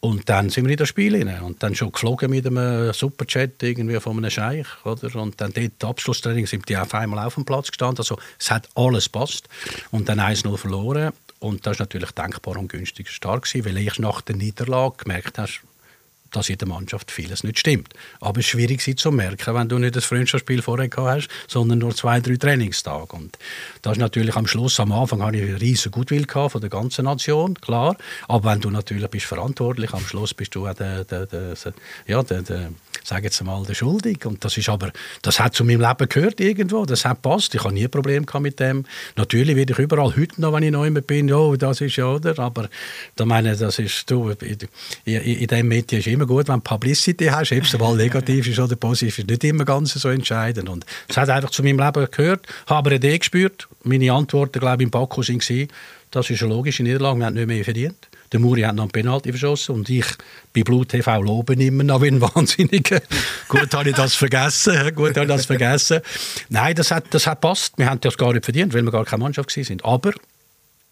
Und 0.00 0.28
dann 0.28 0.50
sind 0.50 0.66
wir 0.66 0.72
in 0.72 0.76
das 0.76 0.88
Spiel 0.88 1.16
rein. 1.16 1.40
Und 1.40 1.62
dann 1.62 1.74
schon 1.74 1.90
geflogen 1.90 2.30
mit 2.30 2.46
einem 2.46 2.92
Superchat 2.92 3.62
irgendwie 3.62 3.98
von 4.00 4.18
einem 4.18 4.30
Scheich. 4.30 4.66
Oder? 4.84 5.16
Und 5.16 5.40
dann 5.40 5.54
dort 5.54 5.82
Abschlusstraining 5.82 6.46
sind 6.46 6.68
die 6.68 6.76
auf 6.76 6.92
einmal 6.92 7.26
auf 7.26 7.36
dem 7.36 7.46
Platz 7.46 7.68
gestanden. 7.68 8.00
Also 8.00 8.18
es 8.38 8.50
hat 8.50 8.68
alles 8.74 9.08
passt. 9.08 9.48
Und 9.90 10.10
dann 10.10 10.20
1-0 10.20 10.54
verloren. 10.58 11.12
Und 11.38 11.66
das 11.66 11.72
ist 11.72 11.80
natürlich 11.80 12.10
denkbar 12.12 12.56
und 12.56 12.68
günstig 12.68 13.08
stark 13.10 13.46
weil 13.54 13.78
erst 13.78 13.98
nach 13.98 14.20
der 14.22 14.36
Niederlage 14.36 14.96
gemerkt 15.04 15.38
hast, 15.38 15.60
dass 16.32 16.48
in 16.48 16.58
der 16.58 16.68
Mannschaft 16.68 17.10
vieles 17.10 17.44
nicht 17.44 17.58
stimmt. 17.58 17.94
Aber 18.20 18.40
es 18.40 18.46
ist 18.46 18.50
schwierig 18.50 18.98
zu 18.98 19.10
merken, 19.10 19.54
wenn 19.54 19.68
du 19.68 19.78
nicht 19.78 19.96
das 19.96 20.04
Freundschaftsspiel 20.04 20.62
vorher 20.62 20.88
gehabt 20.88 21.08
hast, 21.08 21.28
sondern 21.48 21.78
nur 21.78 21.94
zwei, 21.94 22.20
drei 22.20 22.36
Trainingstage. 22.36 23.14
Und 23.14 23.38
das 23.82 23.92
ist 23.92 24.00
natürlich 24.00 24.36
am 24.36 24.46
Schluss, 24.46 24.78
am 24.80 24.92
Anfang 24.92 25.22
hatte 25.22 25.38
ich 25.38 25.44
einen 25.44 25.56
riesen 25.56 25.92
Gutwill 25.92 26.26
von 26.26 26.60
der 26.60 26.70
ganzen 26.70 27.04
Nation, 27.04 27.54
klar. 27.54 27.96
Aber 28.28 28.50
wenn 28.50 28.60
du 28.60 28.70
natürlich 28.70 29.08
bist 29.08 29.26
verantwortlich, 29.26 29.92
am 29.92 30.00
Schluss 30.00 30.34
bist 30.34 30.54
du 30.54 30.66
auch 30.66 30.74
der, 30.74 31.04
der, 31.04 31.26
der, 31.26 31.54
ja, 32.06 32.22
der, 32.22 32.42
der 32.42 32.70
sage 33.06 33.24
jetzt 33.24 33.42
mal, 33.44 33.62
der 33.64 33.74
Schuldig. 33.74 34.26
Und 34.26 34.44
das 34.44 34.56
ist 34.56 34.68
aber, 34.68 34.90
das 35.22 35.38
hat 35.38 35.54
zu 35.54 35.64
meinem 35.64 35.80
Leben 35.80 36.08
gehört 36.08 36.40
irgendwo, 36.40 36.84
das 36.84 37.04
hat 37.04 37.22
passt. 37.22 37.54
Ich 37.54 37.62
habe 37.62 37.72
nie 37.72 37.84
ein 37.84 37.90
Problem 37.90 38.26
mit 38.40 38.58
dem. 38.58 38.84
Natürlich 39.16 39.54
werde 39.54 39.72
ich 39.72 39.78
überall 39.78 40.16
heute 40.16 40.40
noch, 40.40 40.52
wenn 40.52 40.64
ich 40.64 40.72
neu 40.72 40.90
bin, 40.90 41.28
ja, 41.28 41.56
das 41.56 41.80
ist 41.80 41.96
ja, 41.96 42.06
oder? 42.06 42.38
Aber 42.38 42.68
da 43.14 43.24
meine, 43.24 43.56
das 43.56 43.78
ist, 43.78 44.10
du, 44.10 44.30
in, 44.30 44.58
in 45.04 45.46
diesem 45.46 45.68
Medium 45.68 46.00
ist 46.00 46.06
immer 46.06 46.26
gut, 46.26 46.48
wenn 46.48 46.56
du 46.56 46.60
Publicity 46.62 47.26
hast, 47.26 47.52
ob 47.52 47.62
es 47.62 47.78
mal 47.78 47.96
negativ 47.96 48.48
ist 48.48 48.58
oder 48.58 48.76
positiv, 48.76 49.18
ist 49.18 49.28
nicht 49.28 49.44
immer 49.44 49.64
ganz 49.64 49.94
so 49.94 50.08
entscheidend. 50.08 50.68
Und 50.68 50.84
das 51.08 51.16
hat 51.16 51.30
einfach 51.30 51.50
zu 51.50 51.62
meinem 51.62 51.78
Leben 51.78 52.08
gehört, 52.10 52.46
habe 52.66 52.90
eine 52.90 52.96
Idee 52.96 53.18
gespürt. 53.18 53.68
Meine 53.84 54.12
Antworten, 54.12 54.58
glaube 54.58 54.82
ich, 54.82 54.86
im 54.86 54.90
Baku 54.90 55.20
waren, 55.20 55.68
das 56.10 56.30
ist 56.30 56.42
eine 56.42 56.54
logische 56.54 56.82
Niederlage, 56.82 57.18
wir 57.18 57.26
haben 57.26 57.34
nicht 57.34 57.46
mehr 57.46 57.64
verdient. 57.64 58.08
Der 58.36 58.42
Muri 58.42 58.60
hat 58.60 58.74
noch 58.74 58.82
einen 58.82 58.92
Penalty 58.92 59.30
verschossen 59.30 59.76
und 59.76 59.88
ich 59.88 60.04
bei 60.52 60.62
Blut 60.62 60.90
TV 60.90 61.22
loben 61.22 61.58
immer 61.58 61.84
noch 61.84 62.02
wie 62.02 62.08
ein 62.08 62.20
Wahnsinniger. 62.34 63.00
Gut, 63.48 63.72
habe 63.72 63.88
ich 63.88 63.96
das 63.96 64.14
vergessen. 64.14 64.94
Gut, 64.94 65.16
habe 65.16 65.22
ich 65.22 65.28
das 65.28 65.46
vergessen. 65.46 66.02
Nein, 66.50 66.74
das 66.74 66.90
hat, 66.90 67.06
das 67.14 67.26
hat 67.26 67.40
passt. 67.40 67.78
Wir 67.78 67.88
haben 67.88 67.98
das 68.02 68.18
gar 68.18 68.34
nicht 68.34 68.44
verdient, 68.44 68.74
weil 68.74 68.82
wir 68.82 68.92
gar 68.92 69.06
keine 69.06 69.22
Mannschaft 69.22 69.50
sind. 69.50 69.82
Aber 69.86 70.12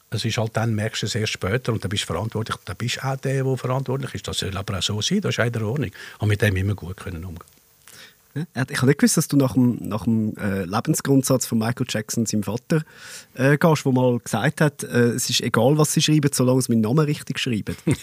es 0.09 0.25
ist 0.25 0.39
halt 0.39 0.57
dann, 0.57 0.75
merkst 0.75 1.03
du 1.03 1.07
es 1.07 1.15
erst 1.17 1.35
später 1.35 1.75
und 1.75 1.85
dann 1.85 1.91
bist 1.91 2.05
du 2.05 2.15
verantwortlich. 2.15 2.57
Dann 2.65 2.77
bist 2.77 2.97
du 2.97 3.07
auch 3.07 3.17
der, 3.17 3.45
der 3.45 3.57
verantwortlich 3.59 4.15
ist. 4.15 4.27
Das 4.27 4.39
soll 4.39 4.57
aber 4.57 4.79
auch 4.79 4.83
so 4.83 5.03
sein, 5.03 5.21
das 5.21 5.35
ist 5.35 5.41
auch 5.41 5.45
in 5.45 5.53
der 5.53 5.67
Ordnung. 5.67 5.91
Und 6.21 6.29
mit 6.29 6.41
dem 6.41 6.57
immer 6.57 6.75
gut 6.75 6.97
können 6.97 7.27
umgehen. 7.27 7.54
Ich 8.35 8.79
habe 8.79 8.87
nicht 8.87 8.99
gewusst, 8.99 9.17
dass 9.17 9.29
du 9.29 9.37
nach 9.37 9.53
dem, 9.55 9.79
nach 9.81 10.05
dem 10.05 10.37
äh, 10.37 10.65
Lebensgrundsatz 10.65 11.47
von 11.47 11.59
Michael 11.59 11.87
Jackson, 11.89 12.27
seinem 12.27 12.43
Vater, 12.43 12.83
äh, 13.35 13.57
gehst, 13.57 13.85
der 13.85 13.93
mal 13.93 14.19
gesagt 14.19 14.61
hat, 14.61 14.83
äh, 14.83 15.11
es 15.11 15.31
ist 15.31 15.41
egal, 15.41 15.79
was 15.79 15.93
sie 15.93 16.03
schreiben, 16.03 16.31
solange 16.33 16.63
sie 16.63 16.73
meinen 16.73 16.81
Namen 16.81 17.05
richtig 17.05 17.39
schreiben. 17.39 17.77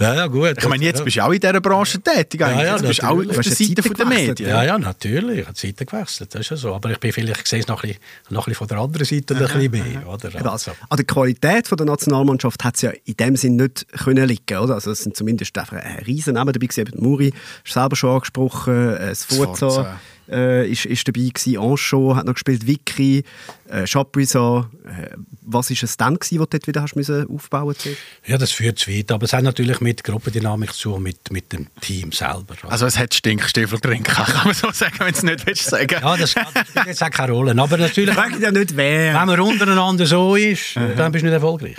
ja, 0.00 0.14
ja, 0.14 0.26
gut. 0.26 0.56
Ich 0.58 0.68
meine, 0.68 0.84
jetzt 0.84 1.04
bist 1.04 1.16
du 1.16 1.24
auch 1.24 1.30
in 1.30 1.38
dieser 1.38 1.60
Branche 1.60 2.00
tätig. 2.00 2.40
Ja, 2.40 2.50
ja, 2.50 2.72
jetzt 2.72 2.86
bist 2.86 3.02
du 3.02 3.06
auch 3.06 3.18
auf 3.18 3.26
der 3.26 3.42
Seite 3.44 3.82
der 3.82 4.06
Medien. 4.06 4.48
Ja, 4.48 4.64
ja, 4.64 4.78
natürlich. 4.78 5.40
Ich 5.40 5.46
habe 5.46 5.54
die 5.54 5.66
Seite 5.68 5.86
gewechselt, 5.86 6.34
das 6.34 6.40
ist 6.40 6.50
ja 6.50 6.56
so. 6.56 6.74
Aber 6.74 6.90
ich 6.90 6.98
bin 6.98 7.12
vielleicht, 7.12 7.42
ich 7.42 7.46
sehe 7.46 7.60
es 7.60 7.68
noch 7.68 7.84
ein 7.84 7.90
bisschen, 7.90 8.02
noch 8.30 8.46
ein 8.46 8.50
bisschen 8.50 8.58
von 8.58 8.68
der 8.68 8.78
anderen 8.78 9.04
Seite 9.04 9.36
ein 9.36 9.46
bisschen 9.46 9.70
mehr. 9.70 10.08
Oder? 10.08 10.50
Also. 10.52 10.72
An 10.88 10.96
der 10.96 11.06
Qualität 11.06 11.70
der 11.70 11.86
Nationalmannschaft 11.86 12.64
hat 12.64 12.74
es 12.74 12.82
ja 12.82 12.92
in 13.04 13.16
dem 13.16 13.36
Sinn 13.36 13.56
nicht 13.56 13.86
können 13.92 14.26
liegen 14.26 14.58
oder? 14.58 14.74
Also 14.74 14.90
es 14.90 15.04
sind 15.04 15.16
zumindest 15.16 15.56
einfach 15.56 15.76
ein 15.76 16.04
riesen 16.04 16.34
Namen 16.34 16.52
dabei 16.52 16.66
gewesen. 16.66 16.90
Muri 16.96 17.32
ist 17.64 17.72
selber 17.72 17.96
schon 17.96 18.23
angesprochen, 18.24 18.96
äh, 18.96 19.14
Sforza 19.14 19.98
äh, 20.28 20.70
ist, 20.70 20.86
ist 20.86 21.06
dabei 21.06 21.28
gewesen, 21.32 21.58
Ancho 21.58 22.16
hat 22.16 22.26
noch 22.26 22.34
gespielt, 22.34 22.66
Vicky, 22.66 23.24
äh, 23.68 23.86
Chapuisat. 23.86 24.66
Äh, 24.84 25.10
was 25.42 25.70
war 25.70 25.76
es 25.82 25.96
dann 25.96 26.14
gewesen, 26.14 26.40
was 26.40 26.48
du 26.48 26.58
dort 26.58 26.66
wieder 26.66 26.82
hast 26.82 26.96
müssen 26.96 27.28
aufbauen 27.28 27.66
musst? 27.66 27.88
Ja, 28.26 28.38
das 28.38 28.52
führt 28.52 28.78
zu 28.78 28.90
weit, 28.90 29.12
aber 29.12 29.24
es 29.24 29.32
hat 29.32 29.44
natürlich 29.44 29.80
mit 29.80 30.02
Gruppendynamik 30.02 30.72
zu 30.72 30.96
mit, 30.96 31.30
mit 31.30 31.52
dem 31.52 31.66
Team 31.80 32.12
selber. 32.12 32.54
Also 32.62 32.86
es 32.86 32.98
hat 32.98 33.12
Stinkstiefel 33.14 33.78
drin, 33.78 34.02
kann 34.04 34.46
man 34.46 34.54
so 34.54 34.70
sagen, 34.70 34.94
wenn 35.00 35.12
du 35.12 35.18
es 35.18 35.22
nicht 35.22 35.46
willst 35.46 35.64
sagen. 35.64 35.98
ja, 36.00 36.16
das, 36.16 36.34
das 36.34 36.68
spielt 36.68 36.86
jetzt 36.86 37.02
auch 37.02 37.10
keine 37.10 37.32
Rolle. 37.32 37.60
Aber 37.60 37.76
natürlich, 37.76 38.16
wenn, 38.16 38.40
ja 38.40 38.50
nicht 38.50 38.76
wer. 38.76 39.14
wenn 39.20 39.26
man 39.26 39.40
untereinander 39.40 40.06
so 40.06 40.36
ist, 40.36 40.76
mhm. 40.76 40.96
dann 40.96 41.12
bist 41.12 41.22
du 41.22 41.26
nicht 41.26 41.34
erfolgreich. 41.34 41.76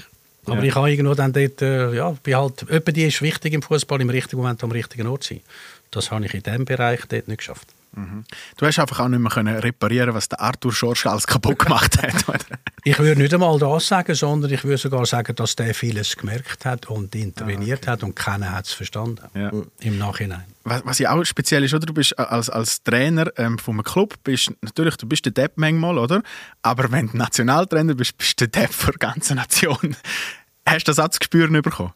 Aber 0.48 0.58
ja. 0.58 0.64
ich 0.64 0.76
habe 0.76 0.92
irgendwo 0.92 1.16
dann 1.16 1.34
dort, 1.34 1.62
äh, 1.64 1.96
ja, 1.96 2.12
bin 2.12 2.36
halt, 2.36 2.66
die 2.96 3.04
ist 3.04 3.22
wichtig 3.24 3.54
im 3.54 3.64
Fußball, 3.64 4.00
im 4.02 4.10
richtigen 4.12 4.38
Moment 4.38 4.64
am 4.64 4.72
richtigen 4.72 5.08
Ort 5.08 5.24
sein. 5.24 5.42
Das 5.92 6.12
habe 6.12 6.26
ich 6.26 6.34
in 6.34 6.44
diesem 6.44 6.66
Bereich 6.66 7.02
dort 7.08 7.28
nicht 7.28 7.38
geschafft. 7.38 7.68
Du 8.58 8.66
hast 8.66 8.80
einfach 8.80 9.00
auch 9.00 9.08
nicht 9.08 9.20
mehr 9.20 9.32
können 9.32 9.58
reparieren, 9.58 10.14
was 10.14 10.28
der 10.28 10.42
Arthur 10.42 10.74
Schorsch 10.74 11.06
alles 11.06 11.26
kaputt 11.26 11.60
gemacht 11.60 12.02
hat. 12.02 12.28
oder? 12.28 12.40
Ich 12.88 13.00
würde 13.00 13.20
nicht 13.20 13.34
einmal 13.34 13.58
das 13.58 13.88
sagen, 13.88 14.14
sondern 14.14 14.52
ich 14.52 14.64
würde 14.64 14.78
sogar 14.78 15.08
sagen, 15.08 15.36
dass 15.36 15.56
der 15.56 15.74
vieles 15.74 16.16
gemerkt 16.16 16.66
hat 16.66 16.86
und 16.86 17.16
interveniert 17.16 17.88
hat 17.88 18.04
und 18.04 18.16
keiner 18.16 18.52
hat 18.52 18.68
es 18.68 18.74
verstanden. 18.74 19.24
Ja. 19.34 19.52
Im 19.80 19.98
Nachhinein. 19.98 20.44
Was, 20.66 20.86
was 20.86 21.00
ja 21.00 21.12
auch 21.12 21.24
speziell 21.24 21.64
ist, 21.64 21.74
oder? 21.74 21.88
Du 21.88 21.96
bist 21.96 22.20
als, 22.20 22.48
als 22.48 22.84
Trainer 22.84 23.32
ähm, 23.38 23.58
einem 23.66 23.84
Club, 23.84 24.14
bist, 24.24 24.52
natürlich, 24.62 24.98
du 24.98 25.08
bist 25.08 25.26
der 25.26 25.32
Depp 25.32 25.54
manchmal, 25.56 25.98
oder? 25.98 26.22
Aber 26.62 26.92
wenn 26.92 27.08
du 27.08 27.18
Nationaltrainer 27.18 27.96
bist, 27.96 28.20
bist 28.20 28.40
du 28.40 28.48
der 28.48 28.62
Depp 28.62 28.72
für 28.72 28.92
die 28.92 29.00
ganze 29.00 29.34
Nation. 29.34 29.96
Hast 30.68 30.88
du 30.88 30.92
das 30.92 30.98
auch 31.00 31.10
zu 31.10 31.20
spüren 31.24 31.62
bekommen? 31.62 31.94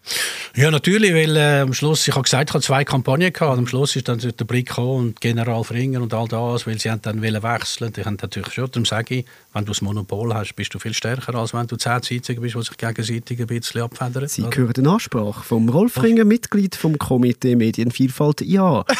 Ja, 0.55 0.69
natürlich, 0.69 1.11
weil 1.11 1.35
äh, 1.35 1.61
am 1.61 1.73
Schluss, 1.73 2.07
ich 2.07 2.13
habe 2.13 2.21
gesagt, 2.21 2.51
ich 2.51 2.53
habe 2.53 2.63
zwei 2.63 2.85
Kampagnen 2.85 3.33
gehabt. 3.33 3.53
Und 3.53 3.59
am 3.59 3.67
Schluss 3.67 3.95
ist 3.95 4.07
dann 4.07 4.19
der 4.19 4.45
Blick 4.45 4.67
gekommen 4.67 5.07
und 5.07 5.21
General 5.21 5.63
Fringer 5.63 6.03
und 6.03 6.13
all 6.13 6.27
das, 6.27 6.67
weil 6.67 6.79
sie 6.79 6.91
haben 6.91 7.01
dann 7.01 7.23
wollen 7.23 7.41
wechseln. 7.41 7.91
Die 7.93 8.05
haben 8.05 8.19
natürlich 8.21 8.53
schon, 8.53 8.69
darum 8.69 8.85
sage 8.85 9.15
ich, 9.15 9.25
wenn 9.53 9.65
du 9.65 9.71
das 9.71 9.81
Monopol 9.81 10.35
hast, 10.35 10.53
bist 10.55 10.71
du 10.73 10.77
viel 10.79 10.93
stärker, 10.93 11.33
als 11.33 11.51
wenn 11.53 11.65
du 11.65 11.77
zehn 11.77 12.03
Seitigen 12.03 12.41
bist, 12.41 12.55
die 12.55 12.61
sich 12.61 12.77
gegenseitig 12.77 13.39
ein 13.39 13.47
bisschen 13.47 13.81
abfedern. 13.81 14.27
Sie 14.27 14.43
oder? 14.43 14.55
hören 14.55 14.73
eine 14.77 14.89
Ansprache 14.91 15.43
vom 15.43 15.67
Rolf 15.69 16.03
Ringer, 16.03 16.25
Mitglied 16.25 16.75
vom 16.75 16.99
Komitee 16.99 17.55
Medienvielfalt 17.55 18.41
Ja. 18.41 18.85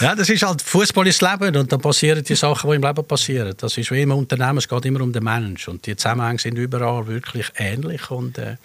ja, 0.00 0.14
das 0.14 0.30
ist 0.30 0.42
halt 0.42 0.62
Fußball 0.62 1.06
ist 1.06 1.20
das 1.20 1.32
Leben 1.32 1.56
und 1.56 1.70
dann 1.70 1.80
passieren 1.80 2.24
die 2.24 2.34
Sachen, 2.34 2.70
die 2.70 2.76
im 2.76 2.82
Leben 2.82 3.04
passieren. 3.06 3.54
Das 3.56 3.76
ist 3.76 3.90
wie 3.90 4.02
im 4.02 4.12
Unternehmen, 4.12 4.58
es 4.58 4.68
geht 4.80 4.86
immer 4.86 5.02
um 5.02 5.12
den 5.12 5.24
Mensch 5.24 5.68
und 5.68 5.86
die 5.86 5.96
Zusammenhänge 5.96 6.38
sind 6.38 6.56
überall 6.56 7.06
wirklich 7.06 7.52
ähnlich 7.56 8.10
und 8.10 8.38
äh, 8.38 8.56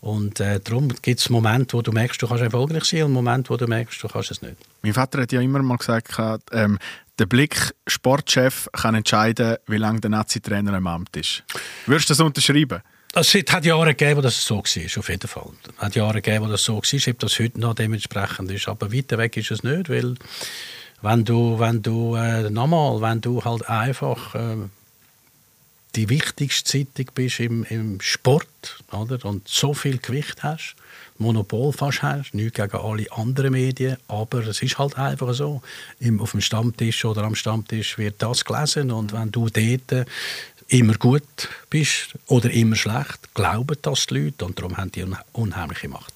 und 0.00 0.38
äh, 0.38 0.60
darum 0.60 0.88
gibt 1.02 1.18
es 1.20 1.28
Momente, 1.28 1.76
wo 1.76 1.82
du 1.82 1.90
merkst, 1.90 2.22
du 2.22 2.28
kannst 2.28 2.44
erfolgreich 2.44 2.84
sein 2.84 3.02
und 3.02 3.12
Momente, 3.12 3.50
wo 3.50 3.56
du 3.56 3.66
merkst, 3.66 4.00
du 4.00 4.06
kannst 4.06 4.30
es 4.30 4.42
nicht. 4.42 4.54
Mein 4.82 4.94
Vater 4.94 5.22
hat 5.22 5.32
ja 5.32 5.40
immer 5.40 5.60
mal 5.60 5.76
gesagt, 5.76 6.14
ähm, 6.52 6.78
der 7.18 7.26
Blick 7.26 7.74
Sportchef 7.88 8.68
kann 8.72 8.94
entscheiden, 8.94 9.56
wie 9.66 9.76
lange 9.76 10.00
der 10.00 10.10
Nazi-Trainer 10.10 10.76
im 10.76 10.86
Amt 10.86 11.16
ist. 11.16 11.42
Würdest 11.86 12.10
du 12.10 12.12
das 12.12 12.20
unterschreiben? 12.20 12.80
Es 13.14 13.34
hat 13.34 13.64
Jahre 13.64 13.94
gegeben, 13.94 14.18
wo 14.18 14.20
das 14.20 14.44
so 14.44 14.56
war, 14.56 14.98
auf 14.98 15.08
jeden 15.08 15.28
Fall. 15.28 15.50
Es 15.76 15.82
hat 15.82 15.96
Jahre 15.96 16.22
gegeben, 16.22 16.44
wo 16.44 16.48
das 16.48 16.62
so 16.62 16.74
war, 16.74 17.08
ob 17.08 17.18
das 17.18 17.38
heute 17.40 17.58
noch 17.58 17.74
dementsprechend 17.74 18.50
ist. 18.52 18.68
Aber 18.68 18.92
weiter 18.92 19.18
weg 19.18 19.36
ist 19.36 19.50
es 19.50 19.64
nicht, 19.64 19.88
weil 19.88 20.14
wenn 21.02 21.24
du, 21.24 21.58
wenn 21.58 21.82
du 21.82 22.14
äh, 22.14 22.50
nochmal, 22.50 23.00
wenn 23.00 23.20
du 23.20 23.44
halt 23.44 23.68
einfach 23.68 24.34
äh, 24.34 24.56
die 25.98 26.08
wichtigste 26.08 26.62
Zeitung 26.70 27.06
bist 27.12 27.40
im, 27.40 27.64
im 27.64 28.00
Sport 28.00 28.84
oder? 28.92 29.24
und 29.24 29.48
so 29.48 29.74
viel 29.74 29.98
Gewicht 29.98 30.44
hast, 30.44 30.76
Monopol 31.18 31.72
fast 31.72 32.02
hast, 32.02 32.34
nicht 32.34 32.54
gegen 32.54 32.76
alle 32.76 33.10
anderen 33.10 33.50
Medien, 33.50 33.96
aber 34.06 34.46
es 34.46 34.62
ist 34.62 34.78
halt 34.78 34.96
einfach 34.96 35.34
so. 35.34 35.60
Im, 35.98 36.20
auf 36.20 36.30
dem 36.30 36.40
Stammtisch 36.40 37.04
oder 37.04 37.24
am 37.24 37.34
Stammtisch 37.34 37.98
wird 37.98 38.22
das 38.22 38.44
gelesen 38.44 38.92
und 38.92 39.12
wenn 39.12 39.32
du 39.32 39.48
dort 39.48 40.06
immer 40.68 40.94
gut 40.94 41.48
bist 41.68 42.14
oder 42.28 42.48
immer 42.52 42.76
schlecht, 42.76 43.34
glauben 43.34 43.76
das 43.82 44.06
die 44.06 44.20
Leute 44.20 44.44
und 44.44 44.56
darum 44.56 44.76
haben 44.76 44.92
die 44.92 45.04
unheimliche 45.32 45.88
Macht. 45.88 46.14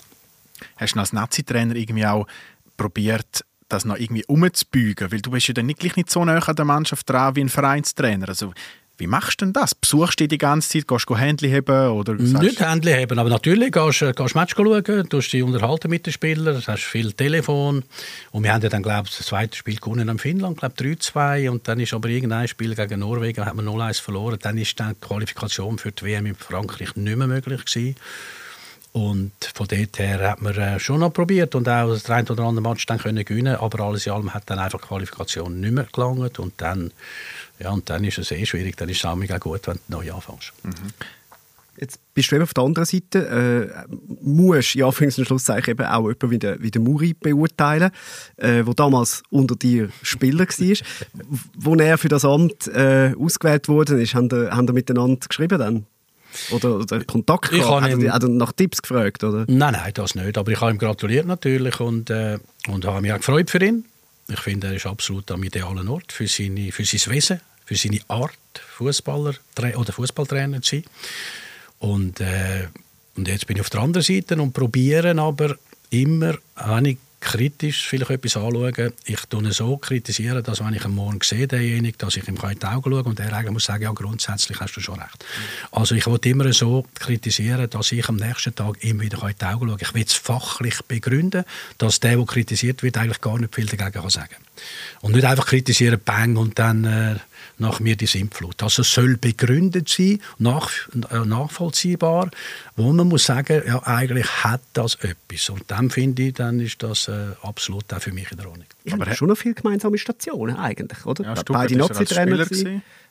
Hast 0.77 0.95
du 0.95 1.01
als 1.01 1.13
Nazi-Trainer 1.13 1.75
irgendwie 1.75 2.07
auch 2.07 2.29
probiert, 2.77 3.45
das 3.69 3.85
noch 3.85 3.97
irgendwie 3.97 4.25
umzubügen? 4.27 5.11
Weil 5.11 5.23
du 5.23 5.33
bist 5.33 5.49
ja 5.49 5.55
dann 5.55 5.67
nicht 5.67 5.81
gleich 5.81 5.97
nicht 5.97 6.11
so 6.11 6.25
nah 6.25 6.39
an 6.39 6.55
der 6.55 6.65
Mannschaft 6.65 7.11
dran 7.11 7.35
wie 7.35 7.41
ein 7.41 7.49
Vereinstrainer. 7.49 8.29
Also 8.29 8.53
wie 8.99 9.07
machst 9.07 9.41
du 9.41 9.47
denn 9.47 9.53
das? 9.53 9.75
Besuchst 9.75 10.21
du 10.21 10.29
die 10.29 10.39
ganze 10.39 10.69
Zeit? 10.69 10.87
Gehst 10.87 11.09
du 11.09 11.17
Händchen 11.17 11.51
heben? 11.51 11.89
Oder 11.89 12.15
nicht 12.15 12.61
Händchen 12.61 12.95
heben, 12.95 13.19
aber 13.19 13.31
natürlich 13.31 13.73
gehst 13.73 14.03
du 14.03 14.13
Match 14.35 14.55
schauen, 14.55 15.09
tust 15.09 15.33
dich 15.33 15.43
unterhalten 15.43 15.91
mit 15.91 16.07
den 16.07 16.13
Spielern, 16.13 16.63
hast 16.67 16.85
viel 16.85 17.13
Telefon. 17.13 17.85
Und 18.31 18.45
wir 18.45 18.53
haben 18.53 18.63
ja 18.63 18.69
dann, 18.69 18.83
glaube 18.83 19.09
ich, 19.09 19.17
das 19.17 19.27
zweite 19.27 19.57
Spiel 19.57 19.77
gewonnen 19.77 20.09
am 20.09 20.19
Finnland, 20.19 20.59
glaube 20.59 20.75
3-2. 20.77 21.49
Und 21.49 21.67
dann 21.69 21.81
ist 21.81 21.95
aber 21.95 22.09
irgendein 22.09 22.49
Spiel 22.49 22.75
gegen 22.75 23.01
Norwegen, 23.01 23.45
hat 23.45 23.55
man 23.55 23.67
0-1 23.67 24.01
verloren. 24.01 24.39
Dann 24.41 24.59
ist 24.59 24.79
dann 24.79 24.95
die 24.95 25.07
Qualifikation 25.07 25.79
für 25.79 25.93
die 25.93 26.05
WM 26.05 26.27
in 26.27 26.35
Frankreich 26.35 26.95
nicht 26.97 27.17
mehr 27.17 27.27
möglich 27.27 27.65
gewesen. 27.65 27.97
Und 28.93 29.33
von 29.55 29.67
dort 29.67 29.99
her 29.99 30.31
hat 30.31 30.43
man 30.43 30.55
äh, 30.55 30.79
schon 30.79 31.01
noch 31.01 31.15
probiert 31.15 31.55
und 31.55 31.67
auch 31.67 31.89
das 31.89 32.11
ein 32.11 32.29
oder 32.29 32.45
andere 32.45 32.69
Match 32.69 32.85
dann 32.85 32.99
können 32.99 33.49
aber 33.49 33.81
alles 33.81 34.07
in 34.07 34.13
allem 34.13 34.35
hat 34.35 34.43
dann 34.51 34.59
einfach 34.59 34.83
die 34.83 34.87
Qualifikation 34.87 35.61
nicht 35.61 35.73
mehr 35.73 35.87
gelangt 35.91 36.39
und 36.39 36.53
dann 36.59 36.93
ja, 37.59 37.71
und 37.71 37.89
dann 37.91 38.05
ist 38.05 38.19
es 38.19 38.31
eh 38.31 38.45
schwierig, 38.45 38.77
dann 38.77 38.89
ist 38.89 38.99
es 38.99 39.05
auch 39.05 39.15
mega 39.15 39.39
gut, 39.39 39.67
wenn 39.67 39.79
du 39.89 39.97
neu 39.97 40.13
anfängst. 40.13 40.53
Mhm. 40.63 40.73
Jetzt 41.79 42.01
bist 42.13 42.31
du 42.31 42.37
eben 42.37 42.45
auf 42.45 42.53
der 42.53 42.65
anderen 42.65 42.85
Seite, 42.85 43.73
äh, 43.89 43.95
musst 44.21 44.75
ja 44.75 44.87
Anführungs- 44.87 45.19
und 45.19 45.25
Schlusszeichen 45.25 45.71
eben 45.71 45.87
auch 45.87 46.03
jemanden 46.03 46.31
wie 46.31 46.39
der, 46.39 46.63
wie 46.63 46.71
der 46.71 46.83
Muri 46.83 47.15
beurteilen, 47.15 47.91
äh, 48.37 48.63
der 48.63 48.75
damals 48.75 49.23
unter 49.31 49.57
dir 49.57 49.89
Spieler 50.03 50.47
war. 50.47 50.77
Wo 51.57 51.75
er 51.75 51.97
für 51.97 52.09
das 52.09 52.25
Amt 52.25 52.69
äh, 52.69 53.15
ausgewählt 53.19 53.69
wurde, 53.69 54.03
ist, 54.03 54.15
haben 54.15 54.29
ihr 54.31 54.73
miteinander 54.73 55.27
geschrieben 55.27 55.59
dann? 55.59 55.87
Oder, 56.51 56.77
oder 56.77 57.05
Kontakt 57.05 57.51
gehabt? 57.51 57.85
Hat 57.85 57.91
ihm, 57.91 58.05
er, 58.05 58.13
hat 58.15 58.23
er 58.23 58.29
nach 58.29 58.53
Tipps 58.53 58.83
gefragt? 58.83 59.25
Oder? 59.25 59.45
Nein, 59.49 59.73
nein, 59.73 59.93
das 59.95 60.15
nicht. 60.15 60.37
Aber 60.39 60.51
ich 60.51 60.61
habe 60.61 60.73
ihm 60.73 60.79
gratuliert 60.79 61.27
natürlich 61.27 61.81
und, 61.81 62.11
äh, 62.11 62.39
und 62.69 62.85
habe 62.85 63.01
mich 63.01 63.13
auch 63.13 63.19
gefreut 63.19 63.51
für 63.51 63.63
ihn. 63.65 63.85
Ich 64.33 64.41
finde, 64.41 64.69
er 64.69 64.75
ist 64.75 64.87
absolut 64.87 65.31
am 65.31 65.43
idealen 65.43 65.89
Ort 65.89 66.13
für, 66.13 66.27
seine, 66.27 66.73
für 66.73 66.85
sein 66.85 67.15
Wesen, 67.15 67.41
für 67.65 67.77
seine 67.77 68.01
Art, 68.09 68.33
Fußballer 68.77 69.35
oder 69.77 69.93
Fußballtrainer 69.93 70.63
zu 70.63 70.77
sein. 70.77 70.85
Und, 71.79 72.21
äh, 72.21 72.69
und 73.17 73.29
jetzt 73.29 73.47
bin 73.47 73.57
ich 73.57 73.61
auf 73.61 73.71
der 73.71 73.81
anderen 73.81 74.05
Seite 74.05 74.41
und 74.41 74.53
probiere 74.53 75.19
aber 75.19 75.57
immer, 75.91 76.39
wenn 76.57 76.85
ich 76.85 76.99
kritisch 77.23 77.87
vielleicht 77.87 78.11
etwas 78.11 78.37
anschauen, 78.37 78.93
ich 79.05 79.21
tue 79.31 79.53
so 79.53 79.77
kritisieren, 79.77 80.43
dass 80.43 80.63
wenn 80.63 80.75
ich 80.75 80.85
am 80.85 80.95
Morgen 80.95 81.21
sehe, 81.23 81.47
derjenige, 81.47 81.97
dass 81.97 82.17
ich 82.17 82.27
ihm 82.27 82.37
in 82.37 82.59
die 82.59 82.67
Augen 82.67 82.91
schaue 82.91 83.05
und 83.05 83.21
er 83.21 83.33
eigentlich 83.33 83.53
muss 83.53 83.65
sagen, 83.65 83.85
ja, 83.85 83.93
grundsätzlich 83.93 84.59
hast 84.61 84.75
du 84.75 84.81
schon 84.81 84.99
recht. 84.99 85.25
Also 85.71 85.95
ich 85.95 86.07
will 86.07 86.19
immer 86.25 86.53
so 86.53 86.85
kritisieren, 86.95 87.71
dass 87.71 87.93
ich 87.93 88.09
am 88.09 88.17
nächsten 88.17 88.55
Tag 88.55 88.83
ihm 88.83 89.01
wieder 89.01 89.23
in 89.23 89.35
die 89.41 89.45
Augen 89.45 89.69
schaue. 89.69 89.79
Ich 89.81 89.95
will 89.95 90.05
es 90.05 90.15
fachlich 90.15 90.83
begründen, 90.83 91.45
dass 91.79 92.01
der, 92.01 92.17
der 92.17 92.27
kritisiert 92.27 92.83
wird, 92.83 92.99
eigentlich 92.99 93.21
gar 93.21 93.39
nicht 93.39 93.55
viel 93.55 93.67
dagegen 93.67 93.93
kann 93.93 94.11
sagen 94.11 94.37
Und 95.01 95.13
nicht 95.15 95.25
einfach 95.25 95.47
kritisieren, 95.47 96.01
bang, 96.05 96.37
und 96.37 96.59
dann... 96.59 96.85
Äh, 96.85 97.17
nach 97.59 97.81
mir 97.81 97.97
die 97.97 98.07
Sintflut. 98.07 98.63
Also 98.63 98.83
es 98.83 98.93
soll 98.93 99.17
begründet 99.17 99.89
sein, 99.89 100.21
nach, 100.39 100.71
äh, 101.11 101.19
nachvollziehbar, 101.25 102.31
wo 102.77 102.93
man 102.93 103.09
muss 103.09 103.25
sagen, 103.25 103.63
ja, 103.67 103.83
eigentlich 103.85 104.27
hat 104.45 104.63
das 104.73 104.97
etwas. 104.97 105.49
Und 105.51 105.65
dann 105.69 105.91
finde 105.91 106.23
ich, 106.23 106.35
dann 106.35 106.61
ist 106.61 106.83
das 106.83 107.09
äh, 107.09 107.29
absolut 107.43 107.93
auch 107.93 108.01
für 108.01 108.13
mich 108.13 108.31
in 108.31 108.39
der 108.39 108.49
Ordnung. 108.49 108.67
Ich 108.85 108.93
habe 108.93 109.15
schon 109.15 109.29
noch 109.29 109.37
viele 109.37 109.55
gemeinsame 109.55 109.99
Stationen 109.99 110.57
eigentlich, 110.57 111.05
oder? 111.05 111.25
Ja, 111.25 111.35
Beide 111.47 111.77
Nazi-Trainer. 111.77 112.47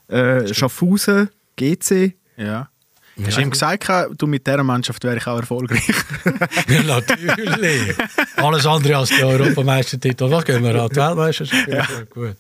Äh, 0.08 0.54
Schaffhausen, 0.54 1.30
GC. 1.56 2.14
Ja. 2.38 2.71
Ja. 3.18 3.28
Hast 3.28 3.38
du 3.38 3.42
ihm 3.42 3.52
gesagt, 3.52 3.90
du 4.18 4.26
mit 4.26 4.48
dieser 4.48 4.64
Mannschaft 4.64 5.04
wäre 5.04 5.18
ich 5.18 5.28
auch 5.28 5.38
erfolgreich? 5.38 5.84
ja, 6.70 6.84
natürlich. 6.84 7.96
Alles 8.38 8.66
andere 8.66 8.98
als 8.98 9.10
der 9.10 9.28
Europameistertitel. 9.28 10.32
Was 10.32 10.46
gehen 10.46 10.64
wir 10.64 10.76
an? 10.82 10.90
Die 10.90 10.96
Weltmeisterschaft? 10.96 11.68
Ja. 11.68 11.88
Gut. 12.10 12.38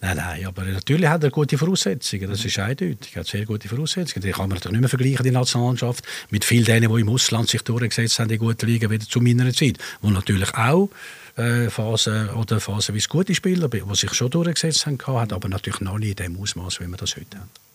Nein, 0.00 0.16
nein, 0.16 0.46
aber 0.46 0.62
natürlich 0.64 1.08
hat 1.08 1.24
er 1.24 1.30
gute 1.30 1.58
Voraussetzungen. 1.58 2.30
Das 2.30 2.44
ist 2.44 2.58
eindeutig. 2.58 3.10
Er 3.14 3.20
hat 3.20 3.26
sehr 3.26 3.44
gute 3.44 3.68
Voraussetzungen. 3.68 4.22
Die 4.22 4.30
kann 4.30 4.48
man 4.48 4.58
doch 4.58 4.70
nicht 4.70 4.80
mehr 4.80 4.88
vergleichen, 4.88 5.24
die 5.24 5.32
Nationalmannschaft, 5.32 6.04
mit 6.30 6.44
vielen 6.44 6.64
denen, 6.64 6.94
die 6.94 7.00
im 7.00 7.08
Ausland 7.08 7.48
sich 7.48 7.62
durchgesetzt 7.62 8.20
haben, 8.20 8.28
die 8.28 8.38
guten 8.38 8.66
Ligen, 8.66 8.90
wieder 8.90 9.06
zu 9.06 9.20
meiner 9.20 9.52
Zeit. 9.52 9.78
Wo 10.00 10.10
natürlich 10.10 10.54
auch 10.54 10.90
äh, 11.36 11.70
Phasen 11.70 12.30
oder 12.30 12.60
Phasen 12.60 12.94
wie 12.94 12.98
es 12.98 13.08
gute 13.08 13.34
Spieler, 13.34 13.68
die 13.68 13.82
sich 13.94 14.14
schon 14.14 14.30
durchgesetzt 14.30 14.86
haben, 14.86 14.98
aber 15.06 15.48
natürlich 15.48 15.80
noch 15.80 15.98
nicht 15.98 16.20
in 16.20 16.34
dem 16.34 16.40
Ausmaß, 16.40 16.80
wie 16.80 16.86
wir 16.86 16.96
das 16.96 17.16
heute 17.16 17.38
haben. 17.38 17.67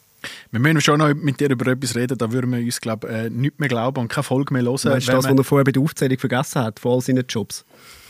Wir 0.51 0.59
müssen 0.59 0.81
schon 0.81 0.99
noch 0.99 1.13
mit 1.13 1.39
dir 1.39 1.49
über 1.49 1.67
etwas 1.71 1.95
reden, 1.95 2.17
da 2.17 2.31
würden 2.31 2.51
wir 2.51 2.59
uns 2.59 2.81
glaub, 2.81 3.03
äh, 3.05 3.29
nicht 3.29 3.59
mehr 3.59 3.69
glauben 3.69 4.01
und 4.01 4.07
keine 4.07 4.23
Folge 4.23 4.53
mehr 4.53 4.63
hören. 4.63 4.73
Weißt 4.73 5.07
du 5.07 5.11
das, 5.11 5.25
was 5.25 5.37
er 5.37 5.43
vorher 5.43 5.63
bei 5.63 5.71
der 5.71 5.81
Aufzählung 5.81 6.17
vergessen 6.17 6.61
hat, 6.61 6.79
von 6.79 6.93
all 6.93 7.01
seinen 7.01 7.25
Jobs? 7.27 7.65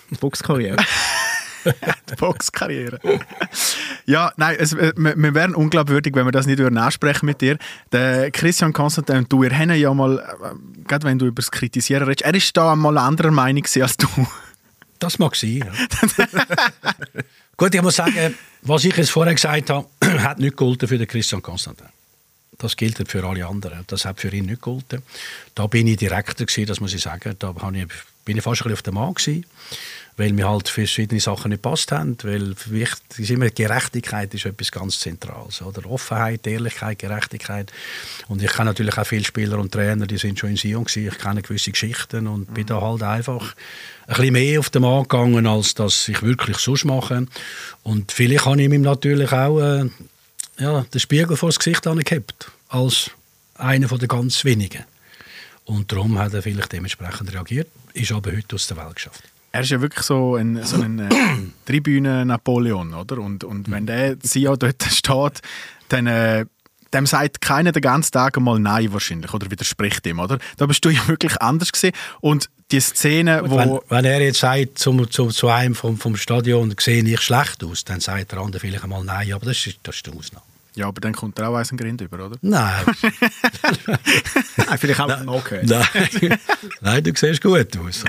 Die 0.09 0.16
Boxkarriere. 0.16 0.78
die 1.66 2.16
Boxkarriere. 2.16 2.99
ja, 4.05 4.32
nein, 4.38 4.55
es, 4.59 4.76
wir, 4.76 4.93
wir 4.95 5.34
wären 5.34 5.55
unglaubwürdig, 5.55 6.14
wenn 6.16 6.26
wir 6.26 6.32
das 6.32 6.45
nicht 6.45 6.59
ansprechen 6.59 7.26
mit 7.26 7.41
dir. 7.41 7.57
Der 7.91 8.32
Christian 8.32 8.74
Konstantin 8.74 9.18
und 9.18 9.32
du, 9.32 9.43
ihr 9.43 9.57
habt 9.57 9.72
ja 9.72 9.93
mal, 9.93 10.20
äh, 10.20 10.84
gerade 10.88 11.05
wenn 11.07 11.20
du 11.20 11.26
über 11.28 11.41
das 11.41 11.51
Kritisieren 11.51 12.03
redest, 12.03 12.22
er 12.22 12.36
ist 12.36 12.55
da 12.55 12.76
mal 12.76 12.97
anderer 12.97 13.32
Meinung 13.32 13.64
als 13.80 13.97
du. 13.97 14.07
Das 14.99 15.20
mag 15.20 15.36
sein, 15.36 15.66
ja. 15.66 16.26
Gut, 17.57 17.76
ich 17.76 17.82
muss 17.82 17.97
sagen, 17.97 18.36
was 18.61 18.86
ich 18.86 18.95
jetzt 18.95 19.11
vorher 19.11 19.34
gesagt 19.34 19.70
habe, 19.70 19.88
hat 20.24 20.39
nicht 20.39 20.57
geholfen 20.57 20.88
für 20.88 20.97
den 20.97 21.07
Christian 21.07 21.41
Konstantin. 21.41 21.88
Das 22.64 22.78
gilt 22.78 23.11
für 23.11 23.24
alle 23.26 23.45
anderen. 23.45 23.84
Das 23.88 24.05
hat 24.05 24.22
für 24.22 24.30
ihn 24.30 24.45
nicht 24.45 24.61
gegolten. 24.61 25.03
Da 25.53 25.68
bin 25.68 25.86
ich 25.86 25.97
Direktor 25.97 26.47
gewesen, 26.47 26.66
das 26.66 26.80
muss 26.80 26.93
ich 26.93 27.01
sagen. 27.01 27.36
Da 27.38 27.53
ich, 27.74 27.88
bin 28.24 28.38
ich 28.38 28.43
fast 28.43 28.61
ein 28.61 28.70
bisschen 28.70 28.74
auf 28.74 28.82
dem 28.82 28.93
Mann 28.93 29.14
gewesen, 29.14 29.45
weil 30.16 30.32
mir 30.32 30.47
halt 30.47 30.70
verschiedene 30.70 31.20
Sachen 31.20 31.49
nicht 31.49 31.61
passt 31.61 31.91
haben. 31.91 32.18
Weil 32.24 32.55
mich 32.70 32.89
ist 33.18 33.30
immer 33.30 33.49
Gerechtigkeit 33.49 34.34
ist 34.34 34.45
etwas 34.45 34.72
ganz 34.72 34.97
Zentrales. 35.01 35.61
Oder? 35.61 35.86
Offenheit, 35.89 36.47
Ehrlichkeit, 36.47 36.99
Gerechtigkeit. 36.99 37.74
Und 38.30 38.41
ich 38.41 38.51
kenne 38.53 38.70
natürlich 38.70 38.97
auch 38.97 39.07
viele 39.07 39.26
Spieler 39.26 39.59
und 39.59 39.74
Trainer, 39.74 40.07
die 40.07 40.18
sind 40.18 40.39
schon 40.39 40.51
in 40.51 40.57
Sion 40.57 40.86
gewesen. 40.86 41.09
Ich 41.09 41.18
kenne 41.18 41.41
gewisse 41.41 41.72
Geschichten 41.72 42.28
und 42.28 42.53
bin 42.53 42.66
da 42.66 42.80
halt 42.80 43.03
einfach 43.03 43.55
ein 44.07 44.16
bisschen 44.16 44.34
mehr 44.34 44.59
auf 44.61 44.70
den 44.70 44.84
Mann 44.84 45.03
gegangen, 45.03 45.47
als 45.47 45.74
das 45.74 46.07
ich 46.07 46.22
wirklich 46.22 46.59
sonst 46.59 46.86
mache. 46.86 47.28
Und 47.84 48.14
vielleicht 48.14 48.45
habe 48.45 48.61
ich 48.61 48.72
ihm 48.72 48.82
natürlich 48.82 49.34
auch 49.34 49.59
äh, 49.59 49.89
ja, 50.59 50.86
den 50.93 50.99
Spiegel 50.99 51.36
vor 51.38 51.49
das 51.49 51.59
Gesicht 51.59 51.88
angehabt, 51.88 52.51
als 52.74 53.11
einer 53.55 53.88
der 53.88 54.07
ganz 54.07 54.43
wenigen. 54.43 54.84
Und 55.65 55.91
darum 55.91 56.17
hat 56.17 56.34
er 56.34 56.41
vielleicht 56.41 56.74
dementsprechend 56.74 57.32
reagiert, 57.32 57.69
ist 57.93 58.11
aber 58.11 58.32
heute 58.32 58.55
aus 58.55 58.67
der 58.67 58.78
Welt 58.78 58.95
geschafft. 58.95 59.24
Er 59.51 59.61
ist 59.61 59.69
ja 59.69 59.80
wirklich 59.80 60.03
so 60.03 60.36
ein, 60.36 60.63
so 60.63 60.82
ein 60.82 60.99
äh, 60.99 61.09
Tribünen-Napoleon, 61.65 62.95
oder? 62.95 63.19
Und, 63.19 63.43
und 63.43 63.69
wenn 63.69 63.86
der 63.86 64.19
CEO 64.19 64.55
dort 64.55 64.84
steht, 64.84 65.41
dann 65.89 66.07
äh, 66.07 66.45
dem 66.91 67.05
sagt 67.05 67.41
keiner 67.41 67.71
den 67.71 67.84
ganzen 67.84 68.11
Tag 68.11 68.39
mal 68.39 68.59
Nein 68.59 68.91
wahrscheinlich 68.91 69.32
oder 69.34 69.49
widerspricht 69.51 70.05
ihm, 70.07 70.19
oder? 70.19 70.39
Da 70.57 70.65
bist 70.65 70.84
du 70.84 70.89
ja 70.89 71.07
wirklich 71.07 71.39
anders 71.41 71.71
gesehen 71.71 71.93
und 72.21 72.49
die 72.71 72.80
Szene, 72.80 73.43
wo... 73.45 73.57
Wenn, 73.57 73.80
wenn 73.89 74.05
er 74.05 74.21
jetzt 74.21 74.39
sagt, 74.39 74.80
zum, 74.80 75.09
zu, 75.09 75.28
zu 75.28 75.47
einem 75.47 75.76
vom, 75.76 75.97
vom 75.97 76.15
Stadion 76.15 76.74
sehe 76.80 77.03
ich 77.03 77.21
schlecht 77.21 77.63
aus, 77.63 77.84
dann 77.84 77.99
sagt 77.99 78.32
der 78.32 78.39
andere 78.39 78.59
vielleicht 78.59 78.84
einmal 78.84 79.03
Nein, 79.03 79.32
aber 79.34 79.45
das 79.45 79.67
ist, 79.67 79.80
das 79.84 79.97
ist 79.97 80.07
die 80.07 80.11
Ausnahme. 80.11 80.45
Ja, 80.76 80.88
aber 80.88 81.01
dann 81.01 81.13
kommt 81.13 81.38
er 81.39 81.49
auch 81.49 81.55
ein 81.55 81.78
Grind 81.78 82.01
über, 82.01 82.26
oder? 82.26 82.38
Nein. 82.41 82.84
Nein, 84.57 84.78
vielleicht 84.78 84.99
auch 84.99 85.28
okay. 85.28 85.61
Nein. 85.63 86.39
Nein, 86.82 87.03
du 87.03 87.11
siehst 87.15 87.41
gut 87.41 87.78
aus. 87.78 88.03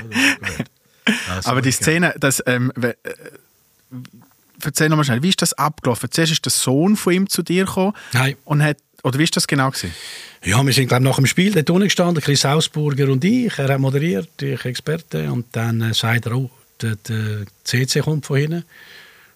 Also, 1.29 1.49
Aber 1.49 1.61
die 1.61 1.71
Szene, 1.71 2.15
das, 2.19 2.41
ähm, 2.47 2.71
äh, 2.81 2.93
erzähl 4.63 4.89
nochmal 4.89 5.05
schnell, 5.05 5.21
wie 5.21 5.29
ist 5.29 5.41
das 5.41 5.53
abgelaufen? 5.53 6.09
Zuerst 6.11 6.31
ist 6.31 6.45
der 6.45 6.51
Sohn 6.51 6.95
von 6.95 7.13
ihm 7.13 7.29
zu 7.29 7.43
dir 7.43 7.65
gekommen 7.65 7.93
Nein. 8.13 8.35
und 8.45 8.63
hat, 8.63 8.77
oder 9.03 9.19
wie 9.19 9.23
ist 9.23 9.35
das 9.35 9.45
genau 9.45 9.69
gewesen? 9.69 9.93
Ja, 10.43 10.63
wir 10.65 10.73
sind 10.73 10.87
glaub, 10.87 11.01
nach 11.01 11.15
dem 11.15 11.27
Spiel 11.27 11.51
dort 11.53 11.69
unten 11.69 11.85
gestanden, 11.85 12.23
Chris 12.23 12.43
Hausburger 12.43 13.09
und 13.09 13.23
ich. 13.23 13.57
Er 13.57 13.69
hat 13.69 13.79
moderiert, 13.79 14.41
ich 14.41 14.65
Experte. 14.65 15.31
Und 15.31 15.47
dann 15.51 15.81
äh, 15.81 15.93
sagt 15.93 16.25
er, 16.25 16.35
oh, 16.35 16.49
der, 16.81 16.95
der 16.95 17.45
CC 17.63 18.01
kommt 18.01 18.25
von 18.25 18.37
hinten. 18.37 18.63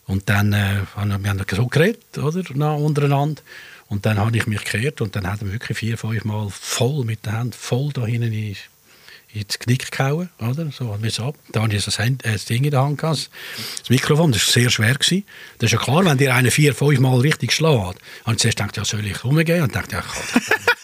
Und 0.09 0.27
dann 0.27 0.53
äh, 0.53 0.81
haben 0.95 1.23
wir 1.23 1.29
haben 1.29 1.45
so 1.55 1.67
geredet, 1.67 2.17
oder, 2.17 2.41
na, 2.55 2.73
untereinander. 2.73 3.43
Und 3.89 4.07
dann 4.07 4.17
habe 4.17 4.35
ich 4.35 4.47
mich 4.47 4.63
gekehrt 4.63 5.01
und 5.01 5.15
dann 5.15 5.27
hat 5.27 5.43
er 5.43 5.51
wirklich 5.51 5.77
vier, 5.77 5.99
fünf 5.99 6.25
Mal 6.25 6.47
voll 6.49 7.05
mit 7.05 7.27
der 7.27 7.33
Hand, 7.33 7.53
voll 7.53 7.91
da 7.93 8.07
hinten 8.07 8.33
in, 8.33 8.55
ins 9.35 9.59
Knick 9.59 9.91
gehauen, 9.91 10.29
oder? 10.39 10.71
So, 10.71 10.91
hat 10.91 11.01
mir's 11.01 11.19
ab. 11.19 11.35
Da 11.51 11.61
habe 11.61 11.75
ich 11.75 11.85
das, 11.85 11.99
Hand, 11.99 12.25
äh, 12.25 12.33
das 12.33 12.45
Ding 12.45 12.63
in 12.63 12.71
der 12.71 12.81
Hand 12.81 12.97
gehabt, 12.97 13.29
das 13.81 13.89
Mikrofon, 13.91 14.31
das 14.31 14.47
war 14.47 14.53
sehr 14.53 14.71
schwer. 14.71 14.95
Gewesen. 14.95 15.25
Das 15.59 15.67
ist 15.67 15.73
ja 15.73 15.77
klar, 15.77 16.03
wenn 16.03 16.17
dir 16.17 16.33
einer 16.33 16.49
vier, 16.49 16.73
fünf 16.73 16.99
Mal 16.99 17.19
richtig 17.19 17.51
schlägt. 17.51 17.69
habe 17.71 17.99
ich 18.31 18.37
zuerst 18.37 18.57
gedacht, 18.57 18.77
ja, 18.77 18.85
soll 18.85 19.05
ich 19.05 19.23
rumgehen? 19.23 19.61
Und 19.61 19.75
dachte, 19.75 19.97
ja, 19.97 19.99
ich 19.99 20.47
kann 20.47 20.78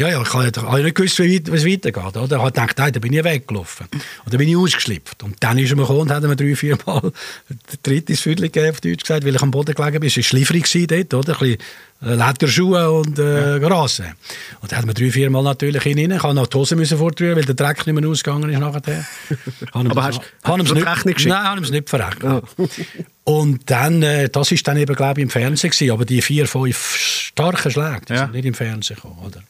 ja, 0.00 0.08
ja, 0.08 0.22
ich 0.22 0.32
habe 0.32 0.82
nicht 0.82 0.94
gewusst, 0.96 1.18
wie 1.18 1.36
es 1.36 1.66
weitergeht. 1.66 2.16
Oder? 2.16 2.24
Ich 2.24 2.32
habe 2.42 2.50
gedacht, 2.52 2.78
nein, 2.78 2.92
da 2.92 2.98
bin 3.00 3.12
ich 3.12 3.22
weggelaufen. 3.22 3.86
Und 3.92 4.32
dann 4.32 4.38
bin 4.38 4.48
ich 4.48 4.56
ausgeschlüpft. 4.56 5.22
Und 5.22 5.36
dann 5.40 5.58
ist 5.58 5.70
er 5.70 5.76
mir 5.76 5.82
gekommen 5.82 6.00
und 6.00 6.10
hat 6.10 6.22
mir 6.22 6.36
drei, 6.36 6.56
vier 6.56 6.78
Mal 6.86 7.00
den 7.48 7.58
dritten 7.82 8.16
Viertel 8.16 8.42
gegeben, 8.48 8.70
auf 8.70 8.80
Deutsch 8.80 9.02
gesagt, 9.02 9.24
weil 9.26 9.34
ich 9.34 9.42
am 9.42 9.50
Boden 9.50 9.74
gelegen 9.74 10.00
bin. 10.00 10.08
Es 10.08 10.16
war 10.16 10.22
schliffrig 10.22 10.66
dort, 10.88 11.12
oder? 11.14 11.34
Ein 11.34 11.38
bisschen 11.38 11.58
äh, 12.02 12.14
Lederschuhe 12.14 12.90
und 12.90 13.18
äh, 13.18 13.60
Grasen. 13.60 14.14
Und 14.62 14.72
dann 14.72 14.78
hat 14.78 14.86
mir 14.86 14.94
drei, 14.94 15.10
vier 15.10 15.28
Mal 15.28 15.42
natürlich 15.42 15.82
hinein. 15.82 16.12
Ich 16.12 16.22
habe 16.22 16.32
noch 16.34 16.46
die 16.46 16.56
Hose 16.56 16.76
müssen 16.76 16.96
fortrühren, 16.96 17.36
weil 17.36 17.44
der 17.44 17.54
Dreck 17.54 17.86
nicht 17.86 17.94
mehr 18.00 18.08
ausgegangen 18.08 18.48
ist 18.48 18.58
nachher. 18.58 19.04
Aber 19.72 20.02
hast- 20.04 20.20
du 20.44 20.52
Rechnung 20.54 21.14
geschickt? 21.14 21.26
Nein, 21.34 21.44
habe 21.44 21.60
ihm 21.60 21.64
es 21.64 21.70
nicht 21.70 21.90
verrechnet. 21.90 22.44
Und 23.24 23.70
dann, 23.70 24.02
äh, 24.02 24.28
das 24.30 24.50
ist 24.50 24.66
dann 24.66 24.76
eben, 24.78 24.96
glaube 24.96 25.20
ich, 25.20 25.24
im 25.24 25.30
Fernsehen 25.30 25.70
gewesen, 25.70 25.92
aber 25.92 26.04
die 26.04 26.20
vier, 26.20 26.48
fünf 26.48 26.96
starken 26.96 27.70
Schläge, 27.70 28.00
die 28.08 28.12
Ja. 28.14 28.20
sind 28.20 28.32
nicht 28.32 28.44
im 28.46 28.54
Fernsehen 28.54 28.96
gekommen, 28.96 29.18
oder? 29.24 29.42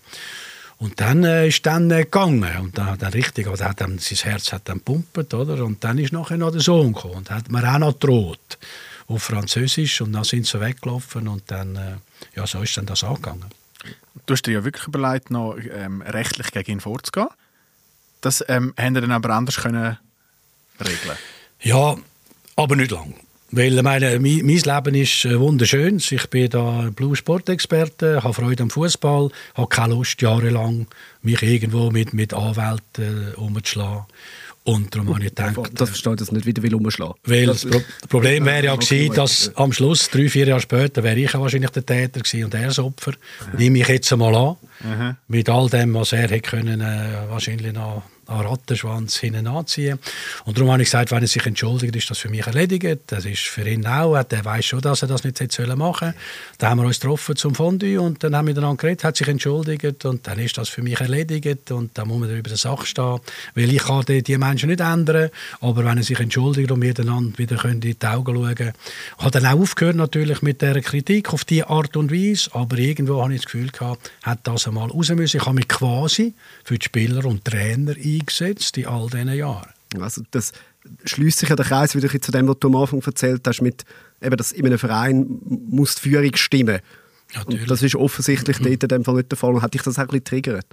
Und 0.80 0.98
dann 0.98 1.24
äh, 1.24 1.46
ist 1.46 1.66
dann 1.66 1.90
äh, 1.90 2.04
gegangen 2.04 2.56
und 2.58 2.78
dann 2.78 2.86
hat 2.86 3.02
er 3.02 3.12
richtig, 3.12 3.46
also 3.46 3.66
hat 3.66 3.82
dann, 3.82 3.98
sein 3.98 4.18
Herz 4.30 4.50
hat 4.50 4.66
dann 4.66 4.78
gepumpt, 4.78 5.34
oder? 5.34 5.62
Und 5.62 5.84
dann 5.84 5.98
ist 5.98 6.12
nachher 6.12 6.38
noch 6.38 6.52
der 6.52 6.62
Sohn 6.62 6.94
gekommen 6.94 7.16
und 7.16 7.30
hat 7.30 7.50
mir 7.50 7.70
auch 7.70 7.78
noch 7.78 7.92
gedroht 7.92 8.58
auf 9.06 9.24
Französisch 9.24 10.00
und 10.00 10.12
dann 10.12 10.24
sind 10.24 10.46
sie 10.46 10.58
weggelaufen 10.58 11.28
und 11.28 11.50
dann, 11.50 11.76
äh, 11.76 11.96
ja, 12.34 12.46
so 12.46 12.62
ist 12.62 12.78
dann 12.78 12.86
das 12.86 13.04
angegangen. 13.04 13.44
Du 14.24 14.32
hast 14.32 14.46
dir 14.46 14.52
ja 14.52 14.64
wirklich 14.64 14.86
überlegt, 14.86 15.30
noch 15.30 15.56
ähm, 15.58 16.00
rechtlich 16.00 16.50
gegen 16.50 16.72
ihn 16.72 16.80
vorzugehen. 16.80 17.28
Das 18.22 18.42
ähm, 18.48 18.72
haben 18.78 18.94
wir 18.94 19.02
dann 19.02 19.12
aber 19.12 19.30
anders 19.34 19.56
können 19.56 19.98
regeln. 20.80 21.18
Ja, 21.60 21.96
aber 22.56 22.76
nicht 22.76 22.90
lang. 22.90 23.14
Weil 23.52 23.82
meine, 23.82 24.18
mein, 24.20 24.40
mein 24.44 24.58
Leben 24.58 24.94
ist 24.94 25.24
äh, 25.24 25.38
wunderschön. 25.38 25.96
Ich 25.98 26.30
bin 26.30 26.48
da 26.50 26.88
Blue 26.94 27.16
Sportexperte, 27.16 28.22
habe 28.22 28.34
Freude 28.34 28.62
am 28.62 28.70
Fußball, 28.70 29.30
habe 29.54 29.68
keine 29.68 29.94
Lust, 29.94 30.22
jahrelang 30.22 30.86
mich 31.22 31.42
irgendwo 31.42 31.90
mit, 31.90 32.14
mit 32.14 32.32
Anwälten 32.32 33.32
äh, 33.32 33.36
umzuschlagen. 33.36 34.04
Und 34.62 34.94
darum 34.94 35.14
habe 35.14 35.24
ich 35.24 35.34
gedacht, 35.34 35.56
Das 35.74 35.88
verstehe 35.88 36.12
ich, 36.12 36.18
dass 36.18 36.32
nicht 36.32 36.46
wieder 36.46 36.62
will 36.62 36.74
umschlagen. 36.74 37.14
weil 37.24 37.46
das 37.46 37.64
Pro 37.64 37.80
Problem 38.08 38.44
wäre 38.44 38.66
ja 38.66 38.76
gewesen, 38.76 39.14
dass 39.14 39.50
am 39.56 39.72
Schluss, 39.72 40.10
drei, 40.10 40.28
vier 40.28 40.46
Jahre 40.46 40.60
später, 40.60 41.02
wäre 41.02 41.18
ich 41.18 41.32
ja 41.32 41.40
wahrscheinlich 41.40 41.70
der 41.70 41.84
Täter 41.84 42.20
gewesen 42.20 42.44
und 42.44 42.54
er 42.54 42.66
das 42.66 42.78
Opfer. 42.78 43.12
Nehme 43.56 43.78
ich 43.80 43.88
jetzt 43.88 44.12
einmal 44.12 44.34
an. 44.34 45.16
Mit 45.28 45.48
all 45.48 45.68
dem, 45.70 45.94
was 45.94 46.12
er 46.12 46.28
hätte 46.28 46.40
können, 46.40 46.80
äh, 46.82 47.28
wahrscheinlich 47.30 47.72
noch 47.72 48.02
Rattenschwanz 48.38 49.16
hinten 49.18 49.46
anziehen. 49.46 49.98
Und 50.44 50.56
darum 50.56 50.72
habe 50.72 50.82
ich 50.82 50.88
gesagt, 50.88 51.10
wenn 51.10 51.22
er 51.22 51.28
sich 51.28 51.44
entschuldigt, 51.44 51.94
ist 51.96 52.10
das 52.10 52.18
für 52.18 52.28
mich 52.28 52.46
erledigt. 52.46 53.00
Das 53.08 53.24
ist 53.24 53.42
für 53.42 53.68
ihn 53.68 53.86
auch. 53.86 54.22
Der 54.22 54.44
weiß 54.44 54.64
schon, 54.64 54.80
dass 54.80 55.02
er 55.02 55.08
das 55.08 55.24
nicht 55.24 55.40
machen. 55.76 56.14
Dann 56.58 56.70
haben 56.70 56.80
wir 56.80 56.86
uns 56.86 57.00
getroffen 57.00 57.36
zum 57.36 57.54
Fondue 57.54 58.00
und 58.00 58.22
dann 58.22 58.36
haben 58.36 58.46
wir 58.46 58.54
miteinander 58.54 58.76
geredet, 58.76 59.04
hat 59.04 59.16
sich 59.16 59.28
entschuldigt 59.28 60.04
und 60.04 60.26
dann 60.26 60.38
ist 60.38 60.58
das 60.58 60.68
für 60.68 60.82
mich 60.82 61.00
erledigt 61.00 61.70
und 61.70 61.96
dann 61.96 62.08
muss 62.08 62.20
man 62.20 62.30
über 62.30 62.50
die 62.50 62.56
Sache 62.56 62.86
stehen. 62.86 63.20
Weil 63.54 63.72
ich 63.72 63.82
kann 63.82 64.04
die, 64.06 64.38
Menschen 64.38 64.68
nicht 64.68 64.80
ändern, 64.80 65.30
aber 65.60 65.84
wenn 65.84 65.98
er 65.98 66.02
sich 66.02 66.18
entschuldigt 66.18 66.70
und 66.70 66.78
miteinander 66.78 67.38
wieder 67.38 67.56
können 67.56 67.80
in 67.82 67.96
die 67.98 68.06
Augen 68.06 68.34
schauen 68.34 68.54
können. 68.54 68.72
Ich 69.18 69.24
habe 69.24 69.30
dann 69.30 69.46
auch 69.46 69.60
aufgehört 69.60 69.96
natürlich 69.96 70.42
mit 70.42 70.62
der 70.62 70.80
Kritik 70.80 71.32
auf 71.32 71.44
diese 71.44 71.68
Art 71.68 71.96
und 71.96 72.12
Weise, 72.12 72.50
aber 72.54 72.78
irgendwo 72.78 73.22
habe 73.22 73.34
ich 73.34 73.42
das 73.42 73.50
Gefühl 73.50 73.70
gehabt, 73.70 74.10
hat 74.22 74.40
das 74.44 74.66
einmal 74.66 74.90
raus 74.90 75.10
müssen. 75.10 75.36
Ich 75.36 75.46
habe 75.46 75.56
mich 75.56 75.68
quasi 75.68 76.34
für 76.64 76.78
die 76.78 76.84
Spieler 76.84 77.24
und 77.24 77.44
Trainer 77.44 77.96
eingesetzt 78.20 78.76
in 78.78 78.86
all 78.86 79.08
diesen 79.08 79.32
Jahren. 79.32 79.70
Also 79.98 80.22
das 80.30 80.52
schließt 81.04 81.38
sich 81.40 81.48
ja 81.48 81.56
der 81.56 81.66
Kreis 81.66 81.94
wieder 81.94 82.08
zu 82.08 82.32
dem, 82.32 82.48
was 82.48 82.58
du 82.60 82.68
am 82.68 82.76
Anfang 82.76 83.02
erzählt 83.02 83.46
hast, 83.46 83.60
mit 83.60 83.84
eben, 84.22 84.36
dass 84.36 84.52
in 84.52 84.66
einem 84.66 84.78
Verein 84.78 85.26
muss 85.68 85.96
die 85.96 86.10
Führung 86.10 86.36
stimmen. 86.36 86.80
Natürlich. 87.34 87.62
Und 87.62 87.70
das 87.70 87.82
ist 87.82 87.94
offensichtlich 87.94 88.58
dort 88.62 88.82
in 88.82 88.88
dem 88.88 89.04
Fall 89.04 89.16
nicht 89.16 89.30
der 89.30 89.38
Fall. 89.38 89.54
Und 89.54 89.62
hat 89.62 89.74
dich 89.74 89.82
das 89.82 89.98
auch 89.98 90.02
ein 90.02 90.08
bisschen 90.08 90.24
triggert? 90.24 90.66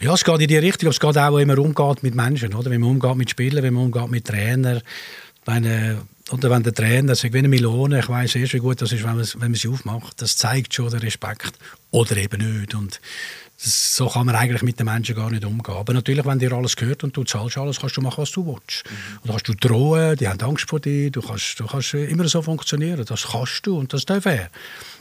Ja, 0.00 0.14
es 0.14 0.24
geht 0.24 0.40
in 0.40 0.48
die 0.48 0.56
Richtung, 0.56 0.86
aber 0.86 0.94
es 0.94 1.00
geht 1.00 1.18
auch, 1.18 1.38
wie 1.38 1.44
man 1.44 1.58
umgeht 1.58 2.02
mit 2.02 2.14
Menschen, 2.14 2.54
oder? 2.54 2.70
Wie 2.70 2.78
man 2.78 2.90
umgeht 2.90 3.16
mit 3.16 3.30
Spielern, 3.30 3.64
wie 3.64 3.70
man 3.70 3.84
umgeht 3.84 4.10
mit 4.10 4.26
Trainern. 4.26 4.80
Meine, 5.46 6.02
oder 6.30 6.50
wenn 6.50 6.62
der 6.62 6.74
Trainer 6.74 7.14
sagt, 7.14 7.34
wie 7.34 7.38
eine 7.38 7.48
Melone, 7.48 7.98
ich 7.98 8.08
weiß 8.08 8.36
erst, 8.36 8.54
wie 8.54 8.58
gut 8.58 8.80
das 8.80 8.92
ist, 8.92 9.02
wenn 9.02 9.16
man, 9.16 9.26
wenn 9.26 9.50
man 9.50 9.54
sie 9.54 9.68
aufmacht. 9.68 10.22
Das 10.22 10.36
zeigt 10.36 10.74
schon 10.74 10.90
den 10.90 11.00
Respekt. 11.00 11.52
Oder 11.90 12.16
eben 12.18 12.60
nicht. 12.60 12.74
Und 12.74 13.00
das, 13.62 13.96
so 13.96 14.08
kann 14.08 14.26
man 14.26 14.34
eigentlich 14.34 14.62
mit 14.62 14.78
den 14.78 14.86
Menschen 14.86 15.14
gar 15.14 15.30
nicht 15.30 15.44
umgehen. 15.44 15.74
Aber 15.74 15.92
natürlich, 15.92 16.24
wenn 16.24 16.38
dir 16.38 16.52
alles 16.52 16.76
gehört 16.76 17.04
und 17.04 17.16
du 17.16 17.24
zahlst 17.24 17.58
alles, 17.58 17.78
kannst 17.80 17.96
du 17.96 18.00
machen, 18.00 18.22
was 18.22 18.30
du 18.32 18.46
willst. 18.46 18.84
Und 18.86 19.24
dann 19.24 19.32
kannst 19.32 19.48
du 19.48 19.54
drohen, 19.54 20.16
die 20.16 20.28
haben 20.28 20.40
Angst 20.40 20.68
vor 20.68 20.80
dir, 20.80 21.10
du 21.10 21.20
kannst, 21.20 21.60
du 21.60 21.66
kannst 21.66 21.94
immer 21.94 22.26
so 22.28 22.40
funktionieren. 22.40 23.04
Das 23.04 23.28
kannst 23.28 23.66
du 23.66 23.78
und 23.78 23.92
das 23.92 24.06
darf 24.06 24.24
er. 24.26 24.50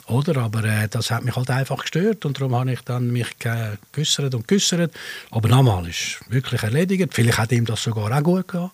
Oder? 0.08 0.38
Aber 0.42 0.64
äh, 0.64 0.90
das 0.90 1.12
hat 1.12 1.24
mich 1.24 1.36
halt 1.36 1.50
einfach 1.50 1.78
gestört 1.82 2.26
und 2.26 2.40
darum 2.40 2.56
habe 2.56 2.74
ich 2.74 2.82
dann 2.82 3.12
mich 3.12 3.38
geäussert 3.40 4.36
und 4.36 4.48
geäussert. 4.48 4.94
Aber 5.32 5.48
nochmal, 5.48 5.88
ist 5.88 6.20
wirklich 6.28 6.64
erledigt. 6.64 7.14
Vielleicht 7.14 7.38
hat 7.38 7.52
ihm 7.52 7.66
das 7.66 7.84
sogar 7.84 8.12
auch 8.12 8.24
gut 8.24 8.48
gehabt. 8.48 8.74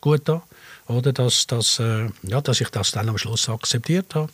Gut. 0.00 0.30
Oder? 0.86 1.12
Dass, 1.12 1.46
dass, 1.46 1.78
äh, 1.80 2.08
ja, 2.22 2.40
dass 2.40 2.60
ich 2.60 2.68
das 2.68 2.92
dann 2.92 3.08
am 3.08 3.18
Schluss 3.18 3.48
akzeptiert 3.48 4.14
habe. 4.14 4.30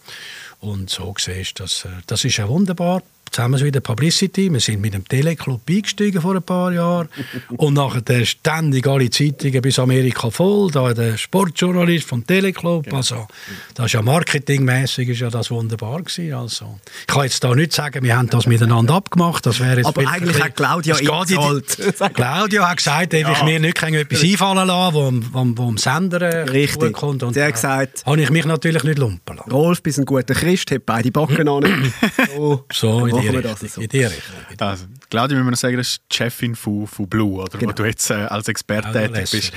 Und 0.61 0.91
so 0.91 1.13
gesehen 1.13 1.47
das, 1.57 1.87
äh, 1.87 1.89
das 2.07 2.25
ist 2.25 2.37
ja 2.37 2.49
wunderbar. 2.49 3.03
Zusammen 3.33 3.59
wieder 3.65 3.81
Publicity. 3.81 4.53
Wir 4.53 4.61
sind 4.61 4.83
mit 4.83 4.93
dem 4.93 5.09
Teleclub 5.09 5.63
eingestiegen 5.67 6.21
vor 6.21 6.35
ein 6.37 6.43
paar 6.43 6.71
Jahren. 6.71 7.09
Und 7.57 7.73
nachher 7.75 8.27
ständig 8.27 8.87
alle 8.87 9.09
Zeitungen 9.09 9.63
bis 9.63 9.79
Amerika 9.79 10.29
voll. 10.31 10.71
Da 10.71 10.93
der 10.93 11.17
Sportjournalist 11.17 12.07
vom 12.07 12.27
Teleclub. 12.27 12.93
Also, 12.93 13.27
das 13.75 13.87
ist 13.87 13.93
ja 13.95 14.03
marketingmäßig 14.03 15.09
ist 15.09 15.21
ja 15.21 15.31
das 15.31 15.51
wunderbar 15.51 16.03
gewesen. 16.03 16.35
Also, 16.35 16.79
ich 17.01 17.07
kann 17.07 17.23
jetzt 17.23 17.43
da 17.43 17.55
nicht 17.55 17.73
sagen, 17.73 18.05
wir 18.05 18.19
haben 18.19 18.29
das 18.29 18.47
miteinander 18.47 18.97
abgemacht. 18.97 19.47
Das 19.47 19.61
wäre 19.61 19.79
jetzt 19.79 19.87
Aber 19.87 20.07
eigentlich 20.07 20.39
hat 20.39 20.55
Claudia 20.55 20.95
eingezahlt. 20.97 21.79
Claudia 22.15 22.69
hat 22.69 22.77
gesagt, 22.77 23.15
ob 23.15 23.33
ich 23.33 23.43
mir 23.45 23.61
nicht 23.61 23.83
etwas 23.83 24.23
einfallen 24.23 24.67
lassen 24.67 24.95
wo, 25.33 25.39
wo, 25.41 25.53
wo 25.57 25.69
am 25.69 25.79
Sender 25.79 26.21
äh, 26.21 26.43
Richtig. 26.51 26.93
kommt. 26.93 27.23
Und 27.23 27.33
Sie 27.33 27.41
hat 27.41 27.49
da 27.49 27.53
gesagt- 27.53 28.05
habe 28.05 28.21
ich 28.21 28.29
mich 28.29 28.45
natürlich 28.45 28.85
nicht 28.85 28.99
lumpen 28.99 29.39
lassen. 29.39 29.51
Rolf, 29.51 29.83
bist 29.83 29.99
ein 29.99 30.05
guter 30.05 30.35
Christ, 30.35 30.71
hat 30.71 30.85
beide 30.85 31.11
Backen 31.11 31.49
an. 31.49 31.63
So, 32.37 32.65
So 32.73 33.07
in 33.07 33.22
machen 33.23 33.35
wir 33.35 33.43
das 33.43 33.61
so. 33.61 33.81
In 33.81 33.89
die 33.89 34.05
Richtung. 34.05 34.35
Also, 34.59 34.87
Claudia, 35.11 35.37
müssen 35.37 35.47
wir 35.47 35.51
noch 35.53 35.59
sagen, 35.59 35.77
das 35.77 35.89
ist 35.89 36.03
die 36.11 36.17
Chefin 36.17 36.55
von, 36.55 36.87
von 36.87 37.09
Blue, 37.09 37.41
oder, 37.41 37.55
wo 37.55 37.59
Genau. 37.59 37.73
du 37.73 37.85
jetzt 37.85 38.11
äh, 38.11 38.15
als 38.15 38.49
Experte 38.49 38.89
Auch 38.89 38.93
tätig 38.93 39.31
bist. 39.31 39.53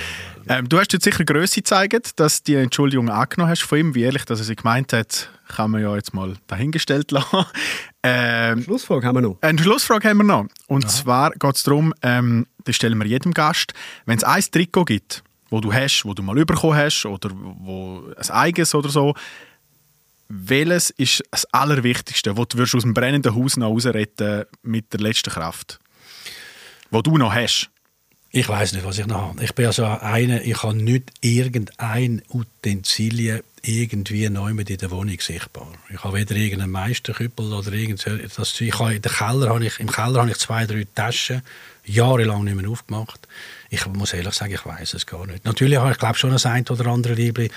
Ähm, 0.48 0.70
du 0.70 0.78
hast 0.80 0.94
jetzt 0.94 1.04
sicher 1.04 1.24
Größe 1.26 1.56
gezeigt, 1.56 2.20
dass 2.20 2.44
die 2.44 2.56
Entschuldigung 2.56 3.10
angenommen 3.10 3.50
hast 3.52 3.64
von 3.64 3.78
ihm. 3.80 3.96
Wie 3.96 4.04
ehrlich, 4.04 4.26
dass 4.26 4.40
er 4.40 4.46
sie 4.46 4.56
gemeint 4.56 4.94
hat, 4.94 5.30
kann 5.48 5.72
man 5.72 5.82
ja 5.82 5.96
jetzt 5.96 6.14
mal 6.14 6.36
dahingestellt 6.48 7.12
lassen. 7.12 7.46
ähm, 8.04 8.62
Schlussfrage 8.64 9.08
haben 9.08 9.16
wir 9.16 9.22
noch. 9.22 9.38
eine 9.42 9.60
Schlussfrage 9.62 10.10
haben 10.10 10.18
wir 10.18 10.24
noch. 10.24 10.46
Und 10.68 10.90
zwar 10.90 11.32
geht 11.32 11.56
es 11.56 11.64
darum, 11.64 11.94
ähm, 12.04 12.46
das 12.64 12.76
stellen 12.76 12.98
wir 13.00 13.08
jedem 13.08 13.34
Gast, 13.34 13.74
wenn 14.06 14.18
es 14.18 14.24
ein 14.24 14.42
Trikot 14.52 14.86
gibt, 14.86 15.24
wo 15.50 15.62
du 15.62 15.74
hast, 15.74 16.04
wo 16.06 16.14
du 16.14 16.22
mal 16.24 16.36
bekommen 16.46 16.76
hast 16.76 17.06
oder 17.06 17.30
wo 17.34 18.04
ein 18.18 18.30
eigenes 18.30 18.76
oder 18.76 18.90
so, 18.90 19.14
welches 20.28 20.90
ist 20.92 21.24
das 21.32 21.46
Allerwichtigste, 21.54 22.38
wo 22.38 22.46
du 22.46 22.62
aus 22.62 22.72
dem 22.72 22.94
brennenden 22.94 23.36
Haus 23.36 23.58
noch 23.58 23.70
rausretten 23.70 24.46
mit 24.64 24.92
der 24.94 25.00
letzten 25.00 25.30
Kraft? 25.30 25.80
Wo 26.92 27.02
du 27.02 27.18
noch 27.18 27.34
hast? 27.34 27.70
Ich 28.32 28.50
weiß 28.50 28.74
nicht, 28.74 28.86
was 28.86 28.98
ich 28.98 29.08
noch 29.08 29.30
habe. 29.30 29.44
Ich 29.44 29.56
bin 29.56 29.66
also 29.66 29.86
einer, 29.86 30.42
ich 30.42 30.62
habe 30.62 30.76
nicht 30.76 31.10
irgendein 31.22 32.22
Utensilien 32.30 33.42
irgendwie 33.62 34.30
neu 34.30 34.54
mit 34.54 34.70
in 34.70 34.78
der 34.78 34.92
Wohnung 34.92 35.18
sichtbar. 35.20 35.68
Ich 35.90 36.04
habe 36.04 36.18
weder 36.18 36.36
irgendeinen 36.36 36.72
Meisterküppel 36.72 37.54
oder 37.54 37.72
irgend 37.72 38.06
das 38.38 38.60
ich 38.60 38.78
habe, 38.78 38.96
in 38.96 39.02
der 39.02 39.12
Keller 39.12 39.50
habe 39.50 39.66
ich, 39.66 39.80
Im 39.80 39.90
Keller 39.90 40.20
habe 40.20 40.32
ich 40.32 40.38
zwei, 40.38 40.66
drei 40.66 40.86
Taschen, 40.94 41.44
jahrelang 41.86 42.44
nicht 42.44 42.56
mehr 42.56 42.70
aufgemacht. 42.70 43.28
Ich 43.70 43.86
muss 43.86 44.14
ehrlich 44.14 44.34
sagen, 44.34 44.54
ich 44.54 44.66
weiß 44.66 44.96
es 44.96 45.06
gar 45.06 45.26
nicht. 45.26 45.46
Natürlich 45.46 45.80
habe 45.80 45.92
ich 45.92 45.98
glaube 45.98 46.18
schon 46.18 46.32
das 46.32 46.46
ein 46.46 46.68
oder 46.68 46.88
andere 46.88 47.14
Liebling. 47.14 47.50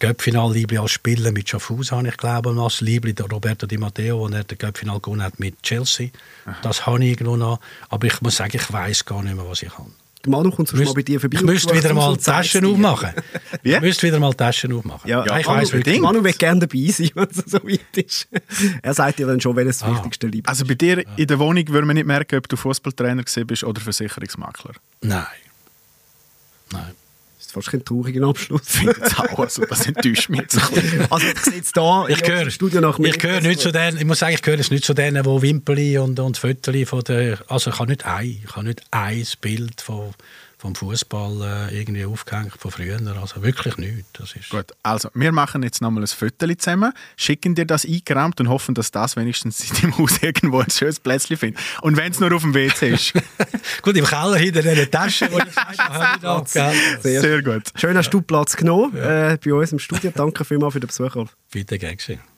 Göppfinal-Liebling 0.00 0.80
als 0.80 0.90
Spieler 0.92 1.32
mit 1.32 1.48
Schaffhausen 1.48 1.96
habe 1.98 2.08
ich 2.08 2.16
glaube 2.16 2.52
ich, 2.52 2.58
als 2.58 2.78
der 2.78 3.26
Roberto 3.26 3.66
Di 3.66 3.78
Matteo, 3.78 4.18
wo 4.18 4.28
er 4.28 4.44
den 4.44 4.58
Göppfinal 4.58 5.00
gewonnen 5.00 5.22
hat 5.22 5.38
mit 5.40 5.62
Chelsea. 5.62 6.10
Das 6.62 6.86
habe 6.86 7.02
ich 7.04 7.12
irgendwo 7.12 7.36
noch. 7.36 7.60
Aber 7.88 8.06
ich 8.06 8.20
muss 8.20 8.36
sagen, 8.36 8.52
ich 8.54 8.72
weiß 8.72 9.04
gar 9.04 9.22
nicht 9.22 9.34
mehr, 9.36 9.48
was 9.48 9.62
ich 9.62 9.76
habe. 9.76 9.90
Manu 10.26 10.50
kommt 10.50 10.68
sonst 10.68 10.84
mal 10.86 10.94
bei 10.94 11.02
dir 11.02 11.20
vorbei. 11.20 11.36
Ich 11.36 11.44
müsste 11.44 11.74
wieder 11.74 11.92
mal 11.92 12.16
Taschen 12.16 12.64
aufmachen. 12.64 13.10
Wie? 13.62 13.74
Ich 13.74 13.80
müsste 13.82 14.06
wieder 14.06 14.18
mal 14.18 14.32
Taschen 14.32 14.72
aufmachen. 14.72 15.08
Ja, 15.08 15.22
ich 15.38 15.46
Manu, 15.46 15.60
weiß 15.60 15.72
wirklich. 15.72 16.00
Manu 16.00 16.24
will 16.24 16.32
gerne 16.32 16.60
dabei 16.60 16.90
sein, 16.90 17.10
wenn 17.14 17.28
es 17.28 17.36
so 17.46 17.58
weit 17.62 17.80
ist. 17.96 18.28
Er 18.82 18.94
sagt 18.94 19.18
dir 19.18 19.26
dann 19.26 19.40
schon, 19.40 19.54
welches 19.54 19.78
das 19.80 19.88
Ah. 19.88 19.92
wichtigste 19.94 20.26
Liebe 20.26 20.48
Also 20.48 20.64
bei 20.64 20.74
dir 20.74 21.04
in 21.18 21.26
der 21.26 21.38
Wohnung 21.38 21.68
würde 21.68 21.86
man 21.86 21.94
nicht 21.96 22.06
merken, 22.06 22.36
ob 22.38 22.48
du 22.48 22.56
Fußballtrainer 22.56 23.22
bist 23.46 23.64
oder 23.64 23.80
Versicherungsmakler. 23.82 24.72
Nein. 25.02 25.26
Nein. 26.72 26.92
Fast 27.54 27.70
kein 27.70 27.84
trauriger 27.84 28.26
Abschluss. 28.26 28.62
Finde 28.64 28.96
ich 29.06 29.16
auch. 29.16 29.38
Also, 29.38 29.64
das 29.64 29.86
enttäuscht 29.86 30.28
mich 30.28 30.40
jetzt. 30.40 30.58
Also 31.08 31.26
ich 31.26 31.38
sehe 31.38 31.54
jetzt 31.54 31.76
da 31.76 32.06
Ich 32.08 32.20
gehöre, 32.20 32.50
Studio 32.50 32.80
nach 32.80 32.98
mir. 32.98 33.08
ich 33.08 33.18
gehöre 33.20 33.40
nicht 33.40 33.60
zu 33.60 33.70
denen, 33.70 33.96
ich 33.96 34.04
muss 34.04 34.18
sagen, 34.18 34.34
ich 34.34 34.42
gehöre 34.42 34.58
jetzt 34.58 34.72
nicht 34.72 34.84
zu 34.84 34.92
denen, 34.92 35.22
die 35.22 35.42
Wimpeli 35.42 35.98
und, 35.98 36.18
und 36.18 36.36
Fotos 36.36 36.74
von 36.88 37.04
der, 37.04 37.38
also 37.46 37.70
ich 37.70 37.78
habe 37.78 37.90
nicht 37.90 38.04
ein, 38.04 38.42
ich 38.44 38.56
habe 38.56 38.66
nicht 38.66 38.82
ein 38.90 39.24
Bild 39.40 39.80
von, 39.80 40.14
vom 40.64 40.74
Fußball 40.74 41.68
äh, 41.70 41.78
irgendwie 41.78 42.06
aufgehängt 42.06 42.54
von 42.58 42.70
früher, 42.70 42.98
also 43.20 43.42
wirklich 43.42 43.76
nicht. 43.76 44.06
Das 44.14 44.34
ist, 44.34 44.48
Gut, 44.48 44.72
also 44.82 45.10
wir 45.12 45.30
machen 45.30 45.62
jetzt 45.62 45.82
nochmal 45.82 46.04
ein 46.04 46.06
Foto 46.06 46.46
zusammen, 46.54 46.94
schicken 47.18 47.54
dir 47.54 47.66
das 47.66 47.84
eingerahmt 47.84 48.40
und 48.40 48.48
hoffen, 48.48 48.74
dass 48.74 48.90
das 48.90 49.14
wenigstens 49.14 49.60
in 49.60 49.76
deinem 49.76 49.98
Haus 49.98 50.16
irgendwo 50.22 50.60
ein 50.60 50.70
schönes 50.70 51.00
Plätzchen 51.00 51.36
findet. 51.36 51.60
Und 51.82 51.98
wenn 51.98 52.10
es 52.10 52.18
nur 52.18 52.34
auf 52.34 52.40
dem 52.40 52.54
WC 52.54 52.94
ist. 52.94 53.12
Gut, 53.82 53.94
im 53.94 54.06
Keller 54.06 54.36
hinter 54.36 54.62
dieser 54.62 54.90
Tasche, 54.90 55.30
wo 55.30 55.38
ich 55.38 55.54
habe? 56.22 56.48
Sehr 56.48 57.20
Sehr 57.20 57.42
gut. 57.42 57.64
Schön 57.76 57.94
hast 57.98 58.08
du 58.08 58.22
Platz 58.22 58.56
genommen 58.56 58.96
äh, 58.96 59.36
bei 59.44 59.52
uns 59.52 59.70
im 59.70 59.78
Studio. 59.78 60.12
Danke 60.14 60.46
vielmals 60.46 60.72
für 60.72 60.80
den 60.80 60.86
Besuch. 60.86 61.26
Bitte, 61.50 61.78
gern 61.78 61.98
geschehen. 61.98 62.33